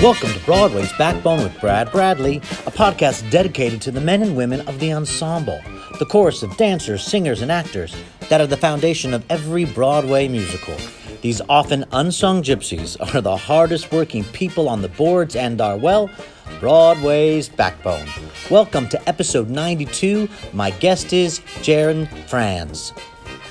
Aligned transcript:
Welcome 0.00 0.32
to 0.32 0.38
Broadway's 0.44 0.92
Backbone 0.92 1.42
with 1.42 1.60
Brad 1.60 1.90
Bradley, 1.90 2.36
a 2.36 2.70
podcast 2.70 3.28
dedicated 3.32 3.82
to 3.82 3.90
the 3.90 4.00
men 4.00 4.22
and 4.22 4.36
women 4.36 4.60
of 4.68 4.78
the 4.78 4.92
ensemble, 4.92 5.60
the 5.98 6.06
chorus 6.06 6.44
of 6.44 6.56
dancers, 6.56 7.02
singers, 7.02 7.42
and 7.42 7.50
actors 7.50 7.96
that 8.28 8.40
are 8.40 8.46
the 8.46 8.56
foundation 8.56 9.12
of 9.12 9.24
every 9.28 9.64
Broadway 9.64 10.28
musical. 10.28 10.76
These 11.20 11.40
often 11.48 11.84
unsung 11.90 12.44
gypsies 12.44 12.96
are 13.12 13.20
the 13.20 13.36
hardest 13.36 13.90
working 13.90 14.22
people 14.26 14.68
on 14.68 14.82
the 14.82 14.88
boards 14.88 15.34
and 15.34 15.60
are, 15.60 15.76
well, 15.76 16.08
Broadway's 16.60 17.48
backbone. 17.48 18.06
Welcome 18.52 18.88
to 18.90 19.08
episode 19.08 19.50
92. 19.50 20.28
My 20.52 20.70
guest 20.70 21.12
is 21.12 21.40
Jaron 21.60 22.06
Frand. 22.28 22.92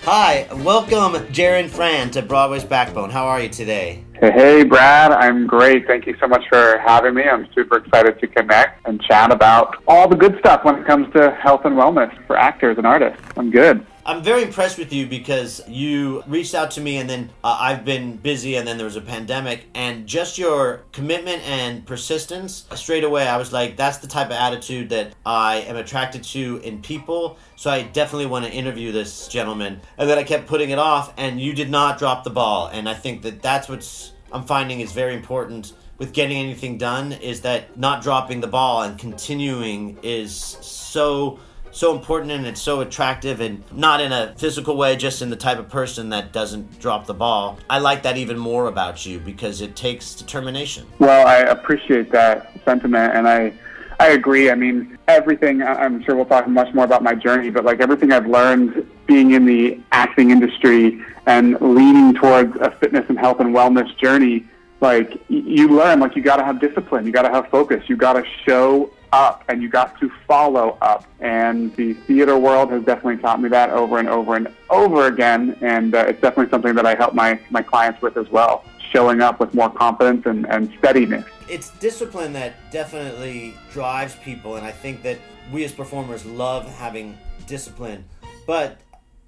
Hi, 0.04 0.48
welcome, 0.64 1.21
Jaron 1.34 1.70
Frand, 1.70 2.14
to 2.14 2.21
Broadway's 2.21 2.64
Backbone. 2.64 3.09
How 3.09 3.25
are 3.25 3.41
you 3.41 3.50
today? 3.50 4.05
Hey, 4.20 4.63
Brad, 4.63 5.11
I'm 5.11 5.45
great. 5.45 5.86
Thank 5.86 6.07
you 6.07 6.15
so 6.20 6.27
much 6.27 6.43
for 6.50 6.79
having 6.79 7.14
me. 7.14 7.23
I'm 7.23 7.47
super 7.54 7.78
excited 7.78 8.19
to 8.19 8.28
connect 8.28 8.87
and 8.87 9.00
chat 9.00 9.32
about 9.32 9.83
all 9.87 10.07
the 10.07 10.15
good 10.15 10.39
stuff 10.39 10.65
when 10.65 10.73
it 10.73 10.87
comes 10.87 11.14
to 11.14 11.29
health 11.36 11.65
and 11.65 11.75
wellness 11.75 12.11
for 12.25 12.36
actors 12.36 12.79
and 12.79 12.87
artists. 12.87 13.21
I'm 13.37 13.51
good. 13.51 13.86
I'm 14.07 14.24
very 14.24 14.43
impressed 14.43 14.78
with 14.78 14.93
you 14.93 15.06
because 15.06 15.61
you 15.68 16.24
reached 16.28 16.56
out 16.56 16.71
to 16.71 16.82
me 16.82 16.96
and 16.96 17.10
then 17.10 17.29
uh, 17.43 17.57
I've 17.60 17.84
been 17.84 18.15
busy 18.15 18.56
and 18.56 18.65
then 18.65 18.78
there 18.78 18.86
was 18.86 18.96
a 18.96 19.02
pandemic 19.02 19.65
and 19.75 20.07
just 20.07 20.38
your 20.38 20.86
commitment 20.93 21.46
and 21.46 21.86
persistence 21.86 22.68
straight 22.75 23.04
away 23.04 23.28
I 23.28 23.36
was 23.36 23.51
like 23.51 23.75
that's 23.75 23.98
the 23.98 24.07
type 24.07 24.28
of 24.28 24.38
attitude 24.38 24.88
that 24.92 25.14
I 25.25 25.57
am 25.68 25.75
attracted 25.75 26.24
to 26.24 26.62
in 26.64 26.82
people. 26.82 27.38
So 27.57 27.70
I 27.70 27.82
definitely 27.82 28.28
want 28.28 28.46
to 28.46 28.51
interview 28.51 28.93
this 28.93 29.28
gentleman. 29.28 29.82
And 29.98 30.10
then 30.10 30.18
I 30.18 30.24
kept 30.24 30.48
putting 30.48 30.70
it 30.70 30.79
off 30.79 31.14
and 31.18 31.37
you 31.42 31.51
did 31.51 31.70
not 31.70 32.00
drop 32.00 32.23
the 32.23 32.30
ball. 32.30 32.67
And 32.67 32.88
I 32.88 32.94
think 32.94 33.23
that 33.23 33.42
that's 33.42 33.67
what's 33.67 34.14
I'm 34.31 34.45
finding 34.45 34.80
is 34.80 34.94
very 34.94 35.16
important 35.16 35.73
with 35.98 36.14
getting 36.14 36.38
anything 36.38 36.78
done 36.78 37.12
is 37.12 37.42
that 37.42 37.78
not 37.78 38.03
dropping 38.03 38.39
the 38.39 38.48
ball 38.48 38.84
and 38.84 38.98
continuing 38.98 39.98
is 40.02 40.34
so 40.34 41.40
so 41.78 41.95
important 41.95 42.31
and 42.31 42.47
it's 42.47 42.61
so 42.61 42.81
attractive 42.81 43.39
and 43.39 43.64
not 43.72 44.02
in 44.02 44.11
a 44.11 44.33
physical 44.38 44.75
way, 44.75 44.95
just 44.95 45.22
in 45.22 45.30
the 45.30 45.36
type 45.36 45.59
of 45.59 45.70
person 45.70 46.09
that 46.09 46.34
doesn't 46.34 46.80
drop 46.80 47.06
the 47.06 47.14
ball. 47.14 47.59
I 47.69 47.80
like 47.80 48.03
that 48.03 48.17
even 48.17 48.38
more 48.38 48.67
about 48.67 49.06
you 49.06 49.19
because 49.19 49.61
it 49.61 49.75
takes 49.75 50.16
determination. 50.16 50.88
Well, 51.00 51.28
I 51.28 51.38
appreciate 51.38 52.11
that 52.11 52.52
sentiment 52.66 53.14
and 53.14 53.28
I 53.28 53.53
I 54.00 54.09
agree. 54.09 54.52
I 54.52 54.56
mean, 54.56 54.97
everything, 55.08 55.64
I'm 55.64 56.03
sure 56.03 56.16
we'll 56.16 56.25
talk 56.25 56.47
much 56.47 56.72
more 56.73 56.86
about 56.86 57.02
my 57.02 57.16
journey, 57.16 57.50
but 57.50 57.66
like 57.66 57.80
everything 57.80 58.12
I've 58.12 58.28
learned 58.28 58.88
being 59.08 59.31
in 59.31 59.45
the 59.45 59.80
acting 59.91 60.30
industry 60.30 61.03
and 61.25 61.59
leaning 61.62 62.14
towards 62.14 62.56
a 62.58 62.69
fitness 62.72 63.06
and 63.09 63.17
health 63.17 63.39
and 63.39 63.56
wellness 63.56 63.95
journey, 63.97 64.45
like 64.81 65.19
you 65.30 65.69
learn, 65.69 66.00
like 66.00 66.16
you 66.16 66.22
got 66.22 66.38
to 66.38 66.44
have 66.44 66.59
discipline, 66.59 67.08
you 67.08 67.12
got 67.12 67.23
to 67.23 67.30
have 67.30 67.50
focus, 67.50 67.89
you 67.89 67.95
got 67.95 68.14
to 68.14 68.23
show 68.45 68.91
up 69.13 69.44
and 69.47 69.61
you 69.61 69.69
got 69.69 70.00
to 70.00 70.11
follow 70.27 70.77
up. 70.81 71.05
And 71.19 71.75
the 71.75 71.94
theater 71.94 72.38
world 72.38 72.72
has 72.72 72.83
definitely 72.83 73.17
taught 73.17 73.41
me 73.41 73.50
that 73.50 73.69
over 73.69 74.00
and 74.00 74.08
over 74.08 74.36
and 74.36 74.47
over 74.69 75.08
again. 75.08 75.58
And 75.61 75.95
uh, 75.95 76.05
it's 76.08 76.22
definitely 76.22 76.50
something 76.50 76.75
that 76.75 76.86
I 76.86 76.95
help 76.95 77.13
my, 77.13 77.39
my 77.50 77.61
clients 77.61 78.02
with 78.02 78.17
as 78.17 78.30
well, 78.30 78.63
showing 78.91 79.22
up 79.22 79.39
with 79.39 79.53
more 79.53 79.69
confidence 79.69 80.25
and, 80.25 80.45
and 80.47 80.73
steadiness. 80.80 81.25
It's 81.50 81.69
discipline 81.80 82.33
that 82.33 82.72
definitely 82.72 83.55
drives 83.72 84.16
people. 84.17 84.55
And 84.55 84.66
I 84.66 84.72
think 84.72 85.02
that 85.03 85.17
we 85.52 85.63
as 85.63 85.72
performers 85.72 86.25
love 86.25 86.67
having 86.78 87.17
discipline. 87.45 88.05
But 88.45 88.80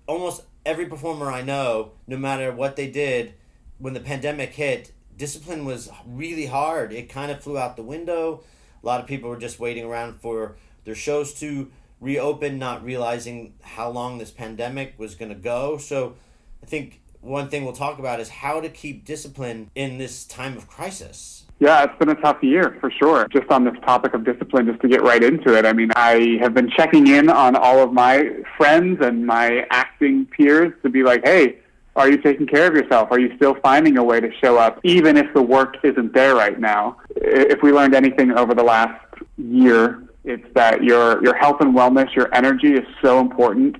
almost 0.07 0.43
every 0.65 0.85
performer 0.85 1.31
I 1.31 1.41
know, 1.41 1.91
no 2.07 2.17
matter 2.17 2.51
what 2.51 2.75
they 2.75 2.89
did, 2.89 3.33
when 3.77 3.93
the 3.93 3.99
pandemic 3.99 4.53
hit, 4.53 4.91
discipline 5.17 5.65
was 5.65 5.89
really 6.05 6.45
hard. 6.45 6.91
It 6.91 7.09
kind 7.09 7.31
of 7.31 7.41
flew 7.41 7.57
out 7.57 7.75
the 7.75 7.83
window 7.83 8.43
a 8.81 8.85
lot 8.85 8.99
of 8.99 9.07
people 9.07 9.29
were 9.29 9.37
just 9.37 9.59
waiting 9.59 9.85
around 9.85 10.15
for 10.15 10.55
their 10.85 10.95
shows 10.95 11.33
to 11.35 11.71
reopen, 12.01 12.57
not 12.57 12.83
realizing 12.83 13.53
how 13.61 13.89
long 13.89 14.17
this 14.17 14.31
pandemic 14.31 14.93
was 14.97 15.15
going 15.15 15.29
to 15.29 15.35
go. 15.35 15.77
So 15.77 16.15
I 16.63 16.65
think 16.65 17.01
one 17.21 17.49
thing 17.49 17.63
we'll 17.63 17.73
talk 17.73 17.99
about 17.99 18.19
is 18.19 18.29
how 18.29 18.61
to 18.61 18.69
keep 18.69 19.05
discipline 19.05 19.69
in 19.75 19.97
this 19.97 20.25
time 20.25 20.55
of 20.55 20.67
crisis. 20.67 21.43
Yeah, 21.59 21.83
it's 21.83 21.97
been 21.99 22.09
a 22.09 22.15
tough 22.15 22.41
year 22.41 22.77
for 22.79 22.89
sure. 22.89 23.27
Just 23.27 23.51
on 23.51 23.65
this 23.65 23.75
topic 23.85 24.13
of 24.13 24.23
discipline, 24.23 24.65
just 24.65 24.79
to 24.79 24.87
get 24.87 25.03
right 25.03 25.21
into 25.21 25.57
it. 25.57 25.65
I 25.65 25.73
mean, 25.73 25.89
I 25.95 26.37
have 26.39 26.53
been 26.53 26.69
checking 26.69 27.07
in 27.07 27.29
on 27.29 27.57
all 27.57 27.79
of 27.79 27.91
my 27.91 28.29
friends 28.55 28.99
and 29.01 29.27
my 29.27 29.65
acting 29.69 30.25
peers 30.25 30.71
to 30.83 30.89
be 30.89 31.03
like, 31.03 31.25
hey, 31.25 31.57
are 31.99 32.09
you 32.09 32.17
taking 32.17 32.47
care 32.47 32.65
of 32.67 32.73
yourself? 32.73 33.09
Are 33.11 33.19
you 33.19 33.35
still 33.35 33.55
finding 33.61 33.97
a 33.97 34.03
way 34.03 34.21
to 34.21 34.31
show 34.41 34.57
up, 34.57 34.79
even 34.83 35.17
if 35.17 35.31
the 35.33 35.41
work 35.41 35.75
isn't 35.83 36.13
there 36.13 36.33
right 36.33 36.57
now? 36.57 36.97
If 37.17 37.61
we 37.61 37.73
learned 37.73 37.93
anything 37.93 38.31
over 38.31 38.55
the 38.55 38.63
last 38.63 39.03
year, 39.37 40.01
it's 40.23 40.45
that 40.55 40.83
your 40.83 41.21
your 41.23 41.35
health 41.35 41.57
and 41.59 41.75
wellness, 41.75 42.15
your 42.15 42.33
energy 42.33 42.73
is 42.73 42.85
so 43.01 43.19
important. 43.19 43.75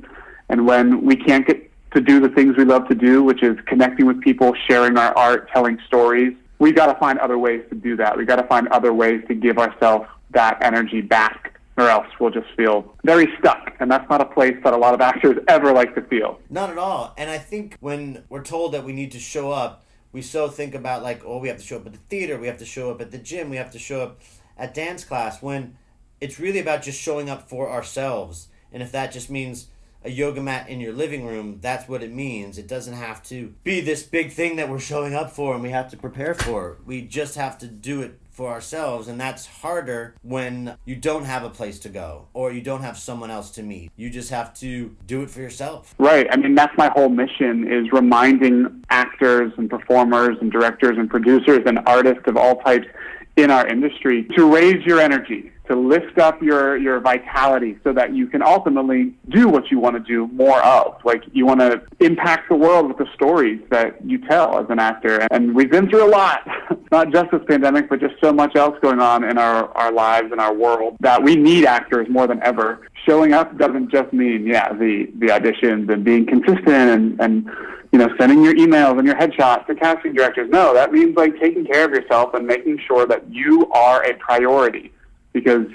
And 0.50 0.68
when 0.68 1.06
we 1.06 1.16
can't 1.16 1.47
get 1.47 1.72
to 1.94 2.02
do 2.02 2.19
the 2.19 2.30
things 2.30 2.57
we 2.57 2.66
love 2.66 2.88
to 2.90 2.96
do, 2.96 3.24
which 3.24 3.41
is 3.41 3.57
connecting 3.66 4.06
with 4.06 4.19
people, 4.22 4.53
sharing 4.68 4.97
our 4.97 5.18
art, 5.18 5.50
telling 5.53 5.80
stories, 5.88 6.36
we 6.59 6.74
got 6.74 6.88
to 6.88 7.00
find 7.00 7.19
other 7.19 7.38
ways 7.38 7.63
to 7.69 7.75
do 7.75 7.96
that. 7.96 8.18
We 8.18 8.25
got 8.25 8.36
to 8.36 8.47
find 8.47 8.68
other 8.68 8.94
ways 8.94 9.24
to 9.30 9.34
give 9.34 9.57
ourselves 9.57 10.07
that 10.31 10.62
energy 10.62 11.01
back 11.01 11.48
or 11.79 11.90
else 11.90 12.07
we'll 12.19 12.31
just 12.31 12.50
feel 12.56 12.94
very 13.03 13.28
stuck. 13.40 13.75
And 13.79 13.90
that's 13.90 14.09
not 14.09 14.22
a 14.22 14.25
place 14.25 14.56
that 14.63 14.73
a 14.73 14.78
lot 14.78 14.94
of 14.94 15.01
actors 15.01 15.38
ever 15.47 15.72
like 15.72 15.95
to 15.95 16.01
feel. 16.01 16.40
Not 16.50 16.69
at 16.69 16.78
all. 16.78 17.13
And 17.17 17.29
I 17.29 17.38
think 17.38 17.78
when 17.79 18.23
we're 18.29 18.44
told 18.44 18.73
that 18.73 18.84
we 18.84 18.94
need 18.94 19.12
to 19.13 19.19
show 19.19 19.51
up, 19.51 19.85
we 20.12 20.22
so 20.22 20.50
think 20.50 20.75
about 20.75 21.03
like, 21.03 21.23
oh, 21.25 21.38
we 21.38 21.47
have 21.47 21.57
to 21.57 21.63
show 21.63 21.78
up 21.78 21.85
at 21.85 21.94
the 21.94 22.00
theater, 22.09 22.38
we 22.38 22.47
have 22.47 22.57
to 22.57 22.66
show 22.66 22.91
up 22.91 23.00
at 23.00 23.12
the 23.12 23.18
gym, 23.18 23.50
we 23.50 23.57
have 23.57 23.72
to 23.72 23.79
show 23.79 24.01
up 24.01 24.22
at 24.57 24.73
dance 24.73 25.03
class, 25.03 25.41
when 25.41 25.78
it's 26.19 26.39
really 26.39 26.59
about 26.59 26.81
just 26.81 27.00
showing 27.00 27.29
up 27.29 27.47
for 27.47 27.69
ourselves. 27.69 28.47
And 28.72 28.84
if 28.84 28.91
that 28.91 29.12
just 29.12 29.29
means 29.29 29.68
a 30.03 30.09
yoga 30.09 30.41
mat 30.41 30.69
in 30.69 30.79
your 30.79 30.94
living 30.94 31.25
room, 31.25 31.59
that's 31.62 31.88
what 31.88 32.03
it 32.03 32.12
means. 32.12 32.57
It 32.57 32.68
doesn't 32.68 32.94
have 32.94 33.22
to 33.23 33.53
be 33.63 33.81
this 33.81 34.03
big 34.03 34.31
thing 34.31 34.56
that 34.56 34.69
we're 34.69 34.79
showing 34.79 35.13
up 35.13 35.31
for 35.31 35.53
and 35.53 35.63
we 35.63 35.69
have 35.69 35.89
to 35.91 35.97
prepare 35.97 36.34
for. 36.34 36.78
We 36.85 37.01
just 37.01 37.35
have 37.35 37.57
to 37.59 37.68
do 37.68 38.01
it 38.01 38.19
for 38.39 38.47
ourselves 38.47 39.09
and 39.09 39.19
that's 39.19 39.45
harder 39.45 40.16
when 40.22 40.73
you 40.85 40.95
don't 40.95 41.25
have 41.25 41.44
a 41.44 41.50
place 41.50 41.77
to 41.77 41.89
go 41.89 42.25
or 42.33 42.53
you 42.53 42.61
don't 42.61 42.83
have 42.83 42.97
someone 42.97 43.29
else 43.29 43.51
to 43.51 43.61
meet. 43.61 43.91
You 43.97 44.09
just 44.09 44.29
have 44.29 44.53
to 44.59 44.95
do 45.05 45.22
it 45.23 45.29
for 45.29 45.41
yourself. 45.41 45.94
Right. 45.97 46.25
I 46.31 46.38
mean 46.38 46.55
that's 46.55 46.72
my 46.77 46.89
whole 46.95 47.09
mission 47.09 47.69
is 47.69 47.91
reminding 47.91 48.85
actors 48.89 49.51
and 49.57 49.69
performers 49.69 50.38
and 50.39 50.50
directors 50.53 50.97
and 50.97 51.09
producers 51.09 51.63
and 51.66 51.79
artists 51.85 52.23
of 52.27 52.38
all 52.38 52.55
types 52.61 52.88
in 53.35 53.51
our 53.51 53.67
industry 53.67 54.25
to 54.38 54.45
raise 54.45 54.85
your 54.85 55.01
energy 55.01 55.51
to 55.69 55.75
lift 55.75 56.18
up 56.18 56.41
your, 56.41 56.78
your 56.78 57.00
vitality 57.00 57.78
so 57.84 57.94
that 57.94 58.13
you 58.13 58.28
can 58.28 58.41
ultimately 58.41 59.13
do 59.30 59.47
what 59.47 59.69
you 59.69 59.80
want 59.80 59.96
to 59.96 60.00
do 60.00 60.28
more 60.34 60.62
of. 60.63 60.96
Like 61.06 61.24
you 61.31 61.46
want 61.46 61.59
to 61.59 61.81
impact 62.00 62.50
the 62.50 62.56
world 62.56 62.88
with 62.88 62.97
the 62.97 63.07
stories 63.13 63.62
that 63.69 64.03
you 64.03 64.18
tell 64.28 64.59
as 64.59 64.66
an 64.69 64.80
actor. 64.80 65.28
And 65.31 65.53
we've 65.56 65.69
been 65.69 65.88
through 65.88 66.07
a 66.07 66.09
lot, 66.09 66.47
not 66.91 67.12
just 67.12 67.31
this 67.31 67.41
pandemic, 67.47 67.88
but 67.88 68.00
just 68.00 68.16
so 68.22 68.34
much 68.34 68.56
else 68.56 68.78
going 68.81 69.00
on 69.00 69.24
in 69.24 69.38
our, 69.38 69.69
our 69.78 69.91
lives 69.91 70.31
and 70.31 70.41
our 70.41 70.53
world 70.53 70.97
that 71.02 71.22
we 71.22 71.35
need 71.35 71.66
actors 71.66 72.07
more 72.09 72.25
than 72.25 72.41
ever. 72.41 72.88
Showing 73.06 73.34
up 73.34 73.56
doesn't 73.57 73.91
just 73.91 74.12
mean, 74.12 74.47
yeah, 74.47 74.74
the, 74.74 75.07
the 75.19 75.28
auditions 75.28 75.91
and 75.94 76.03
being 76.03 76.25
consistent 76.25 76.68
and, 76.68 77.19
and 77.22 77.50
you 77.91 78.00
know, 78.00 78.09
sending 78.19 78.44
your 78.44 78.56
emails 78.56 78.97
and 78.97 79.06
your 79.06 79.16
headshots 79.16 79.68
to 79.68 79.75
casting 79.75 80.13
directors. 80.13 80.50
No, 80.50 80.74
that 80.74 80.91
means 80.91 81.16
like 81.16 81.40
taking 81.40 81.66
care 81.66 81.86
of 81.86 81.91
yourself 81.91 82.34
and 82.34 82.46
making 82.46 82.80
sure 82.88 83.06
that 83.06 83.31
you 83.31 83.72
are 83.72 84.03
a 84.03 84.13
priority 84.16 84.91
because 85.34 85.67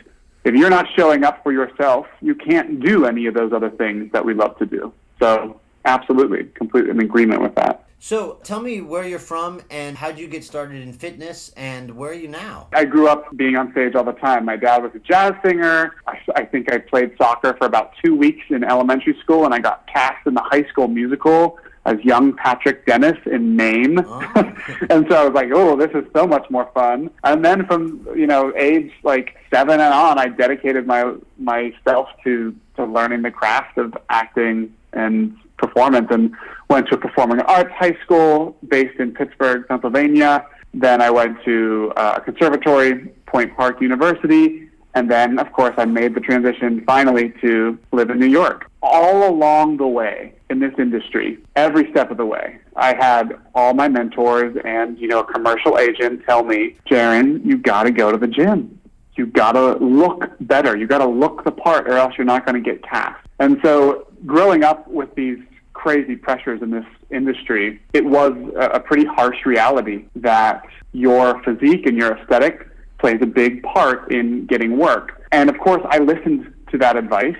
if 0.44 0.54
you're 0.54 0.70
not 0.70 0.86
showing 0.96 1.24
up 1.24 1.42
for 1.42 1.52
yourself, 1.52 2.06
you 2.20 2.34
can't 2.34 2.80
do 2.80 3.06
any 3.06 3.26
of 3.26 3.34
those 3.34 3.52
other 3.52 3.70
things 3.70 4.12
that 4.12 4.24
we 4.24 4.34
love 4.34 4.58
to 4.58 4.66
do. 4.66 4.92
So, 5.18 5.60
absolutely, 5.84 6.44
completely 6.54 6.90
in 6.90 7.00
agreement 7.00 7.40
with 7.40 7.54
that. 7.54 7.84
So, 7.98 8.38
tell 8.42 8.60
me 8.60 8.82
where 8.82 9.08
you're 9.08 9.18
from 9.18 9.62
and 9.70 9.96
how 9.96 10.08
did 10.08 10.18
you 10.18 10.28
get 10.28 10.44
started 10.44 10.82
in 10.82 10.92
fitness 10.92 11.50
and 11.56 11.90
where 11.96 12.10
are 12.10 12.14
you 12.14 12.28
now? 12.28 12.68
I 12.74 12.84
grew 12.84 13.08
up 13.08 13.34
being 13.34 13.56
on 13.56 13.72
stage 13.72 13.94
all 13.94 14.04
the 14.04 14.12
time. 14.12 14.44
My 14.44 14.56
dad 14.56 14.82
was 14.82 14.92
a 14.94 14.98
jazz 14.98 15.32
singer. 15.42 15.94
I, 16.06 16.18
I 16.36 16.44
think 16.44 16.70
I 16.70 16.76
played 16.76 17.16
soccer 17.16 17.54
for 17.54 17.66
about 17.66 17.92
two 18.04 18.14
weeks 18.14 18.44
in 18.50 18.62
elementary 18.62 19.18
school 19.20 19.46
and 19.46 19.54
I 19.54 19.58
got 19.58 19.86
cast 19.86 20.26
in 20.26 20.34
the 20.34 20.42
high 20.42 20.64
school 20.64 20.88
musical 20.88 21.58
as 21.84 21.98
young 22.02 22.34
Patrick 22.34 22.86
Dennis 22.86 23.18
in 23.26 23.56
Mame. 23.56 23.98
Oh. 23.98 24.20
and 24.90 25.06
so 25.08 25.16
I 25.16 25.24
was 25.24 25.34
like, 25.34 25.50
oh, 25.52 25.76
this 25.76 25.90
is 25.94 26.04
so 26.14 26.26
much 26.26 26.48
more 26.50 26.70
fun. 26.72 27.10
And 27.22 27.44
then 27.44 27.66
from, 27.66 28.06
you 28.16 28.26
know, 28.26 28.52
age 28.56 28.92
like 29.02 29.36
seven 29.52 29.80
and 29.80 29.92
on, 29.92 30.18
I 30.18 30.28
dedicated 30.28 30.86
my 30.86 31.14
myself 31.38 32.08
to, 32.24 32.54
to 32.76 32.84
learning 32.84 33.22
the 33.22 33.30
craft 33.30 33.78
of 33.78 33.96
acting 34.08 34.74
and 34.92 35.36
performance 35.58 36.08
and 36.10 36.34
went 36.68 36.88
to 36.88 36.94
a 36.94 36.98
performing 36.98 37.40
arts 37.40 37.72
high 37.72 37.96
school 38.02 38.56
based 38.68 38.98
in 38.98 39.12
Pittsburgh, 39.12 39.66
Pennsylvania. 39.68 40.46
Then 40.72 41.00
I 41.00 41.10
went 41.10 41.42
to 41.44 41.92
uh, 41.96 42.14
a 42.16 42.20
conservatory, 42.20 43.06
Point 43.26 43.54
Park 43.56 43.80
University. 43.80 44.68
And 44.96 45.10
then, 45.10 45.40
of 45.40 45.52
course, 45.52 45.74
I 45.76 45.86
made 45.86 46.14
the 46.14 46.20
transition 46.20 46.84
finally 46.86 47.32
to 47.40 47.78
live 47.92 48.10
in 48.10 48.20
New 48.20 48.28
York 48.28 48.70
all 48.80 49.28
along 49.28 49.78
the 49.78 49.88
way 49.88 50.34
in 50.54 50.60
this 50.60 50.78
industry, 50.78 51.38
every 51.56 51.90
step 51.90 52.12
of 52.12 52.16
the 52.16 52.24
way, 52.24 52.58
I 52.76 52.94
had 52.94 53.36
all 53.56 53.74
my 53.74 53.88
mentors 53.88 54.56
and, 54.64 54.96
you 54.96 55.08
know, 55.08 55.20
a 55.20 55.32
commercial 55.32 55.78
agent 55.78 56.22
tell 56.26 56.44
me, 56.44 56.76
Jaron, 56.88 57.44
you 57.44 57.58
got 57.58 57.82
to 57.82 57.90
go 57.90 58.12
to 58.12 58.18
the 58.18 58.28
gym. 58.28 58.80
You 59.16 59.26
got 59.26 59.52
to 59.52 59.74
look 59.84 60.30
better. 60.40 60.76
You 60.76 60.86
got 60.86 60.98
to 60.98 61.06
look 61.06 61.44
the 61.44 61.50
part 61.50 61.88
or 61.88 61.94
else 61.94 62.14
you're 62.16 62.24
not 62.24 62.46
going 62.46 62.62
to 62.62 62.70
get 62.70 62.84
cast. 62.84 63.20
And 63.40 63.58
so 63.64 64.06
growing 64.24 64.62
up 64.62 64.86
with 64.86 65.12
these 65.16 65.38
crazy 65.72 66.14
pressures 66.14 66.62
in 66.62 66.70
this 66.70 66.86
industry, 67.10 67.82
it 67.92 68.04
was 68.04 68.32
a 68.56 68.78
pretty 68.78 69.06
harsh 69.06 69.44
reality 69.44 70.04
that 70.14 70.62
your 70.92 71.42
physique 71.42 71.86
and 71.86 71.98
your 71.98 72.16
aesthetic 72.16 72.68
plays 73.00 73.18
a 73.22 73.26
big 73.26 73.62
part 73.64 74.12
in 74.12 74.46
getting 74.46 74.78
work. 74.78 75.26
And 75.32 75.50
of 75.50 75.58
course, 75.58 75.82
I 75.90 75.98
listened 75.98 76.54
to 76.70 76.78
that 76.78 76.96
advice 76.96 77.34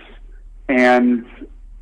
and 0.69 1.25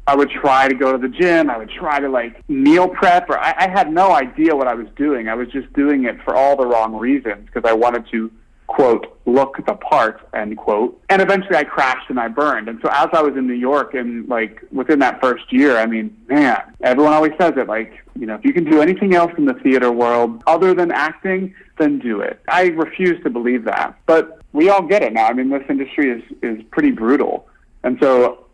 I 0.07 0.17
would 0.17 0.31
try 0.31 0.69
to 0.69 0.75
go 0.75 0.93
to 0.93 0.99
the 0.99 1.09
gym. 1.09 1.49
I 1.49 1.57
would 1.57 1.71
try 1.71 2.01
to 2.01 2.09
like 2.09 2.49
meal 2.49 2.89
prep, 2.89 3.31
or 3.31 3.39
I, 3.39 3.55
I 3.57 3.71
had 3.71 3.93
no 3.93 4.13
idea 4.13 4.57
what 4.57 4.67
I 4.67 4.75
was 4.75 4.89
doing. 4.97 5.29
I 5.29 5.35
was 5.35 5.49
just 5.49 5.73
doing 5.75 6.05
it 6.05 6.21
for 6.23 6.35
all 6.35 6.57
the 6.57 6.67
wrong 6.67 6.97
reasons 6.97 7.47
because 7.47 7.69
I 7.69 7.73
wanted 7.73 8.09
to 8.11 8.31
quote, 8.67 9.19
look 9.27 9.57
the 9.67 9.75
part, 9.75 10.27
end 10.35 10.57
quote. 10.57 11.01
And 11.11 11.21
eventually 11.21 11.57
I 11.57 11.65
crashed 11.65 12.09
and 12.09 12.19
I 12.19 12.29
burned. 12.29 12.69
And 12.69 12.81
so 12.83 12.89
as 12.91 13.09
I 13.13 13.21
was 13.21 13.37
in 13.37 13.47
New 13.47 13.53
York 13.53 13.95
and 13.95 14.27
like 14.29 14.63
within 14.73 14.99
that 15.01 15.21
first 15.21 15.53
year, 15.53 15.77
I 15.77 15.87
mean, 15.87 16.17
man, 16.27 16.75
everyone 16.81 17.13
always 17.13 17.33
says 17.39 17.53
it 17.57 17.69
like, 17.69 17.93
you 18.19 18.27
know, 18.27 18.35
if 18.35 18.45
you 18.45 18.53
can 18.53 18.65
do 18.65 18.81
anything 18.81 19.15
else 19.15 19.33
in 19.37 19.45
the 19.45 19.55
theater 19.55 19.93
world 19.93 20.43
other 20.47 20.75
than 20.75 20.91
acting, 20.91 21.55
then 21.79 21.99
do 21.99 22.21
it. 22.21 22.41
I 22.49 22.69
refuse 22.69 23.23
to 23.25 23.31
believe 23.31 23.65
that. 23.65 23.99
But 24.07 24.41
we 24.53 24.71
all 24.71 24.83
get 24.83 25.03
it 25.03 25.13
now. 25.13 25.27
I 25.27 25.35
mean, 25.35 25.51
this 25.51 25.65
industry 25.69 26.11
is, 26.11 26.23
is 26.43 26.65
pretty 26.71 26.93
brutal. 26.93 27.47
And 27.83 27.99
so 28.01 28.47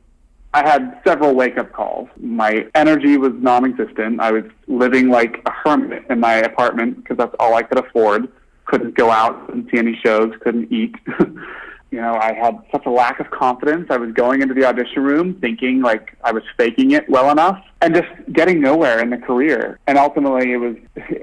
I 0.55 0.69
had 0.69 1.00
several 1.06 1.35
wake 1.35 1.59
up 1.59 1.73
calls. 1.73 2.09
My 2.19 2.67
energy 2.75 3.17
was 3.17 3.33
non 3.35 3.65
existent. 3.65 4.21
I 4.21 4.33
was 4.33 4.45
living 4.67 5.09
like 5.09 5.43
a 5.47 5.50
hermit 5.50 6.05
in 6.09 6.21
my 6.21 6.35
apartment 6.37 6.97
because 6.97 7.17
that's 7.19 7.35
all 7.39 7.55
I 7.55 7.62
could 7.62 7.79
afford 7.79 8.29
couldn't 8.69 8.95
go 8.95 9.11
out 9.11 9.53
and 9.53 9.67
see 9.71 9.79
any 9.79 9.99
shows, 10.05 10.33
couldn't 10.41 10.71
eat. 10.71 10.95
you 11.90 12.00
know, 12.00 12.14
I 12.14 12.35
had 12.35 12.58
such 12.70 12.85
a 12.85 12.90
lack 12.90 13.19
of 13.19 13.31
confidence. 13.31 13.87
I 13.90 13.96
was 13.96 14.12
going 14.12 14.43
into 14.43 14.52
the 14.52 14.64
audition 14.64 15.02
room 15.02 15.35
thinking 15.40 15.81
like 15.81 16.14
I 16.23 16.32
was 16.32 16.43
faking 16.58 16.90
it 16.90 17.08
well 17.08 17.31
enough 17.31 17.58
and 17.81 17.94
just 17.94 18.08
getting 18.32 18.61
nowhere 18.61 19.00
in 19.00 19.11
the 19.11 19.17
career. 19.17 19.79
And 19.87 19.96
ultimately, 19.96 20.52
it 20.52 20.58
was, 20.58 20.76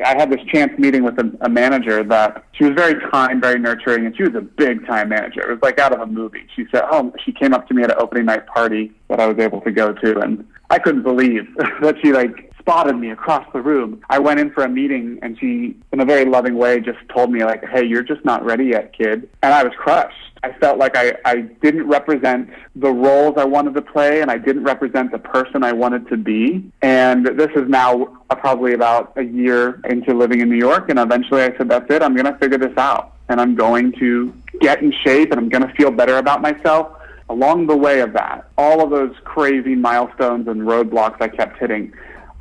I 0.03 0.15
had 0.17 0.31
this 0.31 0.41
chance 0.51 0.77
meeting 0.79 1.03
with 1.03 1.19
a, 1.19 1.31
a 1.41 1.49
manager 1.49 2.03
that 2.03 2.45
she 2.53 2.63
was 2.63 2.73
very 2.73 2.95
kind, 3.11 3.41
very 3.41 3.59
nurturing, 3.59 4.07
and 4.07 4.15
she 4.15 4.23
was 4.23 4.33
a 4.35 4.41
big 4.41 4.85
time 4.87 5.09
manager. 5.09 5.41
It 5.41 5.53
was 5.53 5.61
like 5.61 5.79
out 5.79 5.93
of 5.93 6.01
a 6.01 6.07
movie. 6.07 6.47
She 6.55 6.65
said, 6.71 6.83
Oh, 6.91 7.13
she 7.23 7.31
came 7.31 7.53
up 7.53 7.67
to 7.67 7.73
me 7.73 7.83
at 7.83 7.91
an 7.91 7.97
opening 7.99 8.25
night 8.25 8.47
party 8.47 8.91
that 9.09 9.19
I 9.19 9.27
was 9.27 9.37
able 9.37 9.61
to 9.61 9.71
go 9.71 9.93
to. 9.93 10.19
And 10.19 10.47
I 10.71 10.79
couldn't 10.79 11.03
believe 11.03 11.47
that 11.81 11.97
she 12.01 12.11
like 12.11 12.51
spotted 12.65 12.95
me 12.95 13.11
across 13.11 13.45
the 13.53 13.61
room. 13.61 14.01
I 14.09 14.17
went 14.17 14.39
in 14.39 14.49
for 14.49 14.63
a 14.63 14.69
meeting 14.69 15.19
and 15.21 15.37
she, 15.39 15.77
in 15.93 15.99
a 15.99 16.05
very 16.05 16.25
loving 16.25 16.57
way, 16.57 16.79
just 16.79 16.97
told 17.13 17.31
me 17.31 17.43
like, 17.43 17.63
hey, 17.63 17.85
you're 17.85 18.03
just 18.03 18.25
not 18.25 18.43
ready 18.43 18.65
yet, 18.65 18.91
kid. 18.91 19.29
And 19.43 19.53
I 19.53 19.63
was 19.63 19.73
crushed. 19.77 20.17
I 20.41 20.51
felt 20.53 20.79
like 20.79 20.97
I, 20.97 21.13
I 21.25 21.41
didn't 21.41 21.87
represent 21.87 22.49
the 22.75 22.91
roles 22.91 23.35
I 23.37 23.45
wanted 23.45 23.75
to 23.75 23.83
play 23.83 24.21
and 24.21 24.31
I 24.31 24.39
didn't 24.39 24.63
represent 24.63 25.11
the 25.11 25.19
person 25.19 25.63
I 25.63 25.73
wanted 25.73 26.07
to 26.09 26.17
be. 26.17 26.71
And 26.81 27.27
this 27.27 27.51
is 27.55 27.69
now 27.69 28.17
uh, 28.31 28.35
probably 28.35 28.73
about 28.73 29.13
a 29.15 29.23
year 29.23 29.79
into 29.87 30.15
living 30.15 30.41
in 30.41 30.49
New 30.49 30.57
York. 30.57 30.89
And 30.89 30.97
eventually 30.97 31.43
I 31.43 31.55
said, 31.57 31.69
that's 31.69 31.89
it. 31.91 32.01
I'm 32.01 32.15
going 32.15 32.31
to 32.31 32.37
figure 32.39 32.57
this 32.57 32.75
out. 32.77 33.13
And 33.29 33.39
I'm 33.39 33.55
going 33.55 33.91
to 33.99 34.33
get 34.59 34.81
in 34.81 34.91
shape 35.03 35.31
and 35.31 35.39
I'm 35.39 35.49
going 35.49 35.67
to 35.67 35.73
feel 35.75 35.91
better 35.91 36.17
about 36.17 36.41
myself 36.41 36.95
along 37.29 37.67
the 37.67 37.77
way 37.77 38.01
of 38.01 38.13
that, 38.13 38.47
all 38.57 38.83
of 38.83 38.91
those 38.91 39.15
crazy 39.23 39.75
milestones 39.75 40.47
and 40.47 40.61
roadblocks 40.61 41.19
I 41.19 41.27
kept 41.27 41.57
hitting, 41.57 41.91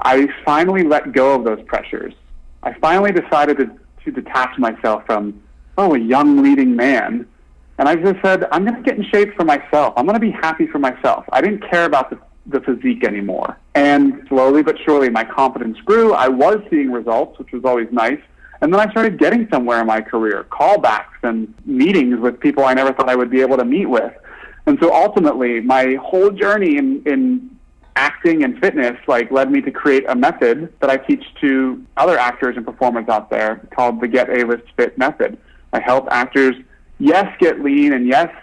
I 0.00 0.28
finally 0.44 0.84
let 0.84 1.12
go 1.12 1.34
of 1.34 1.44
those 1.44 1.62
pressures. 1.66 2.14
I 2.62 2.72
finally 2.74 3.12
decided 3.12 3.58
to, 3.58 3.70
to 4.04 4.10
detach 4.10 4.58
myself 4.58 5.04
from, 5.06 5.42
oh, 5.78 5.94
a 5.94 5.98
young 5.98 6.42
leading 6.42 6.74
man. 6.76 7.26
And 7.78 7.88
I 7.88 7.96
just 7.96 8.22
said, 8.22 8.46
I'm 8.52 8.64
going 8.64 8.76
to 8.76 8.82
get 8.82 8.98
in 8.98 9.04
shape 9.04 9.34
for 9.34 9.44
myself. 9.44 9.94
I'm 9.96 10.06
going 10.06 10.14
to 10.14 10.20
be 10.20 10.30
happy 10.30 10.66
for 10.66 10.78
myself. 10.78 11.24
I 11.32 11.40
didn't 11.40 11.68
care 11.68 11.84
about 11.84 12.10
the, 12.10 12.18
the 12.46 12.60
physique 12.60 13.04
anymore. 13.04 13.58
And 13.74 14.24
slowly 14.28 14.62
but 14.62 14.76
surely, 14.84 15.10
my 15.10 15.24
confidence 15.24 15.78
grew. 15.80 16.12
I 16.12 16.28
was 16.28 16.58
seeing 16.70 16.92
results, 16.92 17.38
which 17.38 17.52
was 17.52 17.64
always 17.64 17.88
nice. 17.90 18.20
And 18.60 18.72
then 18.72 18.80
I 18.80 18.90
started 18.92 19.18
getting 19.18 19.48
somewhere 19.50 19.80
in 19.80 19.86
my 19.86 20.00
career, 20.00 20.46
callbacks 20.50 21.22
and 21.22 21.52
meetings 21.66 22.18
with 22.20 22.38
people 22.40 22.64
I 22.64 22.74
never 22.74 22.92
thought 22.92 23.08
I 23.08 23.16
would 23.16 23.30
be 23.30 23.40
able 23.40 23.56
to 23.56 23.64
meet 23.64 23.86
with. 23.86 24.12
And 24.66 24.78
so 24.80 24.94
ultimately, 24.94 25.60
my 25.60 25.96
whole 25.96 26.30
journey 26.30 26.78
in, 26.78 27.02
in 27.04 27.53
and 28.24 28.58
fitness 28.58 28.96
like 29.06 29.30
led 29.30 29.50
me 29.50 29.60
to 29.60 29.70
create 29.70 30.04
a 30.08 30.14
method 30.14 30.72
that 30.80 30.88
I 30.88 30.96
teach 30.96 31.22
to 31.42 31.84
other 31.96 32.18
actors 32.18 32.56
and 32.56 32.64
performers 32.64 33.08
out 33.08 33.28
there 33.28 33.66
called 33.74 34.00
the 34.00 34.08
Get 34.08 34.30
A-List 34.30 34.64
Fit 34.76 34.96
method. 34.96 35.38
I 35.72 35.80
help 35.80 36.08
actors, 36.10 36.56
yes, 36.98 37.26
get 37.38 37.60
lean 37.60 37.92
and 37.92 38.06
yes, 38.06 38.34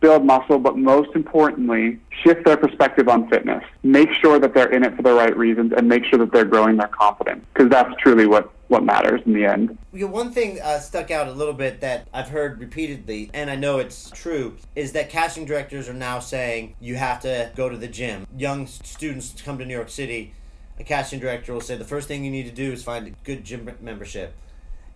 build 0.00 0.24
muscle, 0.24 0.58
but 0.58 0.76
most 0.76 1.10
importantly, 1.14 1.98
shift 2.22 2.44
their 2.44 2.56
perspective 2.56 3.08
on 3.08 3.28
fitness. 3.28 3.62
Make 3.82 4.10
sure 4.12 4.38
that 4.38 4.54
they're 4.54 4.70
in 4.70 4.82
it 4.82 4.96
for 4.96 5.02
the 5.02 5.12
right 5.12 5.36
reasons 5.36 5.72
and 5.76 5.88
make 5.88 6.04
sure 6.04 6.18
that 6.18 6.32
they're 6.32 6.44
growing 6.44 6.76
their 6.76 6.88
confidence 6.88 7.44
because 7.52 7.70
that's 7.70 7.94
truly 8.00 8.26
what 8.26 8.50
what 8.68 8.84
matters 8.84 9.20
in 9.26 9.32
the 9.32 9.44
end. 9.44 9.76
One 9.92 10.30
thing 10.30 10.60
uh, 10.62 10.78
stuck 10.78 11.10
out 11.10 11.26
a 11.26 11.32
little 11.32 11.52
bit 11.52 11.80
that 11.80 12.06
I've 12.14 12.28
heard 12.28 12.60
repeatedly, 12.60 13.28
and 13.34 13.50
I 13.50 13.56
know 13.56 13.78
it's 13.80 14.10
true, 14.10 14.56
is 14.76 14.92
that 14.92 15.10
casting 15.10 15.44
directors 15.44 15.88
are 15.88 15.92
now 15.92 16.20
saying 16.20 16.76
you 16.78 16.94
have 16.94 17.20
to 17.22 17.50
go 17.56 17.68
to 17.68 17.76
the 17.76 17.88
gym. 17.88 18.28
Young 18.36 18.68
students 18.68 19.34
come 19.42 19.58
to 19.58 19.66
New 19.66 19.74
York 19.74 19.88
City, 19.88 20.34
a 20.78 20.84
casting 20.84 21.18
director 21.18 21.52
will 21.52 21.60
say 21.60 21.76
the 21.76 21.84
first 21.84 22.06
thing 22.06 22.24
you 22.24 22.30
need 22.30 22.46
to 22.46 22.52
do 22.52 22.72
is 22.72 22.84
find 22.84 23.08
a 23.08 23.10
good 23.24 23.44
gym 23.44 23.68
membership. 23.80 24.34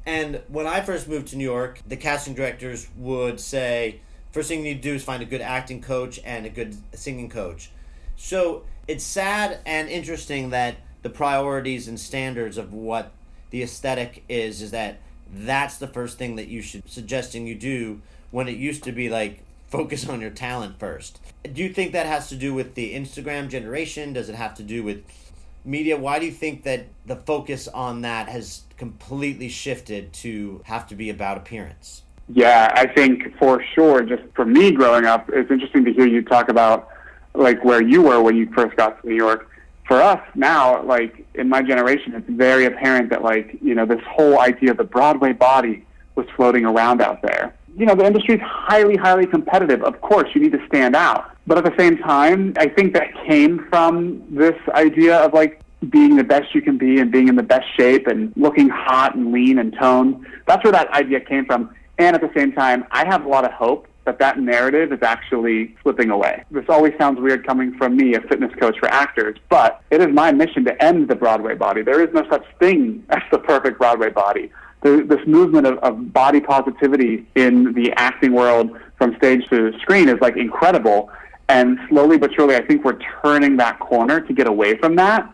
And 0.07 0.43
when 0.49 0.67
I 0.67 0.81
first 0.81 1.09
moved 1.09 1.29
to 1.29 1.37
New 1.37 1.45
York, 1.45 1.81
the 1.87 1.97
casting 1.97 2.35
directors 2.35 2.89
would 2.97 3.41
say, 3.41 4.01
first 4.35 4.49
thing 4.49 4.59
you 4.59 4.75
need 4.75 4.83
to 4.83 4.89
do 4.89 4.97
is 4.97 5.05
find 5.05 5.23
a 5.23 5.27
good 5.27 5.41
acting 5.41 5.81
coach 5.81 6.19
and 6.25 6.45
a 6.45 6.49
good 6.49 6.77
singing 6.93 7.31
coach. 7.31 7.71
So 8.17 8.65
it's 8.89 9.05
sad 9.05 9.61
and 9.65 9.89
interesting 9.89 10.51
that 10.51 10.75
the 11.03 11.09
priorities 11.09 11.87
and 11.87 12.01
standards 12.01 12.59
of 12.59 12.73
what 12.73 13.13
the 13.51 13.63
aesthetic 13.63 14.25
is 14.29 14.61
is 14.61 14.73
that 14.73 14.99
that's 15.33 15.79
the 15.79 15.87
first 15.87 16.19
thing 16.19 16.35
that 16.35 16.49
you 16.49 16.63
should 16.63 16.91
suggesting 16.91 17.47
you 17.47 17.55
do 17.55 18.03
when 18.33 18.49
it 18.49 18.57
used 18.57 18.83
to 18.83 18.91
be 18.91 19.09
like 19.09 19.45
focus 19.69 20.09
on 20.09 20.21
your 20.21 20.31
talent 20.31 20.81
first. 20.81 21.21
Do 21.45 21.63
you 21.63 21.73
think 21.73 21.93
that 21.93 22.07
has 22.07 22.29
to 22.31 22.35
do 22.35 22.53
with 22.53 22.75
the 22.75 22.93
Instagram 22.93 23.49
generation? 23.49 24.15
Does 24.15 24.29
it 24.29 24.35
have 24.35 24.57
to 24.57 24.65
do 24.65 24.83
with 24.83 25.05
media? 25.65 25.97
Why 25.97 26.19
do 26.19 26.27
you 26.27 26.33
think 26.33 26.65
that 26.65 26.87
the 27.07 27.17
focus 27.17 27.69
on 27.69 28.01
that 28.01 28.29
has 28.29 28.63
completely 28.79 29.49
shifted 29.49 30.13
to 30.15 30.61
have 30.65 30.89
to 30.89 30.97
be 30.97 31.09
about 31.09 31.37
appearance? 31.37 32.03
Yeah, 32.29 32.73
I 32.75 32.87
think 32.87 33.37
for 33.39 33.63
sure, 33.75 34.03
just 34.03 34.23
for 34.35 34.45
me 34.45 34.73
growing 34.73 35.05
up, 35.05 35.29
it's 35.33 35.51
interesting 35.51 35.85
to 35.85 35.93
hear 35.93 36.07
you 36.07 36.23
talk 36.23 36.49
about 36.49 36.89
like 37.35 37.63
where 37.65 37.83
you 37.83 38.03
were 38.03 38.23
when 38.23 38.37
you 38.37 38.51
first 38.55 38.77
got 38.77 39.03
to 39.03 39.09
New 39.09 39.17
York 39.17 39.51
for 39.87 40.01
us 40.01 40.21
now, 40.35 40.83
like 40.83 41.27
in 41.35 41.49
my 41.49 41.63
generation, 41.63 42.15
it's 42.15 42.29
very 42.29 42.65
apparent 42.65 43.11
that 43.11 43.23
like 43.23 43.59
you 43.61 43.75
know 43.75 43.87
this 43.87 44.01
whole 44.09 44.41
idea 44.41 44.71
of 44.71 44.77
the 44.79 44.85
Broadway 44.85 45.33
body 45.33 45.85
was 46.15 46.27
floating 46.37 46.65
around 46.65 47.03
out 47.03 47.21
there. 47.23 47.55
You 47.77 47.87
know, 47.87 47.95
the 47.95 48.05
industry 48.05 48.37
is 48.37 48.41
highly, 48.43 48.97
highly 48.97 49.27
competitive. 49.27 49.83
Of 49.83 50.01
course, 50.01 50.29
you 50.35 50.41
need 50.41 50.53
to 50.53 50.67
stand 50.69 50.95
out, 50.97 51.37
but 51.47 51.59
at 51.59 51.65
the 51.65 51.75
same 51.77 51.99
time, 51.99 52.55
I 52.57 52.69
think 52.69 52.95
that 52.95 53.09
came 53.27 53.67
from 53.69 54.23
this 54.31 54.57
idea 54.71 55.19
of 55.19 55.35
like 55.35 55.61
being 55.91 56.17
the 56.17 56.25
best 56.25 56.55
you 56.55 56.63
can 56.63 56.79
be 56.79 57.01
and 57.01 57.13
being 57.13 57.29
in 57.29 57.37
the 57.37 57.43
best 57.43 57.67
shape 57.77 58.07
and 58.07 58.33
looking 58.37 58.71
hot 58.71 59.15
and 59.17 59.33
lean 59.33 59.59
and 59.59 59.75
toned. 59.79 60.27
That's 60.47 60.65
where 60.65 60.73
that 60.73 60.89
idea 60.93 61.21
came 61.21 61.45
from. 61.45 61.75
And 61.99 62.17
at 62.17 62.23
the 62.23 62.31
same 62.37 62.53
time, 62.53 62.85
I 62.91 63.07
have 63.07 63.25
a 63.25 63.29
lot 63.29 63.45
of 63.45 63.53
hope 63.53 63.87
that 64.05 64.19
that 64.19 64.39
narrative 64.39 64.93
is 64.93 65.03
actually 65.03 65.75
slipping 65.83 66.11
away. 66.11 66.45
This 66.51 66.65
always 66.69 66.93
sounds 66.99 67.21
weird 67.21 67.47
coming 67.47 67.75
from 67.77 67.97
me, 67.97 68.15
a 68.15 68.21
fitness 68.21 68.53
coach 68.57 68.79
for 68.79 68.89
actors, 68.89 69.39
but 69.49 69.83
it 69.91 70.01
is 70.01 70.09
my 70.09 70.31
mission 70.33 70.65
to 70.67 70.85
end 70.85 71.09
the 71.09 71.15
Broadway 71.15 71.55
body. 71.55 71.83
There 71.83 72.03
is 72.03 72.13
no 72.13 72.29
such 72.29 72.45
thing 72.59 73.05
as 73.11 73.23
the 73.31 73.39
perfect 73.39 73.79
Broadway 73.79 74.11
body. 74.11 74.51
this 74.83 75.27
movement 75.27 75.67
of, 75.67 75.79
of 75.79 76.13
body 76.13 76.41
positivity 76.41 77.27
in 77.35 77.73
the 77.73 77.93
acting 77.97 78.33
world 78.33 78.77
from 78.99 79.17
stage 79.17 79.49
to 79.49 79.73
screen 79.81 80.09
is 80.09 80.21
like 80.21 80.37
incredible. 80.37 81.11
And 81.49 81.79
slowly 81.89 82.17
but 82.19 82.33
surely, 82.35 82.57
I 82.57 82.65
think 82.67 82.85
we're 82.85 82.99
turning 83.23 83.57
that 83.59 83.79
corner 83.79 84.21
to 84.21 84.33
get 84.33 84.47
away 84.47 84.77
from 84.79 84.97
that. 84.97 85.31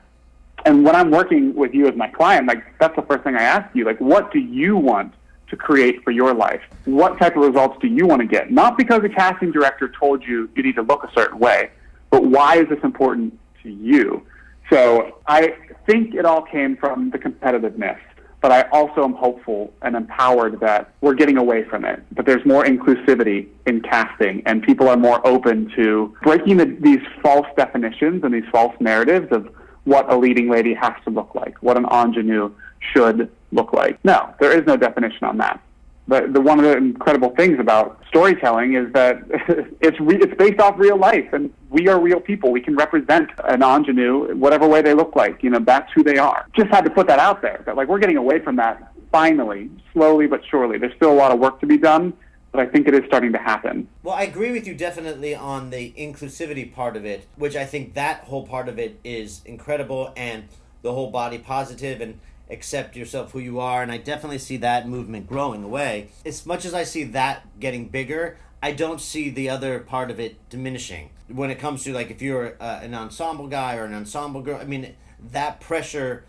And 0.67 0.85
when 0.85 0.95
I'm 0.95 1.11
working 1.11 1.55
with 1.55 1.73
you 1.73 1.87
as 1.87 1.97
my 1.97 2.09
client, 2.09 2.47
like 2.47 2.63
that's 2.79 2.95
the 2.97 3.03
first 3.03 3.25
thing 3.25 3.37
I 3.37 3.43
ask 3.43 3.75
you, 3.75 3.85
like, 3.85 3.99
what 4.01 4.33
do 4.33 4.39
you 4.39 4.77
want 4.77 5.15
to 5.51 5.57
create 5.57 6.03
for 6.05 6.11
your 6.11 6.33
life? 6.33 6.63
What 6.85 7.19
type 7.19 7.37
of 7.37 7.43
results 7.43 7.77
do 7.81 7.89
you 7.89 8.07
want 8.07 8.21
to 8.23 8.27
get? 8.27 8.51
Not 8.51 8.79
because 8.79 9.03
a 9.05 9.09
casting 9.09 9.53
director 9.53 9.93
told 9.99 10.23
you 10.25 10.49
you 10.55 10.63
need 10.63 10.77
to 10.77 10.83
look 10.83 11.05
a 11.05 11.11
certain 11.15 11.39
way, 11.39 11.71
but 12.11 12.25
why 12.25 12.57
is 12.57 12.69
this 12.69 12.79
important 12.83 13.39
to 13.63 13.71
you? 13.71 14.23
So 14.71 15.19
I 15.27 15.57
think 15.87 16.15
it 16.15 16.25
all 16.25 16.43
came 16.43 16.77
from 16.77 17.11
the 17.11 17.19
competitiveness. 17.19 17.99
but 18.41 18.51
I 18.51 18.63
also 18.73 19.05
am 19.05 19.13
hopeful 19.13 19.73
and 19.83 19.95
empowered 19.95 20.61
that 20.61 20.93
we're 21.01 21.15
getting 21.15 21.37
away 21.37 21.65
from 21.65 21.85
it. 21.85 22.03
But 22.13 22.25
there's 22.25 22.45
more 22.47 22.65
inclusivity 22.65 23.49
in 23.67 23.83
casting, 23.83 24.43
and 24.47 24.63
people 24.63 24.89
are 24.89 24.97
more 24.97 25.25
open 25.27 25.71
to 25.77 26.17
breaking 26.23 26.57
the, 26.57 26.65
these 26.81 27.01
false 27.23 27.47
definitions 27.57 28.25
and 28.25 28.33
these 28.33 28.49
false 28.51 28.75
narratives 28.81 29.29
of 29.31 29.55
what 29.85 30.11
a 30.11 30.17
leading 30.17 30.49
lady 30.49 30.75
has 30.75 30.93
to 31.05 31.11
look 31.11 31.35
like, 31.35 31.63
what 31.63 31.77
an 31.77 31.85
ingenue 31.93 32.51
should 32.95 33.31
look 33.53 33.73
like. 33.73 34.03
No, 34.05 34.35
there 34.41 34.57
is 34.57 34.67
no 34.67 34.77
definition 34.77 35.25
on 35.25 35.39
that. 35.39 35.61
But 36.09 36.33
the, 36.33 36.41
one 36.41 36.59
of 36.59 36.65
the 36.65 36.77
incredible 36.77 37.31
things 37.37 37.61
about 37.61 38.03
storytelling 38.09 38.75
is 38.75 38.93
that 38.95 39.19
it's 39.81 40.01
re, 40.01 40.17
it's 40.17 40.35
based 40.37 40.59
off 40.59 40.77
real 40.77 40.97
life, 40.97 41.33
and 41.33 41.53
we 41.69 41.87
are 41.89 42.01
real 42.01 42.21
people. 42.21 42.51
We 42.51 42.61
can 42.61 42.75
represent 42.75 43.31
an 43.45 43.63
ingenue 43.63 44.35
whatever 44.35 44.67
way 44.67 44.83
they 44.83 44.93
look 44.93 45.15
like. 45.15 45.43
You 45.43 45.51
know, 45.51 45.61
that's 45.61 45.93
who 45.93 46.03
they 46.03 46.19
are. 46.19 46.47
Just 46.57 46.69
had 46.71 46.85
to 46.85 46.91
put 46.91 47.07
that 47.07 47.21
out 47.21 47.43
there. 47.43 47.63
That 47.65 47.77
like 47.77 47.87
we're 47.87 48.01
getting 48.01 48.17
away 48.17 48.41
from 48.41 48.57
that 48.57 48.93
finally, 49.13 49.71
slowly 49.93 50.27
but 50.27 50.41
surely. 50.51 50.79
There's 50.79 50.95
still 50.97 51.13
a 51.13 51.15
lot 51.15 51.31
of 51.31 51.39
work 51.39 51.61
to 51.61 51.67
be 51.67 51.79
done, 51.79 52.13
but 52.51 52.61
I 52.61 52.67
think 52.67 52.89
it 52.89 52.95
is 52.95 53.03
starting 53.07 53.33
to 53.33 53.39
happen. 53.39 53.89
Well, 54.03 54.15
I 54.15 54.23
agree 54.23 54.51
with 54.51 54.67
you 54.67 54.75
definitely 54.75 55.35
on 55.35 55.71
the 55.71 55.93
inclusivity 55.97 56.75
part 56.75 56.97
of 56.97 57.05
it, 57.05 57.27
which 57.37 57.55
I 57.55 57.65
think 57.65 57.95
that 57.95 58.25
whole 58.25 58.47
part 58.47 58.69
of 58.69 58.79
it 58.79 58.99
is 59.05 59.43
incredible, 59.45 60.13
and 60.17 60.45
the 60.83 60.93
whole 60.93 61.11
body 61.11 61.39
positive 61.39 62.01
and 62.01 62.19
accept 62.51 62.97
yourself 62.97 63.33
who 63.33 63.39
you 63.39 63.61
are 63.61 63.83
and 63.83 63.93
i 63.93 63.97
definitely 63.97 64.39
see 64.39 64.57
that 64.59 64.89
movement 64.89 65.27
growing 65.27 65.63
away. 65.63 66.09
As 66.25 66.45
much 66.47 66.65
as 66.65 66.75
i 66.75 66.85
see 66.85 67.05
that 67.05 67.61
getting 67.61 67.89
bigger 67.89 68.39
i 68.63 68.73
don't 68.73 69.01
see 69.01 69.31
the 69.31 69.49
other 69.49 69.81
part 69.81 70.11
of 70.11 70.21
it 70.21 70.37
diminishing. 70.49 71.11
When 71.29 71.51
it 71.51 71.59
comes 71.59 71.85
to 71.85 71.93
like 71.93 72.11
if 72.11 72.21
you're 72.21 72.57
uh, 72.61 72.81
an 72.83 72.95
ensemble 72.95 73.47
guy 73.47 73.77
or 73.77 73.85
an 73.85 73.95
ensemble 73.95 74.43
girl 74.43 74.59
i 74.61 74.65
mean 74.65 74.95
that 75.33 75.61
pressure 75.61 76.25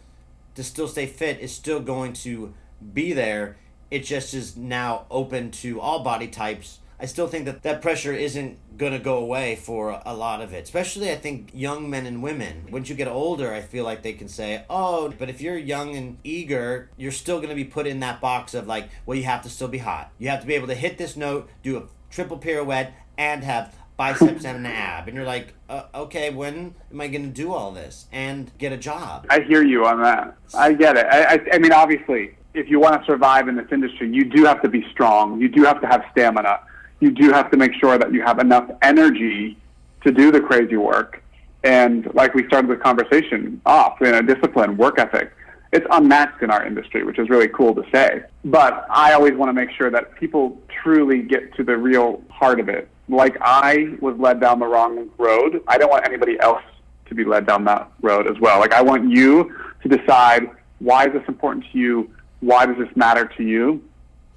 to 0.55 0.63
still 0.63 0.87
stay 0.87 1.05
fit 1.05 1.39
is 1.39 1.53
still 1.53 1.79
going 1.79 2.13
to 2.13 2.53
be 2.93 3.13
there. 3.13 3.57
It 3.89 3.99
just 3.99 4.33
is 4.33 4.55
now 4.55 5.05
open 5.09 5.51
to 5.51 5.79
all 5.79 6.03
body 6.03 6.27
types 6.27 6.79
I 7.01 7.05
still 7.05 7.27
think 7.27 7.46
that 7.46 7.63
that 7.63 7.81
pressure 7.81 8.13
isn't 8.13 8.77
going 8.77 8.91
to 8.91 9.00
go 9.00 9.17
away 9.17 9.55
for 9.55 10.00
a 10.05 10.13
lot 10.13 10.39
of 10.39 10.53
it. 10.53 10.63
Especially, 10.63 11.12
I 11.12 11.15
think, 11.15 11.50
young 11.51 11.89
men 11.89 12.05
and 12.05 12.22
women. 12.22 12.67
Once 12.70 12.89
you 12.89 12.96
get 12.96 13.08
older, 13.08 13.51
I 13.51 13.62
feel 13.62 13.84
like 13.84 14.03
they 14.03 14.13
can 14.13 14.27
say, 14.27 14.65
oh, 14.70 15.12
but 15.17 15.27
if 15.27 15.41
you're 15.41 15.58
young 15.58 15.96
and 15.96 16.20
eager, 16.24 16.91
you're 16.98 17.12
still 17.12 17.38
going 17.38 17.50
to 17.50 17.55
be 17.55 17.65
put 17.65 17.88
in 17.88 18.01
that 18.01 18.22
box 18.22 18.53
of 18.53 18.67
like, 18.67 18.89
well, 19.08 19.17
you 19.17 19.24
have 19.24 19.41
to 19.41 19.50
still 19.50 19.67
be 19.67 19.79
hot. 19.79 20.12
You 20.20 20.29
have 20.29 20.41
to 20.41 20.48
be 20.48 20.53
able 20.53 20.67
to 20.67 20.75
hit 20.75 21.00
this 21.00 21.17
note, 21.17 21.50
do 21.63 21.77
a 21.77 21.84
triple 22.12 22.38
pirouette, 22.38 22.93
and 23.17 23.43
have 23.43 23.74
biceps 23.98 24.46
and 24.46 24.58
an 24.58 24.65
ab. 24.67 25.08
And 25.08 25.17
you're 25.17 25.25
like, 25.25 25.55
uh, 25.70 25.86
okay, 25.96 26.29
when 26.29 26.75
am 26.91 27.01
I 27.01 27.08
going 27.08 27.24
to 27.24 27.29
do 27.29 27.51
all 27.51 27.72
this 27.72 28.05
and 28.12 28.51
get 28.60 28.72
a 28.72 28.77
job? 28.77 29.25
I 29.31 29.39
hear 29.39 29.63
you 29.63 29.88
on 29.88 30.03
that. 30.03 30.38
I 30.53 30.74
get 30.74 30.98
it. 30.98 31.08
I, 31.08 31.34
I, 31.34 31.39
I 31.53 31.58
mean, 31.58 31.72
obviously, 31.72 32.36
if 32.53 32.70
you 32.70 32.79
want 32.79 33.01
to 33.01 33.05
survive 33.08 33.48
in 33.48 33.55
this 33.55 33.67
industry, 33.72 34.13
you 34.13 34.25
do 34.25 34.46
have 34.46 34.62
to 34.62 34.70
be 34.70 34.86
strong. 34.91 35.41
You 35.41 35.50
do 35.50 35.63
have 35.63 35.81
to 35.81 35.88
have 35.88 36.03
stamina 36.12 36.60
you 37.01 37.12
do 37.12 37.31
have 37.31 37.51
to 37.51 37.58
make 37.58 37.74
sure 37.74 37.98
that 37.98 38.13
you 38.13 38.22
have 38.22 38.39
enough 38.39 38.70
energy 38.81 39.58
to 40.03 40.12
do 40.12 40.31
the 40.31 40.39
crazy 40.39 40.77
work. 40.77 41.22
And 41.63 42.08
like 42.13 42.34
we 42.34 42.48
started 42.48 42.72
the 42.72 42.77
conversation 42.77 43.62
off, 43.65 44.01
in 44.01 44.13
a 44.13 44.24
discipline, 44.24 44.77
work 44.77 44.98
ethic, 45.00 45.31
it's 45.74 45.86
unmatched 45.91 46.41
in 46.41 46.51
our 46.51 46.65
industry, 46.65 47.03
which 47.03 47.17
is 47.20 47.29
really 47.29 47.48
cool 47.48 47.74
to 47.75 47.84
say. 47.93 48.24
But 48.46 48.86
I 48.89 49.13
always 49.13 49.34
want 49.34 49.50
to 49.50 49.53
make 49.53 49.72
sure 49.72 49.89
that 49.89 50.15
people 50.15 50.60
truly 50.81 51.22
get 51.22 51.53
to 51.55 51.63
the 51.63 51.77
real 51.77 52.22
heart 52.29 52.60
of 52.60 52.70
it. 52.70 52.88
Like 53.10 53.38
I 53.41 53.96
was 54.00 54.17
led 54.17 54.39
down 54.39 54.60
the 54.60 54.67
wrong 54.67 55.10
road, 55.17 55.62
I 55.67 55.77
don't 55.77 55.89
want 55.89 56.05
anybody 56.05 56.39
else 56.39 56.63
to 57.08 57.15
be 57.15 57.25
led 57.25 57.46
down 57.46 57.65
that 57.65 57.91
road 58.01 58.27
as 58.27 58.39
well. 58.39 58.60
Like 58.60 58.74
I 58.74 58.81
want 58.81 59.10
you 59.10 59.55
to 59.84 59.89
decide 59.89 60.50
why 60.79 61.08
is 61.08 61.13
this 61.13 61.24
important 61.27 61.65
to 61.72 61.77
you? 61.77 62.10
Why 62.39 62.65
does 62.65 62.77
this 62.77 62.96
matter 62.96 63.25
to 63.38 63.43
you? 63.43 63.84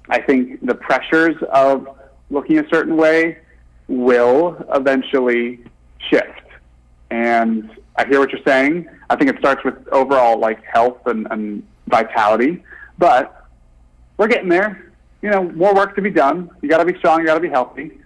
I 0.09 0.21
think 0.21 0.63
the 0.65 0.75
pressures 0.75 1.35
of 1.51 1.94
looking 2.29 2.59
a 2.59 2.67
certain 2.69 2.97
way 2.97 3.37
will 3.87 4.57
eventually 4.73 5.63
shift. 6.09 6.29
And 7.11 7.69
I 7.95 8.05
hear 8.05 8.19
what 8.19 8.31
you're 8.31 8.43
saying. 8.45 8.87
I 9.09 9.15
think 9.15 9.29
it 9.29 9.37
starts 9.39 9.63
with 9.63 9.87
overall 9.89 10.39
like 10.39 10.63
health 10.63 11.05
and, 11.05 11.27
and 11.31 11.63
vitality, 11.87 12.63
but 12.97 13.47
we're 14.17 14.27
getting 14.27 14.49
there. 14.49 14.91
You 15.21 15.29
know, 15.29 15.43
more 15.51 15.73
work 15.73 15.95
to 15.95 16.01
be 16.01 16.11
done. 16.11 16.49
You 16.61 16.69
got 16.69 16.79
to 16.79 16.91
be 16.91 16.97
strong. 16.99 17.19
You 17.19 17.25
got 17.25 17.35
to 17.35 17.39
be 17.39 17.49
healthy. 17.49 17.99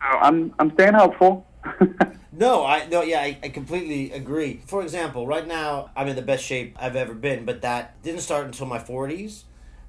I'm 0.00 0.54
I'm 0.58 0.72
staying 0.74 0.94
hopeful. 0.94 1.46
no, 2.32 2.64
I 2.64 2.86
no, 2.86 3.02
yeah, 3.02 3.20
I, 3.20 3.38
I 3.42 3.48
completely 3.48 4.12
agree. 4.12 4.60
For 4.66 4.82
example, 4.82 5.26
right 5.26 5.46
now 5.46 5.90
I'm 5.96 6.08
in 6.08 6.16
the 6.16 6.22
best 6.22 6.44
shape 6.44 6.76
I've 6.78 6.96
ever 6.96 7.14
been, 7.14 7.44
but 7.44 7.62
that 7.62 8.02
didn't 8.02 8.20
start 8.20 8.46
until 8.46 8.66
my 8.66 8.78
40s 8.78 9.44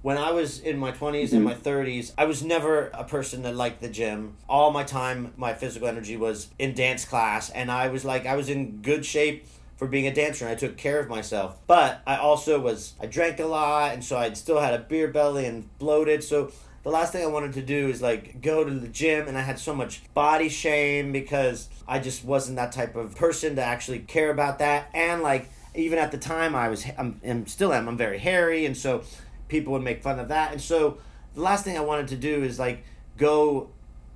when 0.08 0.18
I 0.18 0.32
was 0.32 0.62
in 0.62 0.78
my 0.78 0.94
20s 0.94 1.26
mm-hmm. 1.26 1.36
and 1.36 1.44
my 1.44 1.54
30s, 1.54 2.14
I 2.18 2.24
was 2.24 2.42
never 2.42 2.88
a 2.94 3.04
person 3.04 3.42
that 3.42 3.58
liked 3.58 3.82
the 3.82 3.90
gym. 3.90 4.38
All 4.48 4.72
my 4.72 4.86
time, 4.86 5.34
my 5.36 5.54
physical 5.54 5.86
energy 5.86 6.16
was 6.16 6.48
in 6.58 6.74
dance 6.74 7.04
class, 7.04 7.50
and 7.50 7.70
I 7.70 7.90
was 7.90 8.06
like, 8.06 8.26
I 8.26 8.38
was 8.38 8.48
in 8.48 8.78
good 8.82 9.06
shape 9.06 9.46
for 9.76 9.86
being 9.86 10.08
a 10.08 10.14
dancer 10.14 10.46
and 10.46 10.54
I 10.54 10.56
took 10.56 10.78
care 10.78 11.02
of 11.02 11.10
myself. 11.10 11.58
But 11.68 12.02
I 12.08 12.16
also 12.16 12.58
was, 12.58 12.94
I 13.02 13.08
drank 13.08 13.42
a 13.42 13.48
lot, 13.48 13.96
and 13.96 14.02
so 14.02 14.18
I 14.18 14.32
still 14.32 14.62
had 14.62 14.74
a 14.74 14.80
beer 14.80 15.10
belly 15.10 15.46
and 15.46 15.78
bloated. 15.78 16.24
So 16.24 16.54
the 16.84 16.90
last 16.90 17.12
thing 17.12 17.26
I 17.26 17.28
wanted 17.28 17.52
to 17.56 17.62
do 17.62 17.90
is 17.90 18.02
like 18.02 18.42
go 18.42 18.64
to 18.64 18.72
the 18.72 18.88
gym, 18.88 19.28
and 19.28 19.38
I 19.38 19.42
had 19.42 19.60
so 19.60 19.76
much 19.76 20.02
body 20.14 20.48
shame 20.48 21.12
because 21.12 21.68
I 21.86 22.00
just 22.00 22.24
wasn't 22.24 22.56
that 22.56 22.72
type 22.72 22.96
of 22.96 23.18
person 23.18 23.58
to 23.58 23.62
actually 23.62 24.00
care 24.00 24.32
about 24.32 24.60
that. 24.60 24.90
And 24.94 25.22
like, 25.22 25.50
even 25.76 26.00
at 26.00 26.12
the 26.12 26.18
time, 26.18 26.56
I 26.56 26.70
was, 26.70 26.86
I'm, 26.98 27.20
and 27.24 27.48
still 27.50 27.74
am, 27.74 27.90
I'm 27.90 27.98
very 27.98 28.18
hairy, 28.18 28.66
and 28.66 28.76
so 28.76 29.04
people 29.48 29.74
would 29.74 29.84
make 29.84 30.02
fun 30.02 30.20
of 30.20 30.28
that. 30.30 30.52
And 30.52 30.62
so 30.62 30.98
the 31.36 31.42
last 31.42 31.64
thing 31.64 31.78
I 31.78 31.82
wanted 31.82 32.08
to 32.10 32.16
do 32.16 32.44
is 32.44 32.60
like 32.60 32.84
go 33.18 33.70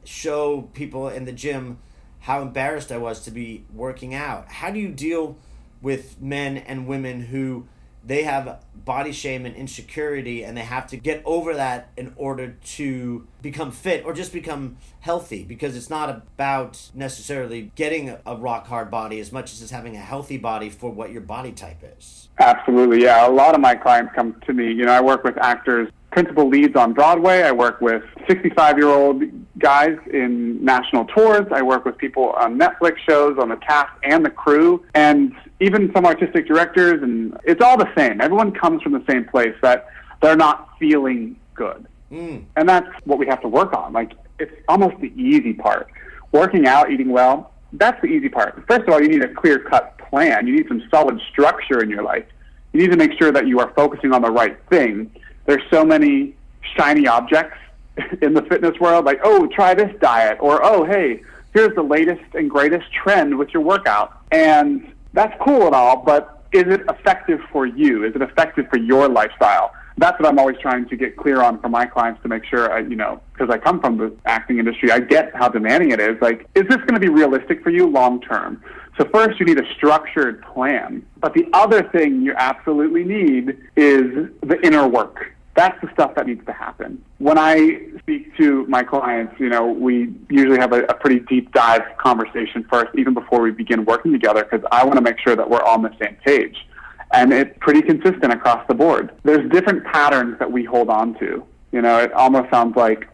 show 0.04 0.64
people 0.74 1.10
in 1.10 1.26
the 1.26 1.32
gym 1.32 1.78
how 2.22 2.42
embarrassed 2.42 2.92
I 2.92 2.98
was 2.98 3.22
to 3.22 3.32
be 3.32 3.66
working 3.74 4.14
out. 4.14 4.48
How 4.48 4.72
do 4.72 4.80
you 4.80 4.90
deal 4.90 5.38
with 5.82 6.22
men 6.22 6.58
and 6.58 6.88
women 6.88 7.22
who 7.22 7.68
they 8.04 8.24
have 8.24 8.64
body 8.74 9.12
shame 9.12 9.46
and 9.46 9.56
insecurity 9.56 10.44
and 10.44 10.58
they 10.58 10.62
have 10.62 10.88
to 10.88 10.98
get 10.98 11.22
over 11.24 11.54
that 11.54 11.90
in 11.96 12.14
order 12.16 12.58
to 12.64 13.28
become 13.42 13.72
fit 13.72 14.04
or 14.06 14.14
just 14.14 14.34
become 14.34 14.78
healthy 15.02 15.44
because 15.44 15.76
it's 15.76 15.90
not 15.90 16.10
about 16.10 16.90
necessarily 16.94 17.72
getting 17.76 18.18
a 18.26 18.36
rock 18.36 18.68
hard 18.68 18.90
body 18.90 19.20
as 19.20 19.32
much 19.32 19.54
as 19.54 19.62
it's 19.62 19.72
having 19.72 19.96
a 19.96 20.00
healthy 20.00 20.38
body 20.38 20.70
for 20.70 20.92
what 20.92 21.12
your 21.12 21.22
body 21.22 21.52
type 21.52 21.84
is. 21.98 22.30
Absolutely, 22.40 23.04
yeah. 23.04 23.28
A 23.28 23.30
lot 23.30 23.54
of 23.54 23.62
my 23.62 23.76
clients 23.76 24.14
come 24.16 24.40
to 24.48 24.54
me. 24.54 24.72
You 24.72 24.86
know, 24.86 24.94
I 24.94 25.02
work 25.02 25.24
with 25.24 25.38
actors, 25.38 25.90
principal 26.12 26.48
leads 26.50 26.76
on 26.76 26.94
Broadway. 26.94 27.44
I 27.44 27.52
work 27.52 27.82
with 27.82 28.04
65 28.28 28.78
year 28.78 28.88
old 28.88 29.24
guys 29.60 29.98
in 30.12 30.64
national 30.64 31.06
tours. 31.06 31.46
I 31.52 31.62
work 31.62 31.86
with 31.86 31.98
people 31.98 32.32
on 32.32 32.58
Netflix 32.58 32.98
shows, 33.08 33.38
on 33.40 33.50
the 33.50 33.58
cast 33.58 33.92
and 34.04 34.26
the 34.26 34.30
crew, 34.30 34.84
and 34.96 35.34
even 35.62 35.92
some 35.94 36.06
artistic 36.06 36.48
directors. 36.48 37.02
And 37.02 37.38
it's 37.46 37.62
all 37.62 37.78
the 37.78 37.90
same. 37.96 38.20
Everyone 38.20 38.52
comes 38.52 38.82
from 38.82 38.92
the 38.92 39.04
same 39.10 39.26
place 39.26 39.56
that 39.62 39.88
they're 40.22 40.36
not 40.36 40.70
feeling 40.80 41.38
good. 41.54 41.86
Mm. 42.12 42.44
And 42.58 42.68
that's 42.68 42.88
what 43.06 43.18
we 43.20 43.28
have 43.28 43.42
to 43.42 43.48
work 43.48 43.74
on. 43.74 43.94
Like, 43.94 44.12
it's 44.40 44.52
almost 44.68 45.00
the 45.00 45.14
easy 45.16 45.54
part. 45.54 45.88
Working 46.32 46.68
out, 46.68 46.92
eating 46.92 47.10
well, 47.10 47.52
that's 47.74 48.02
the 48.02 48.08
easy 48.08 48.28
part. 48.28 48.62
First 48.68 48.82
of 48.82 48.90
all, 48.90 49.02
you 49.02 49.08
need 49.08 49.24
a 49.24 49.34
clear 49.34 49.60
cut 49.60 49.98
plan. 49.98 50.48
You 50.48 50.58
need 50.58 50.68
some 50.68 50.84
solid 50.90 51.22
structure 51.32 51.82
in 51.82 51.90
your 51.90 52.04
life. 52.04 52.26
You 52.74 52.82
need 52.82 52.92
to 52.92 52.98
make 52.98 53.12
sure 53.20 53.32
that 53.32 53.48
you 53.48 53.60
are 53.60 53.72
focusing 53.76 54.14
on 54.14 54.22
the 54.22 54.32
right 54.32 54.58
thing. 54.70 55.12
There's 55.46 55.64
so 55.70 55.86
many 55.86 56.36
shiny 56.76 57.08
objects 57.08 57.58
in 58.22 58.34
the 58.34 58.42
fitness 58.44 58.80
world, 58.80 59.06
like, 59.06 59.20
oh, 59.24 59.48
try 59.48 59.74
this 59.74 59.94
diet, 60.00 60.38
or 60.42 60.64
oh, 60.64 60.84
hey, 60.86 61.22
here's 61.54 61.76
the 61.76 61.82
latest 61.82 62.24
and 62.34 62.50
greatest 62.50 62.86
trend 62.94 63.38
with 63.38 63.50
your 63.54 63.62
workout. 63.62 64.18
And 64.32 64.94
that's 65.14 65.34
cool 65.42 65.66
and 65.66 65.76
all, 65.76 65.98
but 65.98 66.44
is 66.52 66.64
it 66.68 66.82
effective 66.90 67.40
for 67.52 67.66
you? 67.66 68.04
Is 68.04 68.16
it 68.16 68.22
effective 68.22 68.68
for 68.70 68.78
your 68.78 69.08
lifestyle? 69.08 69.74
That's 69.98 70.20
what 70.20 70.28
I'm 70.28 70.40
always 70.40 70.58
trying 70.62 70.88
to 70.90 70.96
get 70.96 71.18
clear 71.18 71.42
on 71.42 71.60
for 71.62 71.70
my 71.70 71.86
clients 71.86 72.22
to 72.24 72.28
make 72.28 72.46
sure 72.46 72.72
I, 72.72 72.80
you 72.80 72.96
know, 72.96 73.22
because 73.34 73.50
I 73.50 73.58
come 73.58 73.80
from 73.80 73.98
the 73.98 74.16
acting 74.26 74.58
industry, 74.58 74.92
I 74.92 75.00
get 75.00 75.36
how 75.36 75.50
demanding 75.50 75.92
it 75.92 76.00
is. 76.00 76.20
Like, 76.22 76.48
is 76.56 76.68
this 76.68 76.78
going 76.78 76.94
to 76.94 77.00
be 77.00 77.10
realistic 77.10 77.62
for 77.64 77.70
you 77.70 77.88
long 77.88 78.22
term? 78.22 78.64
So 78.98 79.08
first, 79.14 79.40
you 79.40 79.46
need 79.46 79.60
a 79.60 79.74
structured 79.76 80.44
plan. 80.44 81.06
But 81.20 81.34
the 81.34 81.48
other 81.54 81.84
thing 81.84 82.22
you 82.22 82.34
absolutely 82.36 83.04
need 83.04 83.58
is 83.76 84.30
the 84.42 84.60
inner 84.64 84.88
work. 84.88 85.34
That's 85.56 85.80
the 85.82 85.90
stuff 85.94 86.16
that 86.16 86.28
needs 86.28 86.46
to 86.46 86.54
happen. 86.54 87.04
When 87.18 87.38
I 87.38 87.82
speak 88.00 88.36
to 88.38 88.66
my 88.68 88.84
clients, 88.84 89.38
you 89.40 89.50
know, 89.50 89.68
we 89.68 90.14
usually 90.30 90.60
have 90.60 90.72
a, 90.72 90.84
a 90.84 90.94
pretty 90.94 91.20
deep 91.20 91.52
dive 91.52 91.82
conversation 91.98 92.66
first, 92.72 92.92
even 92.98 93.14
before 93.14 93.42
we 93.42 93.52
begin 93.52 93.84
working 93.84 94.14
together, 94.14 94.44
because 94.44 94.66
I 94.72 94.86
want 94.86 94.96
to 94.96 95.02
make 95.02 95.20
sure 95.20 95.36
that 95.36 95.50
we're 95.50 95.64
on 95.64 95.82
the 95.82 95.92
same 96.02 96.16
page. 96.26 96.56
And 97.14 97.34
it's 97.34 97.56
pretty 97.60 97.82
consistent 97.82 98.32
across 98.32 98.66
the 98.68 98.74
board. 98.74 99.12
There's 99.24 99.50
different 99.52 99.84
patterns 99.86 100.40
that 100.40 100.50
we 100.50 100.64
hold 100.64 100.90
on 100.90 101.20
to. 101.20 101.44
You 101.74 101.82
know, 101.82 102.00
it 102.00 102.14
almost 102.14 102.50
sounds 102.50 102.78
like 102.78 103.08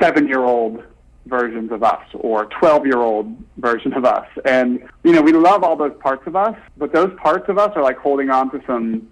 seven 0.00 0.26
year 0.26 0.44
old 0.44 0.82
versions 1.26 1.72
of 1.72 1.82
us 1.82 2.02
or 2.14 2.46
12 2.46 2.86
year 2.86 2.98
old 2.98 3.36
version 3.58 3.92
of 3.92 4.04
us. 4.04 4.26
And, 4.44 4.88
you 5.04 5.12
know, 5.12 5.22
we 5.22 5.32
love 5.32 5.62
all 5.62 5.76
those 5.76 5.96
parts 6.00 6.26
of 6.26 6.36
us, 6.36 6.56
but 6.76 6.92
those 6.92 7.12
parts 7.22 7.48
of 7.48 7.58
us 7.58 7.72
are 7.76 7.82
like 7.82 7.98
holding 7.98 8.30
on 8.30 8.50
to 8.52 8.62
some 8.66 9.08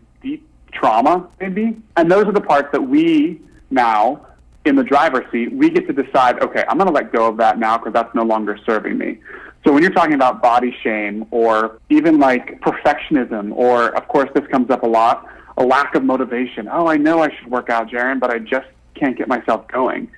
trauma, 0.74 1.28
maybe. 1.40 1.76
And 1.96 2.10
those 2.10 2.26
are 2.26 2.32
the 2.32 2.40
parts 2.40 2.68
that 2.72 2.82
we 2.82 3.40
now, 3.70 4.26
in 4.64 4.76
the 4.76 4.84
driver's 4.84 5.30
seat, 5.30 5.52
we 5.52 5.70
get 5.70 5.86
to 5.86 5.92
decide, 5.92 6.42
okay, 6.42 6.64
I'm 6.68 6.76
going 6.78 6.88
to 6.88 6.92
let 6.92 7.12
go 7.12 7.28
of 7.28 7.36
that 7.38 7.58
now 7.58 7.78
because 7.78 7.92
that's 7.92 8.14
no 8.14 8.22
longer 8.22 8.58
serving 8.66 8.98
me. 8.98 9.18
So 9.64 9.72
when 9.72 9.82
you're 9.82 9.92
talking 9.92 10.14
about 10.14 10.42
body 10.42 10.76
shame 10.82 11.26
or 11.30 11.78
even 11.88 12.18
like 12.18 12.60
perfectionism, 12.60 13.52
or 13.54 13.96
of 13.96 14.06
course 14.08 14.28
this 14.34 14.46
comes 14.48 14.70
up 14.70 14.82
a 14.82 14.86
lot, 14.86 15.28
a 15.56 15.64
lack 15.64 15.94
of 15.94 16.04
motivation. 16.04 16.68
Oh, 16.70 16.86
I 16.86 16.96
know 16.96 17.22
I 17.22 17.34
should 17.34 17.50
work 17.50 17.70
out, 17.70 17.88
Jaron, 17.88 18.20
but 18.20 18.30
I 18.30 18.38
just 18.40 18.66
can't 18.94 19.16
get 19.16 19.28
myself 19.28 19.66
going. 19.68 20.10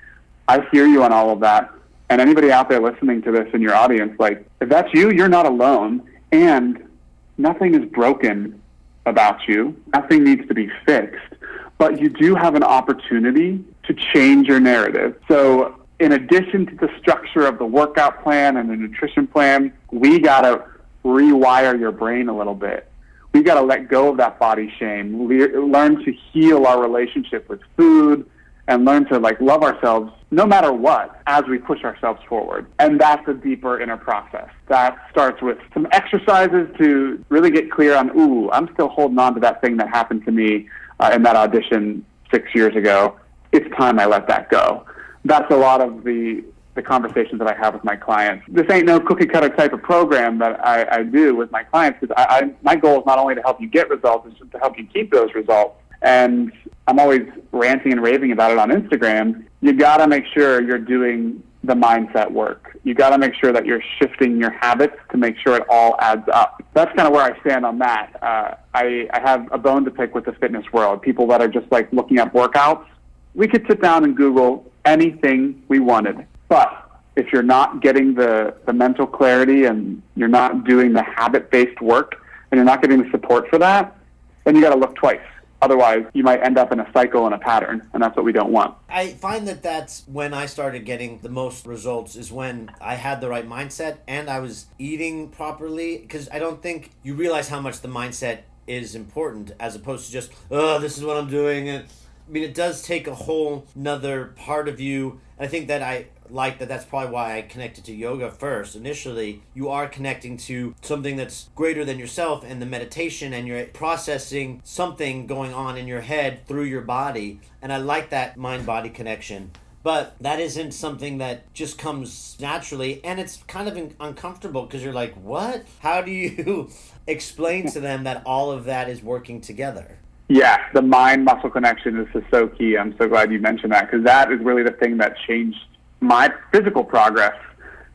I 0.48 0.66
hear 0.72 0.86
you 0.86 1.02
on 1.02 1.12
all 1.12 1.30
of 1.30 1.40
that. 1.40 1.72
And 2.08 2.20
anybody 2.20 2.52
out 2.52 2.68
there 2.68 2.80
listening 2.80 3.22
to 3.22 3.32
this 3.32 3.48
in 3.52 3.60
your 3.60 3.74
audience, 3.74 4.18
like, 4.18 4.46
if 4.60 4.68
that's 4.68 4.92
you, 4.94 5.10
you're 5.10 5.28
not 5.28 5.46
alone. 5.46 6.08
And 6.32 6.88
nothing 7.36 7.74
is 7.74 7.84
broken 7.90 8.60
about 9.06 9.48
you. 9.48 9.74
Nothing 9.94 10.24
needs 10.24 10.46
to 10.48 10.54
be 10.54 10.70
fixed. 10.84 11.34
But 11.78 12.00
you 12.00 12.08
do 12.08 12.34
have 12.34 12.54
an 12.54 12.62
opportunity 12.62 13.64
to 13.84 13.94
change 13.94 14.48
your 14.48 14.60
narrative. 14.60 15.20
So, 15.28 15.80
in 15.98 16.12
addition 16.12 16.66
to 16.66 16.74
the 16.74 16.88
structure 16.98 17.46
of 17.46 17.58
the 17.58 17.64
workout 17.64 18.22
plan 18.22 18.58
and 18.58 18.68
the 18.68 18.76
nutrition 18.76 19.26
plan, 19.26 19.72
we 19.90 20.18
got 20.18 20.42
to 20.42 20.64
rewire 21.04 21.78
your 21.78 21.92
brain 21.92 22.28
a 22.28 22.36
little 22.36 22.54
bit. 22.54 22.90
We 23.32 23.42
got 23.42 23.54
to 23.54 23.62
let 23.62 23.88
go 23.88 24.10
of 24.10 24.16
that 24.18 24.38
body 24.38 24.72
shame, 24.78 25.26
learn 25.28 26.04
to 26.04 26.12
heal 26.32 26.66
our 26.66 26.80
relationship 26.80 27.48
with 27.48 27.60
food, 27.76 28.28
and 28.68 28.84
learn 28.84 29.06
to 29.06 29.18
like 29.18 29.40
love 29.40 29.62
ourselves 29.62 30.12
no 30.30 30.44
matter 30.44 30.72
what 30.72 31.20
as 31.26 31.44
we 31.48 31.58
push 31.58 31.84
ourselves 31.84 32.20
forward. 32.28 32.66
And 32.78 33.00
that's 33.00 33.26
a 33.28 33.34
deeper 33.34 33.80
inner 33.80 33.96
process. 33.96 34.48
That 34.68 34.98
starts 35.10 35.40
with 35.40 35.58
some 35.72 35.86
exercises 35.92 36.68
to 36.78 37.24
really 37.28 37.50
get 37.50 37.70
clear 37.70 37.96
on, 37.96 38.10
ooh, 38.18 38.50
I'm 38.50 38.68
still 38.74 38.88
holding 38.88 39.18
on 39.18 39.34
to 39.34 39.40
that 39.40 39.60
thing 39.60 39.76
that 39.76 39.88
happened 39.88 40.24
to 40.24 40.32
me 40.32 40.68
uh, 40.98 41.12
in 41.14 41.22
that 41.22 41.36
audition 41.36 42.04
six 42.32 42.54
years 42.54 42.74
ago. 42.74 43.16
It's 43.52 43.68
time 43.76 44.00
I 44.00 44.06
let 44.06 44.26
that 44.28 44.50
go. 44.50 44.84
That's 45.24 45.50
a 45.50 45.56
lot 45.56 45.80
of 45.80 46.04
the 46.04 46.44
the 46.76 46.82
conversations 46.82 47.38
that 47.38 47.48
I 47.48 47.54
have 47.54 47.72
with 47.72 47.84
my 47.84 47.96
clients. 47.96 48.44
This 48.48 48.66
ain't 48.70 48.84
no 48.84 49.00
cookie 49.00 49.24
cutter 49.26 49.48
type 49.48 49.72
of 49.72 49.82
program 49.82 50.38
that 50.40 50.64
I, 50.64 50.86
I 50.98 51.02
do 51.02 51.34
with 51.34 51.50
my 51.50 51.64
clients 51.64 51.98
because 52.00 52.14
I, 52.18 52.38
I, 52.38 52.54
my 52.62 52.76
goal 52.76 53.00
is 53.00 53.06
not 53.06 53.18
only 53.18 53.34
to 53.34 53.40
help 53.40 53.60
you 53.60 53.66
get 53.66 53.88
results, 53.88 54.28
it's 54.28 54.38
just 54.38 54.52
to 54.52 54.58
help 54.58 54.78
you 54.78 54.86
keep 54.86 55.10
those 55.10 55.34
results. 55.34 55.74
And 56.06 56.52
I'm 56.86 57.00
always 57.00 57.22
ranting 57.50 57.90
and 57.90 58.00
raving 58.00 58.30
about 58.30 58.52
it 58.52 58.58
on 58.58 58.70
Instagram. 58.70 59.44
You 59.60 59.72
got 59.72 59.96
to 59.96 60.06
make 60.06 60.24
sure 60.32 60.62
you're 60.62 60.78
doing 60.78 61.42
the 61.64 61.74
mindset 61.74 62.30
work. 62.30 62.78
You 62.84 62.94
got 62.94 63.10
to 63.10 63.18
make 63.18 63.34
sure 63.34 63.52
that 63.52 63.66
you're 63.66 63.82
shifting 63.98 64.38
your 64.38 64.52
habits 64.52 64.94
to 65.10 65.16
make 65.16 65.36
sure 65.36 65.56
it 65.56 65.64
all 65.68 65.96
adds 65.98 66.28
up. 66.32 66.62
That's 66.74 66.94
kind 66.94 67.08
of 67.08 67.12
where 67.12 67.24
I 67.24 67.40
stand 67.40 67.66
on 67.66 67.78
that. 67.80 68.12
Uh, 68.22 68.54
I, 68.72 69.08
I 69.12 69.20
have 69.20 69.48
a 69.50 69.58
bone 69.58 69.84
to 69.84 69.90
pick 69.90 70.14
with 70.14 70.26
the 70.26 70.32
fitness 70.34 70.64
world. 70.72 71.02
People 71.02 71.26
that 71.26 71.42
are 71.42 71.48
just 71.48 71.70
like 71.72 71.92
looking 71.92 72.20
up 72.20 72.32
workouts. 72.32 72.86
We 73.34 73.48
could 73.48 73.66
sit 73.66 73.82
down 73.82 74.04
and 74.04 74.16
Google 74.16 74.70
anything 74.84 75.64
we 75.66 75.80
wanted, 75.80 76.24
but 76.48 76.88
if 77.16 77.32
you're 77.32 77.42
not 77.42 77.82
getting 77.82 78.14
the, 78.14 78.54
the 78.66 78.72
mental 78.72 79.06
clarity 79.06 79.64
and 79.64 80.00
you're 80.14 80.28
not 80.28 80.64
doing 80.64 80.92
the 80.92 81.02
habit 81.02 81.50
based 81.50 81.80
work 81.80 82.14
and 82.50 82.58
you're 82.58 82.64
not 82.64 82.80
getting 82.80 83.02
the 83.02 83.10
support 83.10 83.48
for 83.50 83.58
that, 83.58 83.96
then 84.44 84.54
you 84.54 84.62
got 84.62 84.70
to 84.70 84.78
look 84.78 84.94
twice. 84.94 85.18
Otherwise, 85.66 86.04
you 86.12 86.22
might 86.22 86.40
end 86.44 86.58
up 86.58 86.70
in 86.70 86.78
a 86.78 86.88
cycle 86.92 87.26
and 87.26 87.34
a 87.34 87.38
pattern, 87.38 87.82
and 87.92 88.00
that's 88.00 88.14
what 88.14 88.24
we 88.24 88.30
don't 88.30 88.52
want. 88.52 88.76
I 88.88 89.14
find 89.14 89.48
that 89.48 89.64
that's 89.64 90.04
when 90.06 90.32
I 90.32 90.46
started 90.46 90.84
getting 90.84 91.18
the 91.22 91.28
most 91.28 91.66
results 91.66 92.14
is 92.14 92.30
when 92.30 92.70
I 92.80 92.94
had 92.94 93.20
the 93.20 93.28
right 93.28 93.48
mindset 93.48 93.96
and 94.06 94.30
I 94.30 94.38
was 94.38 94.66
eating 94.78 95.28
properly. 95.28 95.98
Because 95.98 96.28
I 96.30 96.38
don't 96.38 96.62
think 96.62 96.92
you 97.02 97.14
realize 97.14 97.48
how 97.48 97.60
much 97.60 97.80
the 97.80 97.88
mindset 97.88 98.42
is 98.68 98.94
important 98.94 99.54
as 99.58 99.74
opposed 99.74 100.06
to 100.06 100.12
just, 100.12 100.30
oh, 100.52 100.78
this 100.78 100.96
is 100.96 101.02
what 101.02 101.16
I'm 101.16 101.28
doing. 101.28 101.68
I 101.68 101.82
mean, 102.28 102.44
it 102.44 102.54
does 102.54 102.80
take 102.80 103.08
a 103.08 103.14
whole 103.16 103.66
nother 103.74 104.26
part 104.36 104.68
of 104.68 104.78
you. 104.78 105.20
I 105.36 105.48
think 105.48 105.66
that 105.66 105.82
I 105.82 106.06
like 106.30 106.58
that 106.58 106.68
that's 106.68 106.84
probably 106.84 107.12
why 107.12 107.38
I 107.38 107.42
connected 107.42 107.84
to 107.84 107.94
yoga 107.94 108.30
first. 108.30 108.76
Initially, 108.76 109.42
you 109.54 109.68
are 109.68 109.88
connecting 109.88 110.36
to 110.38 110.74
something 110.82 111.16
that's 111.16 111.48
greater 111.54 111.84
than 111.84 111.98
yourself 111.98 112.44
and 112.44 112.60
the 112.60 112.66
meditation 112.66 113.32
and 113.32 113.46
you're 113.46 113.64
processing 113.66 114.60
something 114.64 115.26
going 115.26 115.52
on 115.52 115.76
in 115.76 115.86
your 115.86 116.02
head 116.02 116.46
through 116.46 116.64
your 116.64 116.82
body. 116.82 117.40
And 117.62 117.72
I 117.72 117.78
like 117.78 118.10
that 118.10 118.36
mind 118.36 118.66
body 118.66 118.90
connection. 118.90 119.50
But 119.82 120.16
that 120.20 120.40
isn't 120.40 120.72
something 120.72 121.18
that 121.18 121.52
just 121.54 121.78
comes 121.78 122.36
naturally 122.40 123.00
and 123.04 123.20
it's 123.20 123.36
kind 123.46 123.68
of 123.68 123.94
uncomfortable 124.00 124.64
because 124.64 124.82
you're 124.82 124.92
like, 124.92 125.14
"What? 125.14 125.64
How 125.78 126.00
do 126.00 126.10
you 126.10 126.70
explain 127.06 127.70
to 127.70 127.78
them 127.78 128.02
that 128.02 128.22
all 128.26 128.50
of 128.50 128.64
that 128.64 128.88
is 128.88 129.00
working 129.00 129.40
together?" 129.40 129.98
Yeah, 130.28 130.58
the 130.74 130.82
mind 130.82 131.24
muscle 131.24 131.50
connection 131.50 132.00
is 132.00 132.24
so 132.32 132.48
key. 132.48 132.76
I'm 132.76 132.96
so 132.98 133.08
glad 133.08 133.30
you 133.30 133.38
mentioned 133.38 133.72
that 133.72 133.88
because 133.88 134.04
that 134.04 134.32
is 134.32 134.40
really 134.40 134.64
the 134.64 134.72
thing 134.72 134.96
that 134.98 135.14
changed 135.26 135.58
my 136.06 136.32
physical 136.52 136.84
progress 136.84 137.34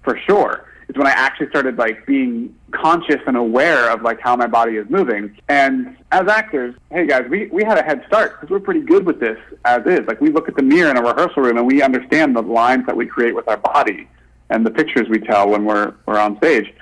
for 0.04 0.17
sure 0.28 0.65
is 0.91 0.97
when 0.97 1.08
I 1.08 1.12
actually 1.12 1.47
started 1.50 1.78
like 1.78 2.06
being 2.06 2.54
conscious 2.71 3.21
and 3.26 3.38
aware 3.38 3.89
of 3.91 4.02
like 4.02 4.19
how 4.19 4.36
my 4.36 4.47
body 4.47 4.74
is 4.74 4.89
moving. 4.89 5.38
And 5.47 5.95
as 6.12 6.28
actors, 6.28 6.76
hey 6.91 7.08
guys, 7.08 7.24
we, 7.30 7.47
we 7.47 7.63
had 7.63 7.78
a 7.78 7.84
head 7.84 8.04
start 8.08 8.34
because 8.34 8.50
we're 8.50 8.60
pretty 8.60 8.82
good 8.82 9.06
with 9.06 9.19
this 9.19 9.38
as 9.63 9.86
is. 9.86 10.02
Like 10.08 10.19
we 10.19 10.30
look 10.30 10.50
at 10.50 10.56
the 10.56 10.63
mirror 10.63 10.91
in 10.91 10.97
a 10.97 11.02
rehearsal 11.02 11.43
room 11.43 11.58
and 11.58 11.65
we 11.65 11.82
understand 11.82 12.36
the 12.36 12.41
lines 12.41 12.86
that 12.88 12.95
we 12.95 13.06
create 13.06 13.34
with 13.34 13.47
our 13.47 13.58
body 13.58 14.08
and 14.50 14.65
the 14.65 14.71
pictures 14.71 15.08
we 15.10 15.19
tell 15.19 15.47
when 15.50 15.63
we're, 15.63 15.95
we're 16.06 16.19
on 16.19 16.38
stage. 16.38 16.74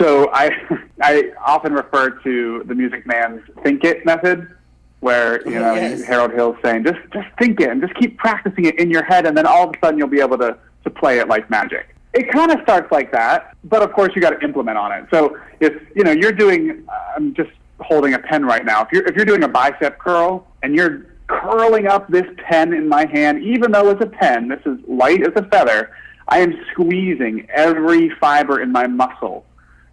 So 0.00 0.30
I, 0.32 0.50
I 1.02 1.32
often 1.44 1.72
refer 1.72 2.10
to 2.10 2.64
the 2.66 2.74
Music 2.74 3.06
Man's 3.06 3.42
Think 3.62 3.84
It 3.84 4.04
method, 4.04 4.48
where 5.04 5.46
you 5.46 5.60
know 5.60 5.74
yes. 5.74 6.02
Harold 6.02 6.32
Hill's 6.32 6.56
saying 6.64 6.82
just 6.82 6.98
just 7.12 7.28
think 7.38 7.60
it 7.60 7.68
and 7.68 7.78
just 7.82 7.94
keep 7.94 8.16
practicing 8.16 8.64
it 8.64 8.80
in 8.80 8.90
your 8.90 9.04
head, 9.04 9.26
and 9.26 9.36
then 9.36 9.46
all 9.46 9.68
of 9.68 9.74
a 9.76 9.78
sudden 9.84 9.98
you'll 9.98 10.08
be 10.08 10.20
able 10.20 10.38
to 10.38 10.56
to 10.84 10.90
play 10.90 11.18
it 11.18 11.28
like 11.28 11.50
magic. 11.50 11.94
It 12.14 12.32
kind 12.32 12.50
of 12.50 12.60
starts 12.62 12.90
like 12.90 13.12
that, 13.12 13.54
but 13.64 13.82
of 13.82 13.92
course 13.92 14.12
you 14.14 14.22
got 14.22 14.30
to 14.30 14.40
implement 14.42 14.78
on 14.78 14.92
it. 14.92 15.04
So 15.12 15.36
if 15.60 15.74
you 15.94 16.04
know 16.04 16.12
you're 16.12 16.32
doing, 16.32 16.86
I'm 17.14 17.34
just 17.34 17.50
holding 17.80 18.14
a 18.14 18.18
pen 18.18 18.46
right 18.46 18.64
now. 18.64 18.82
If 18.82 18.92
you're 18.92 19.06
if 19.06 19.14
you're 19.14 19.26
doing 19.26 19.44
a 19.44 19.48
bicep 19.48 19.98
curl 19.98 20.46
and 20.62 20.74
you're 20.74 21.06
curling 21.26 21.86
up 21.86 22.08
this 22.08 22.26
pen 22.48 22.72
in 22.72 22.88
my 22.88 23.04
hand, 23.04 23.42
even 23.42 23.72
though 23.72 23.90
it's 23.90 24.02
a 24.02 24.06
pen, 24.06 24.48
this 24.48 24.60
is 24.64 24.78
light 24.88 25.20
as 25.20 25.34
a 25.36 25.46
feather. 25.48 25.90
I 26.28 26.38
am 26.38 26.58
squeezing 26.72 27.46
every 27.50 28.08
fiber 28.18 28.62
in 28.62 28.72
my 28.72 28.86
muscle 28.86 29.44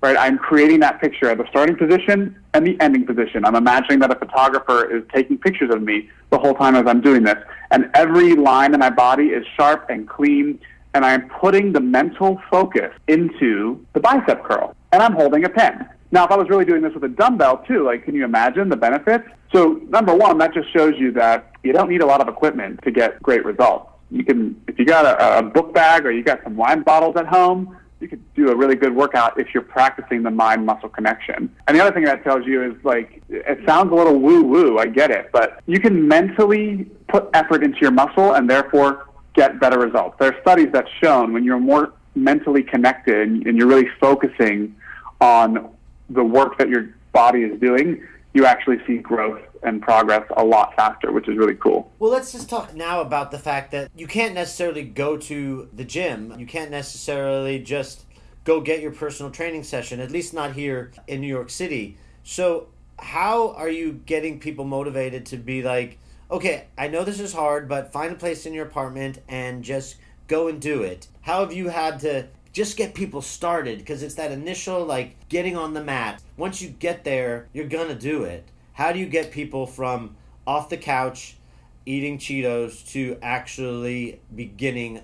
right? 0.02 0.18
I'm 0.18 0.38
creating 0.38 0.80
that 0.80 1.00
picture 1.00 1.30
at 1.30 1.38
the 1.38 1.48
starting 1.50 1.76
position 1.76 2.36
and 2.54 2.66
the 2.66 2.76
ending 2.82 3.06
position. 3.06 3.46
I'm 3.46 3.56
imagining 3.56 4.00
that 4.00 4.12
a 4.12 4.16
photographer 4.16 4.94
is 4.94 5.04
taking 5.14 5.38
pictures 5.38 5.72
of 5.72 5.82
me 5.82 6.10
the 6.32 6.40
whole 6.40 6.56
time 6.56 6.76
as 6.76 6.88
I'm 6.88 7.02
doing 7.02 7.24
this. 7.24 7.38
And 7.70 7.90
every 7.94 8.36
line 8.36 8.74
in 8.74 8.80
my 8.80 8.90
body 8.90 9.28
is 9.28 9.46
sharp 9.56 9.90
and 9.90 10.10
clean. 10.10 10.60
And 10.94 11.06
I'm 11.06 11.30
putting 11.30 11.72
the 11.72 11.80
mental 11.80 12.42
focus 12.50 12.92
into 13.08 13.86
the 13.94 14.00
bicep 14.00 14.44
curl. 14.44 14.76
And 14.92 15.02
I'm 15.02 15.14
holding 15.14 15.46
a 15.46 15.50
pen. 15.50 15.88
Now, 16.12 16.26
if 16.26 16.32
I 16.32 16.36
was 16.36 16.50
really 16.50 16.66
doing 16.66 16.82
this 16.82 16.94
with 16.94 17.06
a 17.06 17.10
dumbbell 17.10 17.60
too, 17.60 17.86
like, 17.86 18.04
can 18.04 18.16
you 18.16 18.26
imagine 18.26 18.68
the 18.68 18.76
benefits? 18.76 19.24
So, 19.54 19.80
number 19.88 20.14
one, 20.14 20.38
that 20.40 20.54
just 20.54 20.72
shows 20.74 20.96
you 20.98 21.12
that 21.14 21.52
you 21.64 21.72
don't 21.72 21.90
need 21.90 22.02
a 22.02 22.06
lot 22.06 22.20
of 22.20 22.28
equipment 22.28 22.82
to 22.84 22.92
get 22.92 23.22
great 23.22 23.46
results. 23.46 23.90
You 24.10 24.26
can, 24.26 24.62
if 24.68 24.78
you 24.78 24.86
got 24.86 25.06
a, 25.06 25.40
a 25.40 25.44
book 25.44 25.74
bag 25.74 26.06
or 26.06 26.12
you 26.12 26.22
got 26.22 26.44
some 26.44 26.58
wine 26.58 26.82
bottles 26.82 27.16
at 27.16 27.28
home, 27.28 27.78
you 28.02 28.08
could 28.08 28.34
do 28.34 28.50
a 28.50 28.56
really 28.56 28.76
good 28.76 28.96
workout 28.96 29.40
if 29.40 29.54
you're 29.54 29.64
practicing 29.64 30.24
the 30.24 30.32
mind 30.32 30.66
muscle 30.66 30.90
connection. 30.90 31.54
And 31.68 31.78
the 31.78 31.82
other 31.82 31.94
thing 31.94 32.06
that 32.06 32.24
tells 32.24 32.46
you 32.46 32.64
is 32.64 32.84
like, 32.84 33.22
it 33.30 33.60
sounds 33.66 33.92
a 33.92 33.96
little 33.96 34.20
woo 34.20 34.44
woo, 34.44 34.78
I 34.80 34.88
get 34.88 35.12
it, 35.12 35.30
but 35.32 35.60
you 35.68 35.80
can 35.80 36.08
mentally 36.08 36.90
put 37.08 37.30
effort 37.34 37.64
into 37.64 37.78
your 37.80 37.92
muscle 37.92 38.34
and 38.34 38.50
therefore 38.50 39.08
get 39.34 39.60
better 39.60 39.80
results. 39.80 40.18
There 40.20 40.34
are 40.34 40.42
studies 40.42 40.70
that 40.74 40.86
shown 41.02 41.34
when 41.34 41.44
you're 41.44 41.60
more 41.60 41.94
mentally 42.16 42.64
connected 42.64 43.30
and 43.30 43.58
you're 43.58 43.68
really 43.68 43.90
focusing 44.00 44.76
on 45.20 45.70
the 46.10 46.24
work 46.24 46.58
that 46.58 46.68
your 46.68 46.90
body 47.14 47.44
is 47.44 47.60
doing, 47.60 48.06
you 48.34 48.46
actually 48.46 48.78
see 48.86 48.98
growth 48.98 49.42
and 49.63 49.82
progress 49.82 50.26
a 50.38 50.43
lot 50.43 50.76
faster, 50.76 51.12
which 51.12 51.28
is 51.28 51.38
really 51.38 51.56
cool. 51.56 51.91
Well, 52.00 52.12
let's 52.12 52.32
just 52.32 52.50
talk 52.50 52.74
now 52.74 53.02
about 53.02 53.32
the 53.32 53.39
fact 53.39 53.71
that 53.71 53.91
you 53.95 54.08
can't 54.08 54.34
necessarily 54.34 54.84
go 54.84 55.17
to 55.17 55.69
the 55.74 55.84
gym. 55.84 56.34
You 56.38 56.45
can't 56.45 56.71
necessarily 56.71 57.60
just 57.60 58.06
go 58.43 58.60
get 58.60 58.82
your 58.82 58.91
personal 58.91 59.32
training 59.32 59.63
session, 59.63 60.00
at 60.00 60.12
least 60.12 60.34
not 60.34 60.54
here 60.54 60.91
in 61.08 61.21
New 61.21 61.28
York 61.28 61.50
City. 61.50 61.97
So, 62.24 62.69
how 63.00 63.52
are 63.52 63.69
you 63.69 63.93
getting 64.06 64.39
people 64.39 64.65
motivated 64.65 65.26
to 65.28 65.38
be 65.38 65.63
like, 65.63 66.00
okay, 66.30 66.67
I 66.78 66.88
know 66.88 67.04
this 67.04 67.19
is 67.19 67.34
hard, 67.34 67.67
but 67.67 67.91
find 67.91 68.13
a 68.13 68.15
place 68.15 68.45
in 68.45 68.54
your 68.54 68.65
apartment 68.65 69.19
and 69.28 69.63
just 69.63 69.97
go 70.28 70.47
and 70.47 70.62
do 70.62 70.82
it? 70.84 71.08
How 71.21 71.41
have 71.41 71.54
you 71.54 71.69
had 71.69 72.00
to 72.02 72.28
just 72.54 72.78
get 72.78 72.93
people 72.93 73.21
started? 73.21 73.80
Because 73.80 74.04
it's 74.04 74.15
that 74.15 74.32
initial, 74.32 74.86
like, 74.86 75.15
getting 75.30 75.56
on 75.56 75.74
the 75.74 75.84
mat. 75.84 76.21
Once 76.38 76.62
you 76.62 76.69
get 76.69 77.04
there, 77.04 77.47
you're 77.54 77.67
gonna 77.67 77.95
do 77.95 78.24
it 78.24 78.45
how 78.82 78.91
do 78.91 78.98
you 78.98 79.06
get 79.06 79.30
people 79.30 79.67
from 79.67 80.15
off 80.48 80.67
the 80.70 80.76
couch 80.76 81.38
eating 81.86 82.17
Cheetos 82.17 82.84
to 82.91 83.15
actually 83.22 84.20
beginning 84.36 85.02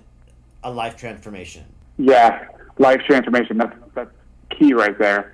a 0.64 0.70
life 0.70 0.96
transformation? 0.96 1.64
Yeah, 1.96 2.48
life 2.78 3.02
transformation. 3.06 3.56
That's 3.56 3.76
that's 3.94 4.10
key 4.50 4.74
right 4.74 4.98
there. 4.98 5.32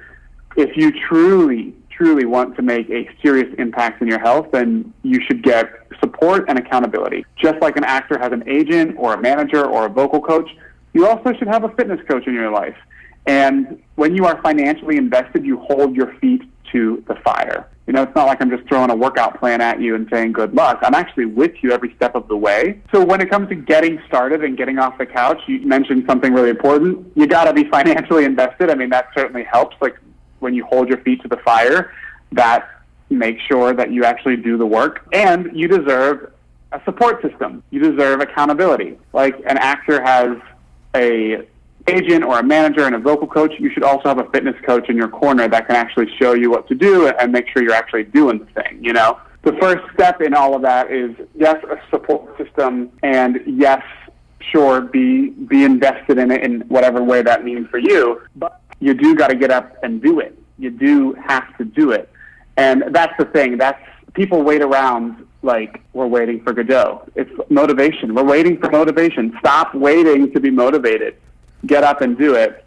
If 0.58 0.76
you 0.76 0.92
truly, 1.08 1.74
truly 1.88 2.26
want 2.26 2.54
to 2.56 2.62
make 2.62 2.90
a 2.90 3.08
serious 3.22 3.48
impact 3.56 4.02
in 4.02 4.08
your 4.08 4.20
health, 4.20 4.48
then 4.52 4.92
you 5.02 5.22
should 5.26 5.42
get 5.42 5.66
support 5.98 6.44
and 6.46 6.58
accountability. 6.58 7.24
Just 7.36 7.62
like 7.62 7.78
an 7.78 7.84
actor 7.84 8.18
has 8.18 8.32
an 8.32 8.46
agent 8.46 8.96
or 8.98 9.14
a 9.14 9.20
manager 9.20 9.64
or 9.64 9.86
a 9.86 9.88
vocal 9.88 10.20
coach, 10.20 10.50
you 10.92 11.06
also 11.08 11.32
should 11.32 11.48
have 11.48 11.64
a 11.64 11.70
fitness 11.70 12.00
coach 12.06 12.26
in 12.26 12.34
your 12.34 12.50
life. 12.50 12.76
And 13.24 13.82
when 13.94 14.14
you 14.14 14.26
are 14.26 14.38
financially 14.42 14.98
invested, 14.98 15.46
you 15.46 15.60
hold 15.60 15.96
your 15.96 16.12
feet 16.16 16.42
to 16.72 17.02
the 17.08 17.14
fire. 17.24 17.70
You 17.86 17.92
know, 17.92 18.02
it's 18.02 18.14
not 18.14 18.26
like 18.26 18.40
I'm 18.40 18.50
just 18.50 18.66
throwing 18.66 18.90
a 18.90 18.96
workout 18.96 19.38
plan 19.38 19.60
at 19.60 19.80
you 19.80 19.94
and 19.94 20.08
saying 20.10 20.32
good 20.32 20.54
luck. 20.54 20.78
I'm 20.82 20.94
actually 20.94 21.26
with 21.26 21.52
you 21.62 21.72
every 21.72 21.94
step 21.96 22.14
of 22.14 22.28
the 22.28 22.36
way. 22.36 22.80
So 22.92 23.04
when 23.04 23.20
it 23.20 23.28
comes 23.28 23.50
to 23.50 23.54
getting 23.54 24.00
started 24.06 24.42
and 24.42 24.56
getting 24.56 24.78
off 24.78 24.96
the 24.96 25.04
couch, 25.04 25.40
you 25.46 25.60
mentioned 25.66 26.04
something 26.06 26.32
really 26.32 26.48
important. 26.48 27.12
You 27.14 27.26
got 27.26 27.44
to 27.44 27.52
be 27.52 27.64
financially 27.70 28.24
invested. 28.24 28.70
I 28.70 28.74
mean, 28.74 28.88
that 28.90 29.08
certainly 29.14 29.44
helps. 29.44 29.76
Like 29.82 29.96
when 30.38 30.54
you 30.54 30.64
hold 30.64 30.88
your 30.88 30.98
feet 30.98 31.20
to 31.22 31.28
the 31.28 31.36
fire, 31.38 31.92
that 32.32 32.68
makes 33.10 33.42
sure 33.44 33.74
that 33.74 33.92
you 33.92 34.04
actually 34.04 34.36
do 34.36 34.56
the 34.56 34.66
work. 34.66 35.06
And 35.12 35.50
you 35.54 35.68
deserve 35.68 36.32
a 36.72 36.80
support 36.84 37.20
system. 37.20 37.62
You 37.70 37.80
deserve 37.80 38.20
accountability. 38.20 38.98
Like 39.12 39.36
an 39.46 39.58
actor 39.58 40.02
has 40.02 40.38
a 40.94 41.46
agent 41.86 42.24
or 42.24 42.38
a 42.38 42.42
manager 42.42 42.86
and 42.86 42.94
a 42.94 42.98
vocal 42.98 43.26
coach, 43.26 43.52
you 43.58 43.70
should 43.70 43.82
also 43.82 44.08
have 44.08 44.18
a 44.18 44.28
fitness 44.30 44.56
coach 44.64 44.88
in 44.88 44.96
your 44.96 45.08
corner 45.08 45.48
that 45.48 45.66
can 45.66 45.76
actually 45.76 46.08
show 46.18 46.34
you 46.34 46.50
what 46.50 46.66
to 46.68 46.74
do 46.74 47.08
and 47.08 47.32
make 47.32 47.46
sure 47.48 47.62
you're 47.62 47.74
actually 47.74 48.04
doing 48.04 48.38
the 48.38 48.62
thing, 48.62 48.78
you 48.82 48.92
know? 48.92 49.18
The 49.42 49.52
first 49.60 49.82
step 49.92 50.22
in 50.22 50.32
all 50.32 50.54
of 50.54 50.62
that 50.62 50.90
is 50.90 51.14
yes, 51.34 51.62
a 51.64 51.78
support 51.90 52.36
system 52.38 52.90
and 53.02 53.40
yes, 53.46 53.82
sure, 54.50 54.80
be 54.80 55.30
be 55.30 55.64
invested 55.64 56.18
in 56.18 56.30
it 56.30 56.42
in 56.42 56.62
whatever 56.62 57.02
way 57.02 57.22
that 57.22 57.44
means 57.44 57.68
for 57.68 57.78
you. 57.78 58.22
But 58.36 58.60
you 58.80 58.94
do 58.94 59.14
gotta 59.14 59.34
get 59.34 59.50
up 59.50 59.76
and 59.82 60.00
do 60.02 60.20
it. 60.20 60.38
You 60.58 60.70
do 60.70 61.12
have 61.26 61.56
to 61.58 61.64
do 61.64 61.90
it. 61.90 62.10
And 62.56 62.84
that's 62.90 63.12
the 63.18 63.26
thing. 63.26 63.58
That's 63.58 63.80
people 64.14 64.42
wait 64.42 64.62
around 64.62 65.26
like 65.42 65.82
we're 65.92 66.06
waiting 66.06 66.42
for 66.42 66.54
Godot. 66.54 67.06
It's 67.14 67.30
motivation. 67.50 68.14
We're 68.14 68.24
waiting 68.24 68.58
for 68.58 68.70
motivation. 68.70 69.36
Stop 69.40 69.74
waiting 69.74 70.32
to 70.32 70.40
be 70.40 70.50
motivated 70.50 71.16
get 71.66 71.84
up 71.84 72.00
and 72.00 72.16
do 72.16 72.34
it. 72.34 72.64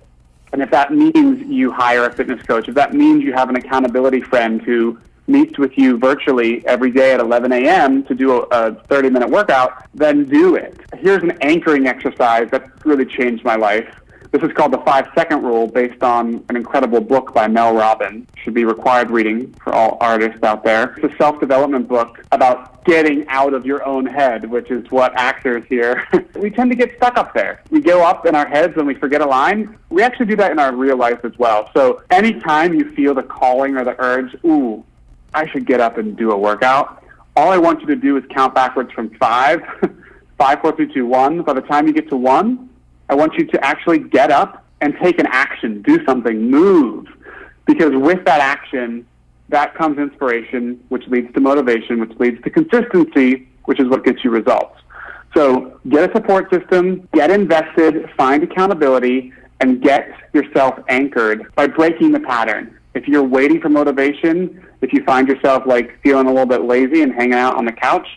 And 0.53 0.61
if 0.61 0.71
that 0.71 0.93
means 0.93 1.45
you 1.47 1.71
hire 1.71 2.05
a 2.05 2.13
fitness 2.13 2.41
coach, 2.43 2.69
if 2.69 2.75
that 2.75 2.93
means 2.93 3.23
you 3.23 3.33
have 3.33 3.49
an 3.49 3.57
accountability 3.57 4.21
friend 4.21 4.61
who 4.61 4.97
meets 5.27 5.57
with 5.57 5.77
you 5.77 5.97
virtually 5.97 6.65
every 6.65 6.89
day 6.89 7.13
at 7.13 7.19
11 7.19 7.51
a.m. 7.51 8.03
to 8.05 8.15
do 8.15 8.43
a 8.43 8.73
30 8.85 9.09
minute 9.09 9.29
workout, 9.29 9.85
then 9.93 10.23
do 10.25 10.55
it. 10.55 10.79
Here's 10.97 11.21
an 11.21 11.37
anchoring 11.41 11.85
exercise 11.85 12.49
that 12.51 12.85
really 12.85 13.05
changed 13.05 13.43
my 13.43 13.55
life. 13.55 13.93
This 14.31 14.41
is 14.43 14.51
called 14.53 14.73
the 14.73 14.79
five 14.79 15.07
second 15.15 15.43
rule 15.43 15.67
based 15.67 16.03
on 16.03 16.43
an 16.49 16.55
incredible 16.55 17.01
book 17.01 17.33
by 17.33 17.47
Mel 17.47 17.73
Robbins. 17.73 18.27
Should 18.43 18.53
be 18.53 18.65
required 18.65 19.09
reading 19.09 19.53
for 19.63 19.73
all 19.73 19.97
artists 20.01 20.43
out 20.43 20.63
there. 20.63 20.95
It's 20.97 21.13
a 21.13 21.17
self 21.17 21.39
development 21.39 21.87
book 21.87 22.23
about 22.31 22.83
getting 22.85 23.27
out 23.27 23.53
of 23.53 23.65
your 23.65 23.85
own 23.85 24.05
head, 24.05 24.49
which 24.49 24.69
is 24.71 24.89
what 24.91 25.13
actors 25.15 25.63
here. 25.67 26.07
we 26.35 26.49
tend 26.49 26.71
to 26.71 26.77
get 26.77 26.95
stuck 26.97 27.17
up 27.17 27.33
there. 27.33 27.61
We 27.69 27.81
go 27.81 28.03
up 28.03 28.25
in 28.25 28.35
our 28.35 28.47
heads 28.47 28.75
when 28.75 28.85
we 28.85 28.95
forget 28.95 29.21
a 29.21 29.25
line. 29.25 29.77
We 29.89 30.01
actually 30.01 30.27
do 30.27 30.35
that 30.37 30.51
in 30.51 30.59
our 30.59 30.73
real 30.75 30.97
life 30.97 31.23
as 31.23 31.37
well. 31.37 31.69
So 31.73 32.01
anytime 32.09 32.73
you 32.73 32.91
feel 32.91 33.13
the 33.13 33.23
calling 33.23 33.77
or 33.77 33.83
the 33.83 33.95
urge, 34.01 34.35
ooh, 34.45 34.83
I 35.33 35.47
should 35.47 35.65
get 35.65 35.79
up 35.79 35.97
and 35.97 36.17
do 36.17 36.31
a 36.31 36.37
workout. 36.37 37.03
All 37.35 37.51
I 37.51 37.57
want 37.57 37.81
you 37.81 37.87
to 37.87 37.95
do 37.95 38.17
is 38.17 38.23
count 38.29 38.55
backwards 38.55 38.91
from 38.91 39.09
five, 39.11 39.61
five, 40.37 40.61
four, 40.61 40.75
three, 40.75 40.91
two, 40.91 41.05
one. 41.05 41.43
By 41.43 41.53
the 41.53 41.61
time 41.61 41.87
you 41.87 41.93
get 41.93 42.09
to 42.09 42.17
one, 42.17 42.69
I 43.09 43.15
want 43.15 43.35
you 43.35 43.45
to 43.45 43.65
actually 43.65 43.99
get 43.99 44.31
up 44.31 44.65
and 44.81 44.95
take 45.01 45.19
an 45.19 45.27
action, 45.27 45.81
do 45.81 46.03
something, 46.05 46.49
move. 46.49 47.07
Because 47.65 47.91
with 47.93 48.23
that 48.25 48.39
action, 48.39 49.05
that 49.49 49.75
comes 49.75 49.97
inspiration, 49.97 50.83
which 50.89 51.07
leads 51.07 51.33
to 51.33 51.39
motivation, 51.39 51.99
which 51.99 52.17
leads 52.19 52.41
to 52.43 52.49
consistency, 52.49 53.47
which 53.65 53.79
is 53.79 53.87
what 53.87 54.03
gets 54.03 54.23
you 54.23 54.29
results. 54.29 54.79
So 55.35 55.79
get 55.89 56.09
a 56.09 56.13
support 56.13 56.51
system, 56.51 57.07
get 57.13 57.31
invested, 57.31 58.09
find 58.17 58.43
accountability, 58.43 59.33
and 59.59 59.81
get 59.81 60.09
yourself 60.33 60.79
anchored 60.89 61.53
by 61.55 61.67
breaking 61.67 62.11
the 62.11 62.19
pattern. 62.19 62.77
If 62.93 63.07
you're 63.07 63.23
waiting 63.23 63.61
for 63.61 63.69
motivation, 63.69 64.65
if 64.81 64.93
you 64.93 65.03
find 65.03 65.27
yourself 65.27 65.63
like 65.65 66.01
feeling 66.01 66.27
a 66.27 66.29
little 66.29 66.45
bit 66.45 66.63
lazy 66.63 67.01
and 67.01 67.13
hanging 67.13 67.33
out 67.33 67.55
on 67.55 67.65
the 67.65 67.71
couch, 67.71 68.07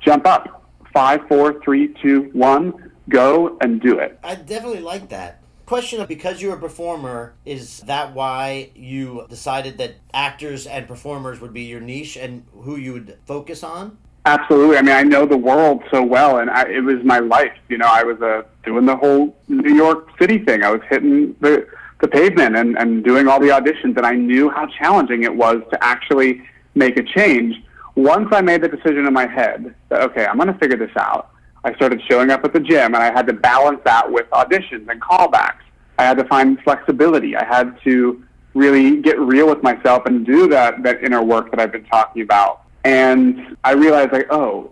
jump 0.00 0.26
up. 0.26 0.64
Five, 0.92 1.26
four, 1.28 1.60
three, 1.62 1.94
two, 2.02 2.30
one 2.32 2.92
Go 3.08 3.56
and 3.60 3.80
do 3.80 3.98
it. 3.98 4.18
I 4.22 4.34
definitely 4.34 4.80
like 4.80 5.08
that. 5.10 5.42
Question 5.64 6.00
of 6.00 6.08
because 6.08 6.40
you're 6.40 6.54
a 6.54 6.60
performer, 6.60 7.34
is 7.44 7.80
that 7.80 8.14
why 8.14 8.70
you 8.74 9.26
decided 9.28 9.78
that 9.78 9.96
actors 10.14 10.66
and 10.66 10.86
performers 10.86 11.40
would 11.40 11.52
be 11.52 11.62
your 11.62 11.80
niche 11.80 12.16
and 12.16 12.46
who 12.52 12.76
you 12.76 12.92
would 12.92 13.18
focus 13.26 13.64
on? 13.64 13.98
Absolutely. 14.26 14.76
I 14.76 14.82
mean, 14.82 14.94
I 14.94 15.02
know 15.02 15.24
the 15.24 15.36
world 15.36 15.84
so 15.90 16.02
well, 16.02 16.38
and 16.38 16.50
I, 16.50 16.68
it 16.68 16.82
was 16.82 17.02
my 17.04 17.20
life. 17.20 17.52
You 17.68 17.78
know, 17.78 17.86
I 17.88 18.02
was 18.02 18.20
uh, 18.20 18.42
doing 18.64 18.84
the 18.84 18.96
whole 18.96 19.36
New 19.46 19.74
York 19.74 20.08
City 20.18 20.38
thing. 20.38 20.64
I 20.64 20.70
was 20.70 20.82
hitting 20.88 21.34
the 21.40 21.66
the 22.00 22.08
pavement 22.08 22.56
and, 22.56 22.76
and 22.76 23.02
doing 23.02 23.26
all 23.26 23.40
the 23.40 23.48
auditions, 23.48 23.96
and 23.96 24.04
I 24.04 24.12
knew 24.12 24.50
how 24.50 24.66
challenging 24.66 25.22
it 25.22 25.34
was 25.34 25.62
to 25.70 25.82
actually 25.82 26.42
make 26.74 26.98
a 26.98 27.02
change. 27.02 27.62
Once 27.94 28.28
I 28.32 28.42
made 28.42 28.60
the 28.60 28.68
decision 28.68 29.06
in 29.06 29.14
my 29.14 29.26
head 29.26 29.74
that 29.88 30.02
okay, 30.02 30.26
I'm 30.26 30.36
going 30.36 30.52
to 30.52 30.58
figure 30.58 30.76
this 30.76 30.94
out. 30.96 31.30
I 31.64 31.74
started 31.74 32.00
showing 32.08 32.30
up 32.30 32.44
at 32.44 32.52
the 32.52 32.60
gym, 32.60 32.94
and 32.94 32.96
I 32.96 33.12
had 33.12 33.26
to 33.26 33.32
balance 33.32 33.80
that 33.84 34.10
with 34.10 34.28
auditions 34.30 34.88
and 34.88 35.00
callbacks. 35.00 35.62
I 35.98 36.04
had 36.04 36.16
to 36.18 36.24
find 36.24 36.60
flexibility. 36.60 37.36
I 37.36 37.44
had 37.44 37.78
to 37.84 38.22
really 38.54 39.00
get 39.02 39.18
real 39.18 39.48
with 39.48 39.62
myself 39.62 40.06
and 40.06 40.24
do 40.24 40.48
that 40.48 40.82
that 40.82 41.02
inner 41.02 41.22
work 41.22 41.50
that 41.50 41.60
I've 41.60 41.72
been 41.72 41.84
talking 41.84 42.22
about. 42.22 42.62
And 42.84 43.56
I 43.64 43.72
realized, 43.72 44.12
like, 44.12 44.28
oh, 44.30 44.70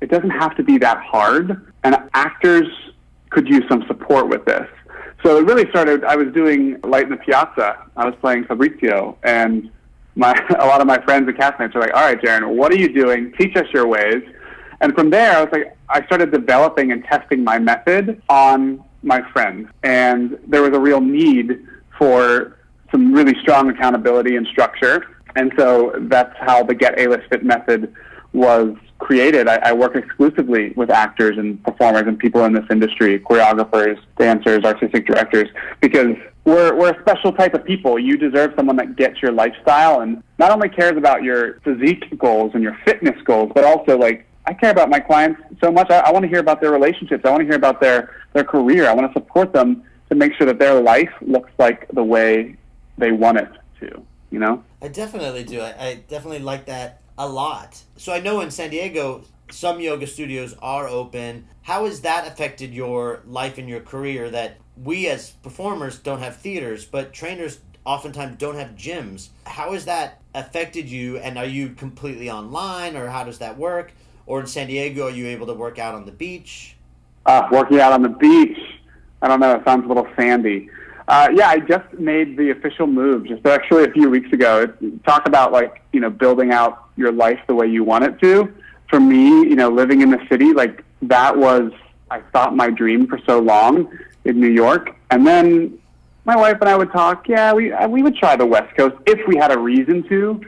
it 0.00 0.10
doesn't 0.10 0.30
have 0.30 0.56
to 0.56 0.62
be 0.62 0.78
that 0.78 0.98
hard, 0.98 1.72
and 1.84 1.96
actors 2.14 2.66
could 3.30 3.48
use 3.48 3.64
some 3.68 3.84
support 3.86 4.28
with 4.28 4.44
this. 4.44 4.68
So 5.22 5.38
it 5.38 5.44
really 5.44 5.68
started. 5.70 6.04
I 6.04 6.16
was 6.16 6.32
doing 6.34 6.80
Light 6.82 7.04
in 7.04 7.10
the 7.10 7.16
Piazza. 7.16 7.86
I 7.96 8.06
was 8.06 8.14
playing 8.20 8.44
Fabrizio, 8.44 9.16
and 9.22 9.70
my 10.16 10.32
a 10.58 10.66
lot 10.66 10.80
of 10.80 10.86
my 10.86 11.00
friends 11.02 11.28
and 11.28 11.36
castmates 11.36 11.74
are 11.74 11.80
like, 11.80 11.94
"All 11.94 12.04
right, 12.04 12.20
Jaron, 12.20 12.54
what 12.56 12.72
are 12.72 12.76
you 12.76 12.92
doing? 12.92 13.32
Teach 13.38 13.56
us 13.56 13.66
your 13.72 13.86
ways." 13.86 14.22
And 14.82 14.94
from 14.94 15.10
there, 15.10 15.36
I 15.36 15.40
was 15.42 15.52
like, 15.52 15.76
I 15.88 16.04
started 16.06 16.32
developing 16.32 16.90
and 16.90 17.04
testing 17.04 17.44
my 17.44 17.58
method 17.58 18.20
on 18.28 18.82
my 19.02 19.22
friends. 19.32 19.68
And 19.84 20.38
there 20.48 20.60
was 20.60 20.76
a 20.76 20.80
real 20.80 21.00
need 21.00 21.66
for 21.96 22.58
some 22.90 23.12
really 23.12 23.38
strong 23.40 23.70
accountability 23.70 24.36
and 24.36 24.46
structure. 24.48 25.06
And 25.36 25.52
so 25.56 25.94
that's 26.10 26.36
how 26.38 26.64
the 26.64 26.74
Get 26.74 26.98
A-List 26.98 27.28
Fit 27.30 27.44
method 27.44 27.94
was 28.32 28.74
created. 28.98 29.46
I, 29.48 29.56
I, 29.56 29.72
work 29.72 29.94
exclusively 29.94 30.72
with 30.76 30.90
actors 30.90 31.36
and 31.36 31.62
performers 31.64 32.04
and 32.06 32.18
people 32.18 32.44
in 32.44 32.52
this 32.52 32.64
industry, 32.70 33.18
choreographers, 33.18 33.98
dancers, 34.18 34.64
artistic 34.64 35.06
directors, 35.06 35.48
because 35.80 36.16
we're, 36.44 36.74
we're 36.74 36.92
a 36.92 37.00
special 37.00 37.32
type 37.32 37.54
of 37.54 37.64
people. 37.64 37.98
You 37.98 38.16
deserve 38.16 38.52
someone 38.56 38.76
that 38.76 38.96
gets 38.96 39.20
your 39.20 39.32
lifestyle 39.32 40.00
and 40.00 40.22
not 40.38 40.50
only 40.50 40.68
cares 40.68 40.96
about 40.96 41.22
your 41.22 41.60
physique 41.60 42.16
goals 42.18 42.52
and 42.54 42.62
your 42.62 42.78
fitness 42.84 43.20
goals, 43.24 43.50
but 43.54 43.64
also 43.64 43.98
like 43.98 44.26
I 44.46 44.54
care 44.54 44.70
about 44.70 44.90
my 44.90 45.00
clients 45.00 45.40
so 45.62 45.70
much. 45.70 45.90
I, 45.90 45.98
I 46.00 46.10
want 46.10 46.24
to 46.24 46.28
hear 46.28 46.40
about 46.40 46.60
their 46.60 46.72
relationships. 46.72 47.24
I 47.24 47.30
want 47.30 47.40
to 47.40 47.46
hear 47.46 47.56
about 47.56 47.80
their, 47.80 48.14
their 48.32 48.44
career. 48.44 48.88
I 48.88 48.94
want 48.94 49.12
to 49.12 49.12
support 49.12 49.52
them 49.52 49.84
to 50.08 50.16
make 50.16 50.34
sure 50.34 50.46
that 50.46 50.58
their 50.58 50.80
life 50.80 51.12
looks 51.20 51.50
like 51.58 51.88
the 51.92 52.02
way 52.02 52.56
they 52.98 53.12
want 53.12 53.38
it 53.38 53.48
to, 53.80 54.02
you 54.30 54.38
know? 54.38 54.62
I 54.80 54.88
definitely 54.88 55.44
do. 55.44 55.60
I, 55.60 55.86
I 55.86 55.94
definitely 56.08 56.40
like 56.40 56.66
that 56.66 57.00
a 57.16 57.28
lot. 57.28 57.82
So 57.96 58.12
I 58.12 58.20
know 58.20 58.40
in 58.40 58.50
San 58.50 58.70
Diego, 58.70 59.22
some 59.50 59.80
yoga 59.80 60.06
studios 60.06 60.54
are 60.60 60.88
open. 60.88 61.46
How 61.62 61.84
has 61.84 62.00
that 62.00 62.26
affected 62.26 62.74
your 62.74 63.22
life 63.26 63.58
and 63.58 63.68
your 63.68 63.80
career 63.80 64.28
that 64.30 64.58
we 64.82 65.08
as 65.08 65.30
performers 65.30 65.98
don't 65.98 66.20
have 66.20 66.36
theaters, 66.36 66.84
but 66.84 67.12
trainers 67.12 67.60
oftentimes 67.84 68.38
don't 68.38 68.56
have 68.56 68.70
gyms? 68.70 69.28
How 69.46 69.72
has 69.72 69.84
that 69.84 70.20
affected 70.34 70.88
you 70.88 71.18
and 71.18 71.38
are 71.38 71.44
you 71.44 71.70
completely 71.70 72.30
online 72.30 72.96
or 72.96 73.08
how 73.08 73.24
does 73.24 73.38
that 73.38 73.58
work? 73.58 73.92
Or 74.26 74.40
in 74.40 74.46
San 74.46 74.68
Diego, 74.68 75.06
are 75.06 75.10
you 75.10 75.26
able 75.26 75.46
to 75.46 75.54
work 75.54 75.78
out 75.78 75.94
on 75.94 76.06
the 76.06 76.12
beach? 76.12 76.76
Uh, 77.26 77.48
working 77.50 77.80
out 77.80 77.92
on 77.92 78.02
the 78.02 78.08
beach. 78.08 78.58
I 79.20 79.28
don't 79.28 79.40
know. 79.40 79.54
It 79.54 79.64
sounds 79.64 79.84
a 79.84 79.88
little 79.88 80.08
sandy. 80.16 80.68
Uh, 81.08 81.28
yeah, 81.34 81.48
I 81.48 81.58
just 81.58 81.92
made 81.94 82.36
the 82.36 82.50
official 82.50 82.86
move 82.86 83.26
just 83.26 83.44
actually 83.46 83.84
a 83.84 83.90
few 83.90 84.08
weeks 84.08 84.32
ago. 84.32 84.62
It, 84.62 85.04
Talk 85.04 85.26
about 85.26 85.52
like 85.52 85.82
you 85.92 86.00
know 86.00 86.10
building 86.10 86.52
out 86.52 86.88
your 86.96 87.12
life 87.12 87.40
the 87.46 87.54
way 87.54 87.66
you 87.66 87.84
want 87.84 88.04
it 88.04 88.20
to. 88.20 88.52
For 88.88 89.00
me, 89.00 89.28
you 89.28 89.56
know, 89.56 89.68
living 89.68 90.00
in 90.00 90.10
the 90.10 90.24
city, 90.28 90.52
like 90.52 90.84
that 91.02 91.36
was 91.36 91.72
I 92.10 92.20
thought 92.32 92.54
my 92.54 92.70
dream 92.70 93.06
for 93.06 93.18
so 93.26 93.40
long 93.40 93.98
in 94.24 94.40
New 94.40 94.50
York, 94.50 94.94
and 95.10 95.26
then 95.26 95.78
my 96.24 96.36
wife 96.36 96.58
and 96.60 96.68
I 96.68 96.76
would 96.76 96.92
talk. 96.92 97.28
Yeah, 97.28 97.52
we 97.52 97.72
uh, 97.72 97.88
we 97.88 98.02
would 98.02 98.16
try 98.16 98.36
the 98.36 98.46
West 98.46 98.76
Coast 98.76 98.96
if 99.06 99.26
we 99.26 99.36
had 99.36 99.52
a 99.52 99.58
reason 99.58 100.06
to. 100.08 100.40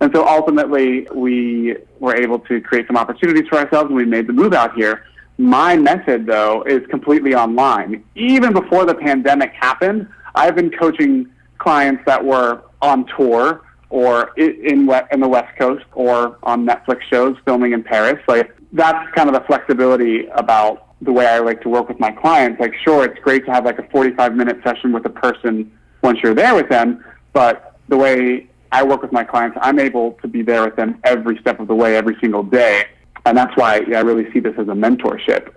And 0.00 0.10
so 0.14 0.26
ultimately, 0.26 1.06
we 1.14 1.76
were 1.98 2.16
able 2.16 2.38
to 2.40 2.60
create 2.60 2.86
some 2.86 2.96
opportunities 2.96 3.46
for 3.48 3.58
ourselves, 3.58 3.88
and 3.88 3.96
we 3.96 4.06
made 4.06 4.26
the 4.26 4.32
move 4.32 4.54
out 4.54 4.74
here. 4.74 5.04
My 5.36 5.76
method, 5.76 6.26
though, 6.26 6.62
is 6.62 6.86
completely 6.88 7.34
online. 7.34 8.04
Even 8.14 8.52
before 8.52 8.84
the 8.86 8.94
pandemic 8.94 9.52
happened, 9.52 10.08
I've 10.34 10.54
been 10.54 10.70
coaching 10.70 11.30
clients 11.58 12.02
that 12.06 12.24
were 12.24 12.62
on 12.80 13.06
tour 13.16 13.62
or 13.90 14.32
in 14.36 14.88
in 15.10 15.20
the 15.20 15.28
West 15.28 15.56
Coast 15.58 15.84
or 15.92 16.38
on 16.42 16.66
Netflix 16.66 17.02
shows 17.10 17.36
filming 17.44 17.72
in 17.72 17.82
Paris. 17.82 18.22
Like 18.28 18.54
that's 18.72 19.12
kind 19.14 19.28
of 19.28 19.34
the 19.34 19.42
flexibility 19.46 20.26
about 20.28 20.94
the 21.02 21.12
way 21.12 21.26
I 21.26 21.38
like 21.38 21.62
to 21.62 21.68
work 21.68 21.88
with 21.88 21.98
my 21.98 22.10
clients. 22.10 22.60
Like, 22.60 22.74
sure, 22.84 23.04
it's 23.04 23.18
great 23.20 23.46
to 23.46 23.52
have 23.52 23.64
like 23.64 23.78
a 23.78 23.88
45 23.88 24.34
minute 24.34 24.60
session 24.62 24.92
with 24.92 25.04
a 25.06 25.10
person 25.10 25.72
once 26.02 26.18
you're 26.22 26.34
there 26.34 26.54
with 26.54 26.68
them, 26.68 27.04
but 27.32 27.76
the 27.88 27.96
way 27.96 28.49
I 28.72 28.82
work 28.82 29.02
with 29.02 29.12
my 29.12 29.24
clients, 29.24 29.58
I'm 29.60 29.78
able 29.78 30.12
to 30.22 30.28
be 30.28 30.42
there 30.42 30.64
with 30.64 30.76
them 30.76 31.00
every 31.04 31.38
step 31.38 31.60
of 31.60 31.68
the 31.68 31.74
way, 31.74 31.96
every 31.96 32.16
single 32.20 32.42
day. 32.42 32.86
And 33.26 33.36
that's 33.36 33.54
why 33.56 33.76
I 33.76 34.00
really 34.00 34.30
see 34.32 34.40
this 34.40 34.54
as 34.58 34.68
a 34.68 34.72
mentorship. 34.72 35.52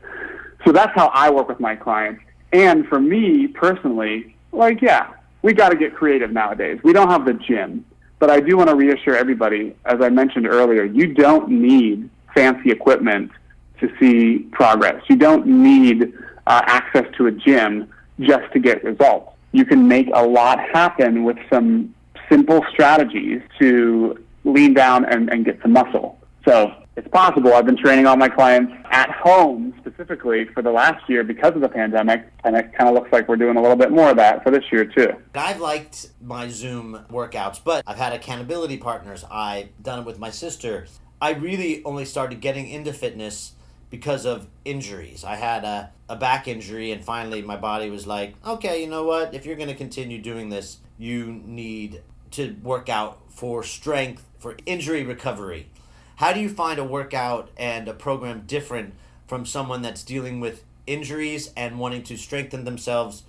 So 0.65 0.71
that's 0.71 0.91
how 0.95 1.07
I 1.13 1.29
work 1.29 1.47
with 1.47 1.59
my 1.59 1.75
clients. 1.75 2.21
And 2.51 2.87
for 2.87 2.99
me 2.99 3.47
personally, 3.47 4.35
like, 4.51 4.81
yeah, 4.81 5.13
we 5.41 5.53
got 5.53 5.69
to 5.69 5.75
get 5.75 5.95
creative 5.95 6.31
nowadays. 6.31 6.79
We 6.83 6.93
don't 6.93 7.09
have 7.09 7.25
the 7.25 7.33
gym, 7.33 7.85
but 8.19 8.29
I 8.29 8.39
do 8.39 8.57
want 8.57 8.69
to 8.69 8.75
reassure 8.75 9.15
everybody, 9.15 9.75
as 9.85 10.01
I 10.01 10.09
mentioned 10.09 10.47
earlier, 10.47 10.83
you 10.83 11.13
don't 11.13 11.49
need 11.49 12.09
fancy 12.33 12.71
equipment 12.71 13.31
to 13.79 13.91
see 13.99 14.39
progress. 14.51 15.03
You 15.09 15.17
don't 15.17 15.45
need 15.45 16.13
uh, 16.47 16.61
access 16.65 17.05
to 17.17 17.27
a 17.27 17.31
gym 17.31 17.91
just 18.19 18.51
to 18.53 18.59
get 18.59 18.83
results. 18.83 19.35
You 19.51 19.65
can 19.65 19.87
make 19.87 20.09
a 20.13 20.25
lot 20.25 20.59
happen 20.59 21.23
with 21.23 21.37
some 21.49 21.93
simple 22.29 22.65
strategies 22.71 23.41
to 23.59 24.23
lean 24.43 24.73
down 24.73 25.05
and, 25.05 25.29
and 25.29 25.45
get 25.45 25.61
some 25.61 25.73
muscle. 25.73 26.19
So 26.45 26.73
it's 26.95 27.07
possible. 27.07 27.53
I've 27.53 27.65
been 27.65 27.77
training 27.77 28.05
all 28.05 28.17
my 28.17 28.29
clients 28.29 28.73
at 28.91 29.09
home 29.09 29.73
specifically 29.79 30.45
for 30.53 30.61
the 30.61 30.71
last 30.71 31.09
year 31.09 31.23
because 31.23 31.55
of 31.55 31.61
the 31.61 31.69
pandemic, 31.69 32.27
and 32.43 32.55
it 32.55 32.71
kind 32.73 32.89
of 32.89 32.93
looks 32.95 33.11
like 33.11 33.27
we're 33.27 33.37
doing 33.37 33.57
a 33.57 33.61
little 33.61 33.77
bit 33.77 33.91
more 33.91 34.11
of 34.11 34.17
that 34.17 34.43
for 34.43 34.51
this 34.51 34.63
year 34.71 34.85
too. 34.85 35.09
I've 35.33 35.59
liked 35.59 36.09
my 36.21 36.49
Zoom 36.49 37.05
workouts, 37.09 37.59
but 37.63 37.83
I've 37.87 37.97
had 37.97 38.13
accountability 38.13 38.77
partners. 38.77 39.25
I've 39.31 39.69
done 39.81 39.99
it 39.99 40.05
with 40.05 40.19
my 40.19 40.29
sister. 40.29 40.87
I 41.21 41.31
really 41.31 41.83
only 41.85 42.05
started 42.05 42.41
getting 42.41 42.67
into 42.67 42.93
fitness 42.93 43.53
because 43.89 44.25
of 44.25 44.47
injuries. 44.65 45.23
I 45.23 45.35
had 45.35 45.63
a, 45.63 45.91
a 46.09 46.15
back 46.15 46.47
injury, 46.47 46.91
and 46.91 47.03
finally 47.03 47.41
my 47.41 47.55
body 47.55 47.89
was 47.89 48.05
like, 48.05 48.35
okay, 48.45 48.81
you 48.81 48.89
know 48.89 49.03
what? 49.03 49.33
If 49.33 49.45
you're 49.45 49.55
going 49.55 49.69
to 49.69 49.75
continue 49.75 50.19
doing 50.19 50.49
this, 50.49 50.79
you 50.97 51.41
need 51.45 52.01
to 52.33 52.55
work 52.61 52.89
out 52.89 53.19
for 53.29 53.63
strength, 53.63 54.25
for 54.37 54.57
injury 54.65 55.03
recovery. 55.03 55.69
How 56.17 56.33
do 56.33 56.39
you 56.39 56.49
find 56.49 56.79
a 56.79 56.83
workout 56.83 57.49
and 57.57 57.87
a 57.87 57.93
program 57.93 58.43
different 58.45 58.93
from 59.27 59.45
someone 59.45 59.81
that's 59.81 60.03
dealing 60.03 60.39
with 60.39 60.63
injuries 60.85 61.51
and 61.55 61.79
wanting 61.79 62.03
to 62.03 62.17
strengthen 62.17 62.65
themselves 62.65 63.23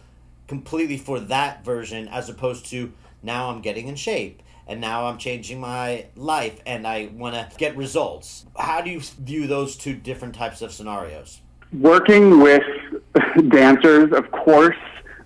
completely 0.46 0.98
for 0.98 1.20
that 1.20 1.64
version 1.64 2.08
as 2.08 2.28
opposed 2.28 2.66
to 2.66 2.92
now 3.22 3.50
I'm 3.50 3.62
getting 3.62 3.88
in 3.88 3.96
shape 3.96 4.42
and 4.66 4.80
now 4.80 5.06
I'm 5.06 5.18
changing 5.18 5.60
my 5.60 6.06
life 6.16 6.60
and 6.66 6.86
I 6.86 7.10
want 7.14 7.34
to 7.34 7.56
get 7.56 7.76
results? 7.76 8.46
How 8.58 8.80
do 8.80 8.90
you 8.90 9.00
view 9.00 9.46
those 9.46 9.76
two 9.76 9.94
different 9.94 10.34
types 10.34 10.62
of 10.62 10.72
scenarios? 10.72 11.40
Working 11.72 12.40
with 12.40 12.62
dancers, 13.48 14.12
of 14.12 14.30
course, 14.30 14.76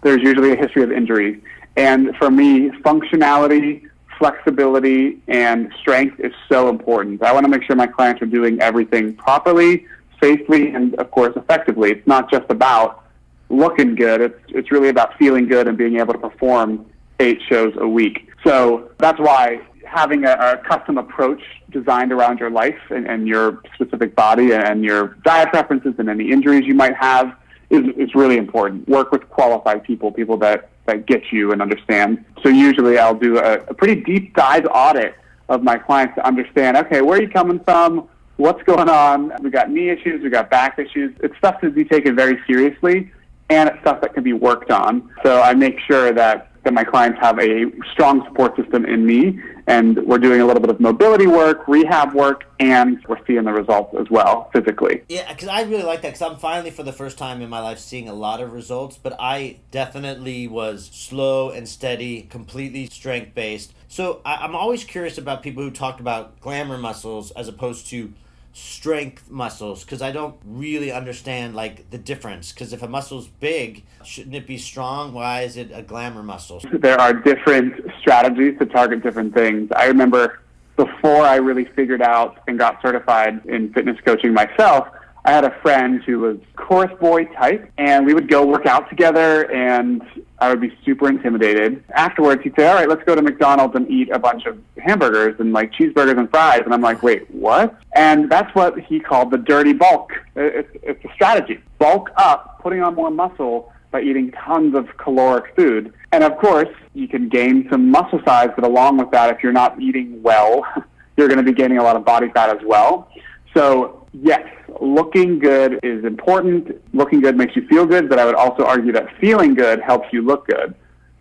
there's 0.03 0.23
usually 0.23 0.53
a 0.53 0.57
history 0.57 0.83
of 0.83 0.93
injury. 0.93 1.43
And 1.79 2.17
for 2.17 2.29
me, 2.29 2.71
functionality, 2.85 3.89
flexibility, 4.19 5.21
and 5.29 5.73
strength 5.81 6.19
is 6.19 6.33
so 6.49 6.69
important. 6.69 7.23
I 7.23 7.33
want 7.33 7.45
to 7.45 7.49
make 7.49 7.63
sure 7.63 7.77
my 7.77 7.87
clients 7.87 8.21
are 8.21 8.27
doing 8.27 8.61
everything 8.61 9.15
properly, 9.15 9.87
safely, 10.21 10.71
and 10.75 10.97
of 10.97 11.13
course, 11.13 11.35
effectively. 11.37 11.93
It's 11.93 12.07
not 12.07 12.29
just 12.29 12.47
about 12.51 13.05
looking 13.49 13.95
good, 13.95 14.21
it's, 14.21 14.41
it's 14.49 14.73
really 14.73 14.89
about 14.89 15.17
feeling 15.19 15.47
good 15.47 15.69
and 15.69 15.79
being 15.79 16.01
able 16.01 16.15
to 16.15 16.19
perform 16.19 16.85
eight 17.21 17.41
shows 17.49 17.73
a 17.79 17.87
week. 17.87 18.29
So 18.45 18.91
that's 18.99 19.21
why 19.21 19.61
having 19.87 20.25
a, 20.25 20.33
a 20.33 20.57
custom 20.69 20.99
approach 20.99 21.41
designed 21.71 22.11
around 22.11 22.41
your 22.41 22.51
life 22.51 22.79
and, 22.91 23.07
and 23.07 23.29
your 23.29 23.63
specific 23.75 24.17
body 24.17 24.53
and 24.53 24.85
your 24.85 25.17
diet 25.25 25.51
preferences 25.51 25.95
and 25.99 26.11
any 26.11 26.31
injuries 26.33 26.65
you 26.67 26.75
might 26.75 26.97
have 26.97 27.37
is, 27.71 27.85
is 27.97 28.15
really 28.17 28.37
important. 28.37 28.89
Work 28.89 29.13
with 29.13 29.29
qualified 29.31 29.85
people, 29.85 30.11
people 30.11 30.37
that, 30.39 30.71
that 30.89 31.07
get 31.07 31.23
you 31.31 31.53
and 31.53 31.63
understand. 31.63 32.25
So 32.43 32.49
usually 32.49 32.99
I'll 32.99 33.15
do 33.15 33.39
a, 33.39 33.59
a 33.61 33.75
pretty 33.75 34.03
deep 34.03 34.35
dive 34.35 34.67
audit 34.67 35.15
of 35.49 35.63
my 35.63 35.79
clients 35.79 36.15
to 36.17 36.27
understand, 36.27 36.77
okay, 36.77 37.01
where 37.01 37.19
are 37.19 37.23
you 37.23 37.29
coming 37.29 37.61
from? 37.61 38.09
What's 38.37 38.63
going 38.65 38.89
on? 38.89 39.33
We 39.43 39.51
got 39.51 39.71
knee 39.71 39.91
issues, 39.91 40.23
we 40.23 40.31
got 40.31 40.51
back 40.51 40.79
issues. 40.79 41.17
It's 41.23 41.37
stuff 41.39 41.61
to 41.61 41.71
be 41.71 41.85
taken 41.85 42.17
very 42.17 42.39
seriously 42.47 43.13
and 43.51 43.69
it's 43.69 43.81
stuff 43.81 44.01
that 44.03 44.15
can 44.15 44.23
be 44.23 44.33
worked 44.33 44.71
on. 44.71 45.11
So 45.23 45.41
I 45.41 45.55
make 45.55 45.79
sure 45.81 46.13
that 46.13 46.48
that 46.65 46.73
my 46.73 46.85
clients 46.85 47.19
have 47.21 47.39
a 47.39 47.67
strong 47.93 48.25
support 48.27 48.57
system 48.57 48.85
in 48.85 49.07
me, 49.07 49.41
and 49.67 49.99
we're 50.07 50.19
doing 50.19 50.41
a 50.41 50.47
little 50.47 50.61
bit 50.61 50.71
of 50.71 50.81
mobility 50.81 51.27
work, 51.27 51.67
rehab 51.69 52.15
work, 52.15 52.45
and 52.59 53.05
we're 53.07 53.25
seeing 53.27 53.45
the 53.45 53.53
results 53.53 53.95
as 54.01 54.09
well 54.11 54.51
physically. 54.53 55.03
Yeah, 55.09 55.31
because 55.33 55.49
I 55.49 55.63
really 55.63 55.83
like 55.83 56.03
that 56.03 56.15
because 56.15 56.23
I'm 56.23 56.39
finally 56.39 56.71
for 56.71 56.83
the 56.83 56.93
first 56.93 57.19
time 57.19 57.43
in 57.43 57.51
my 57.51 57.61
life 57.61 57.79
seeing 57.79 58.09
a 58.09 58.15
lot 58.15 58.41
of 58.41 58.53
results, 58.53 58.99
but 59.01 59.15
I 59.19 59.59
definitely 59.71 60.49
was 60.49 60.91
slow 60.93 61.51
and 61.51 61.69
steady, 61.69 62.23
completely 62.23 62.87
strength 62.87 63.35
based. 63.35 63.75
So 63.89 64.21
I, 64.25 64.37
I'm 64.37 64.55
always 64.55 64.85
curious 64.85 65.19
about 65.19 65.43
people 65.43 65.63
who 65.63 65.71
talk 65.71 66.01
about 66.01 66.41
glamour 66.41 66.79
muscles 66.79 67.31
as 67.33 67.49
opposed 67.49 67.87
to 67.89 68.13
strength 68.59 69.31
muscles 69.31 69.85
because 69.85 70.03
I 70.03 70.11
don't 70.11 70.37
really 70.45 70.91
understand 70.91 71.55
like 71.55 71.91
the 71.91 71.99
difference. 71.99 72.53
Because 72.53 72.73
if 72.73 72.83
a 72.83 72.89
muscle's 72.89 73.29
big, 73.29 73.85
shouldn't 74.05 74.35
it 74.35 74.47
be 74.47 74.59
strong? 74.59 75.13
Why 75.13 75.43
is 75.43 75.57
it 75.57 75.71
a 75.73 75.83
glamour 75.83 76.23
muscle? 76.23 76.61
There 76.73 77.01
are 77.01 77.13
different 77.13 77.75
strategies 78.01 78.59
to 78.59 78.67
target 78.67 79.03
different 79.03 79.35
things. 79.35 79.71
I 79.77 79.87
remember 79.87 80.41
before 80.77 81.23
I 81.23 81.37
really 81.37 81.65
figured 81.65 82.03
out 82.03 82.39
and 82.47 82.59
got 82.59 82.83
certified 82.83 83.45
in 83.47 83.73
fitness 83.73 83.99
coaching 84.05 84.33
myself, 84.33 84.89
I 85.29 85.33
had 85.33 85.45
a 85.45 85.55
friend 85.61 86.03
who 86.05 86.21
was 86.21 86.39
chorus 86.57 86.91
boy 86.99 87.27
type, 87.27 87.71
and 87.77 88.07
we 88.07 88.15
would 88.15 88.31
go 88.31 88.47
work 88.47 88.65
out 88.65 88.89
together, 88.89 89.45
and 89.53 90.01
I 90.39 90.49
would 90.49 90.63
be 90.63 90.75
super 90.87 91.07
intimidated. 91.07 91.85
Afterwards, 91.95 92.43
he'd 92.45 92.55
say, 92.57 92.67
"All 92.67 92.75
right, 92.75 92.89
let's 92.89 93.05
go 93.05 93.15
to 93.15 93.21
McDonald's 93.21 93.77
and 93.77 93.87
eat 93.91 94.09
a 94.09 94.19
bunch 94.19 94.47
of 94.47 94.59
hamburgers 94.79 95.39
and 95.39 95.53
like 95.53 95.71
cheeseburgers 95.75 96.19
and 96.19 96.31
fries." 96.31 96.63
And 96.65 96.73
I'm 96.73 96.81
like, 96.81 97.03
"Wait, 97.03 97.31
what?" 97.31 97.79
And 97.95 98.31
that's 98.31 98.55
what 98.55 98.81
he 98.81 99.01
called 99.01 99.31
the 99.31 99.37
dirty 99.37 99.75
bulk. 99.75 100.13
It's, 100.35 100.71
it's 100.83 101.05
a 101.05 101.13
strategy: 101.13 101.61
bulk 101.79 102.09
up, 102.17 102.63
putting 102.63 102.83
on 102.83 102.95
more 102.95 103.11
muscle 103.11 103.71
by 103.91 104.01
eating 104.01 104.31
tons 104.31 104.75
of 104.75 104.97
caloric 104.97 105.55
food. 105.55 105.93
And 106.11 106.25
of 106.25 106.39
course, 106.39 106.75
you 106.95 107.07
can 107.07 107.29
gain 107.29 107.69
some 107.69 107.91
muscle 107.91 108.23
size, 108.25 108.49
but 108.55 108.65
along 108.65 108.97
with 108.97 109.11
that, 109.11 109.29
if 109.37 109.43
you're 109.43 109.53
not 109.53 109.79
eating 109.79 110.23
well, 110.23 110.65
you're 111.19 111.29
going 111.29 111.45
to 111.45 111.45
be 111.45 111.53
gaining 111.53 111.77
a 111.77 111.83
lot 111.83 111.97
of 111.97 112.05
body 112.07 112.31
fat 112.31 112.49
as 112.49 112.65
well. 112.65 113.11
So 113.53 114.07
yes, 114.15 114.47
looking 114.81 115.39
good 115.39 115.81
is 115.83 116.05
important. 116.05 116.81
Looking 116.95 117.21
good 117.21 117.37
makes 117.37 117.57
you 117.57 117.67
feel 117.67 117.87
good, 117.87 118.09
but 118.09 118.19
I 118.19 118.25
would 118.25 118.35
also 118.35 118.65
argue 118.65 118.93
that 118.93 119.09
feeling 119.21 119.55
good 119.55 119.81
helps 119.81 120.09
you 120.13 120.23
look 120.23 120.47
good. 120.47 120.75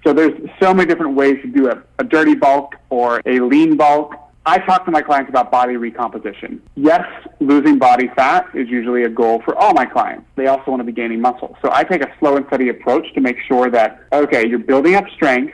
So 0.05 0.13
there's 0.13 0.33
so 0.61 0.73
many 0.73 0.87
different 0.87 1.15
ways 1.15 1.37
to 1.41 1.47
do 1.47 1.67
it. 1.67 1.79
A 1.99 2.03
dirty 2.03 2.35
bulk 2.35 2.75
or 2.89 3.21
a 3.25 3.39
lean 3.39 3.75
bulk. 3.75 4.15
I 4.45 4.59
talk 4.59 4.85
to 4.85 4.91
my 4.91 5.01
clients 5.01 5.29
about 5.29 5.51
body 5.51 5.75
recomposition. 5.75 6.61
Yes, 6.75 7.05
losing 7.41 7.77
body 7.77 8.09
fat 8.15 8.47
is 8.53 8.69
usually 8.69 9.03
a 9.03 9.09
goal 9.09 9.41
for 9.43 9.57
all 9.57 9.73
my 9.73 9.85
clients. 9.85 10.25
They 10.35 10.47
also 10.47 10.71
want 10.71 10.79
to 10.79 10.85
be 10.85 10.93
gaining 10.93 11.19
muscle. 11.19 11.57
So 11.61 11.69
I 11.73 11.83
take 11.83 12.01
a 12.01 12.13
slow 12.19 12.37
and 12.37 12.45
steady 12.47 12.69
approach 12.69 13.13
to 13.15 13.19
make 13.19 13.37
sure 13.45 13.69
that, 13.71 14.03
okay, 14.13 14.47
you're 14.47 14.59
building 14.59 14.95
up 14.95 15.03
strength, 15.09 15.53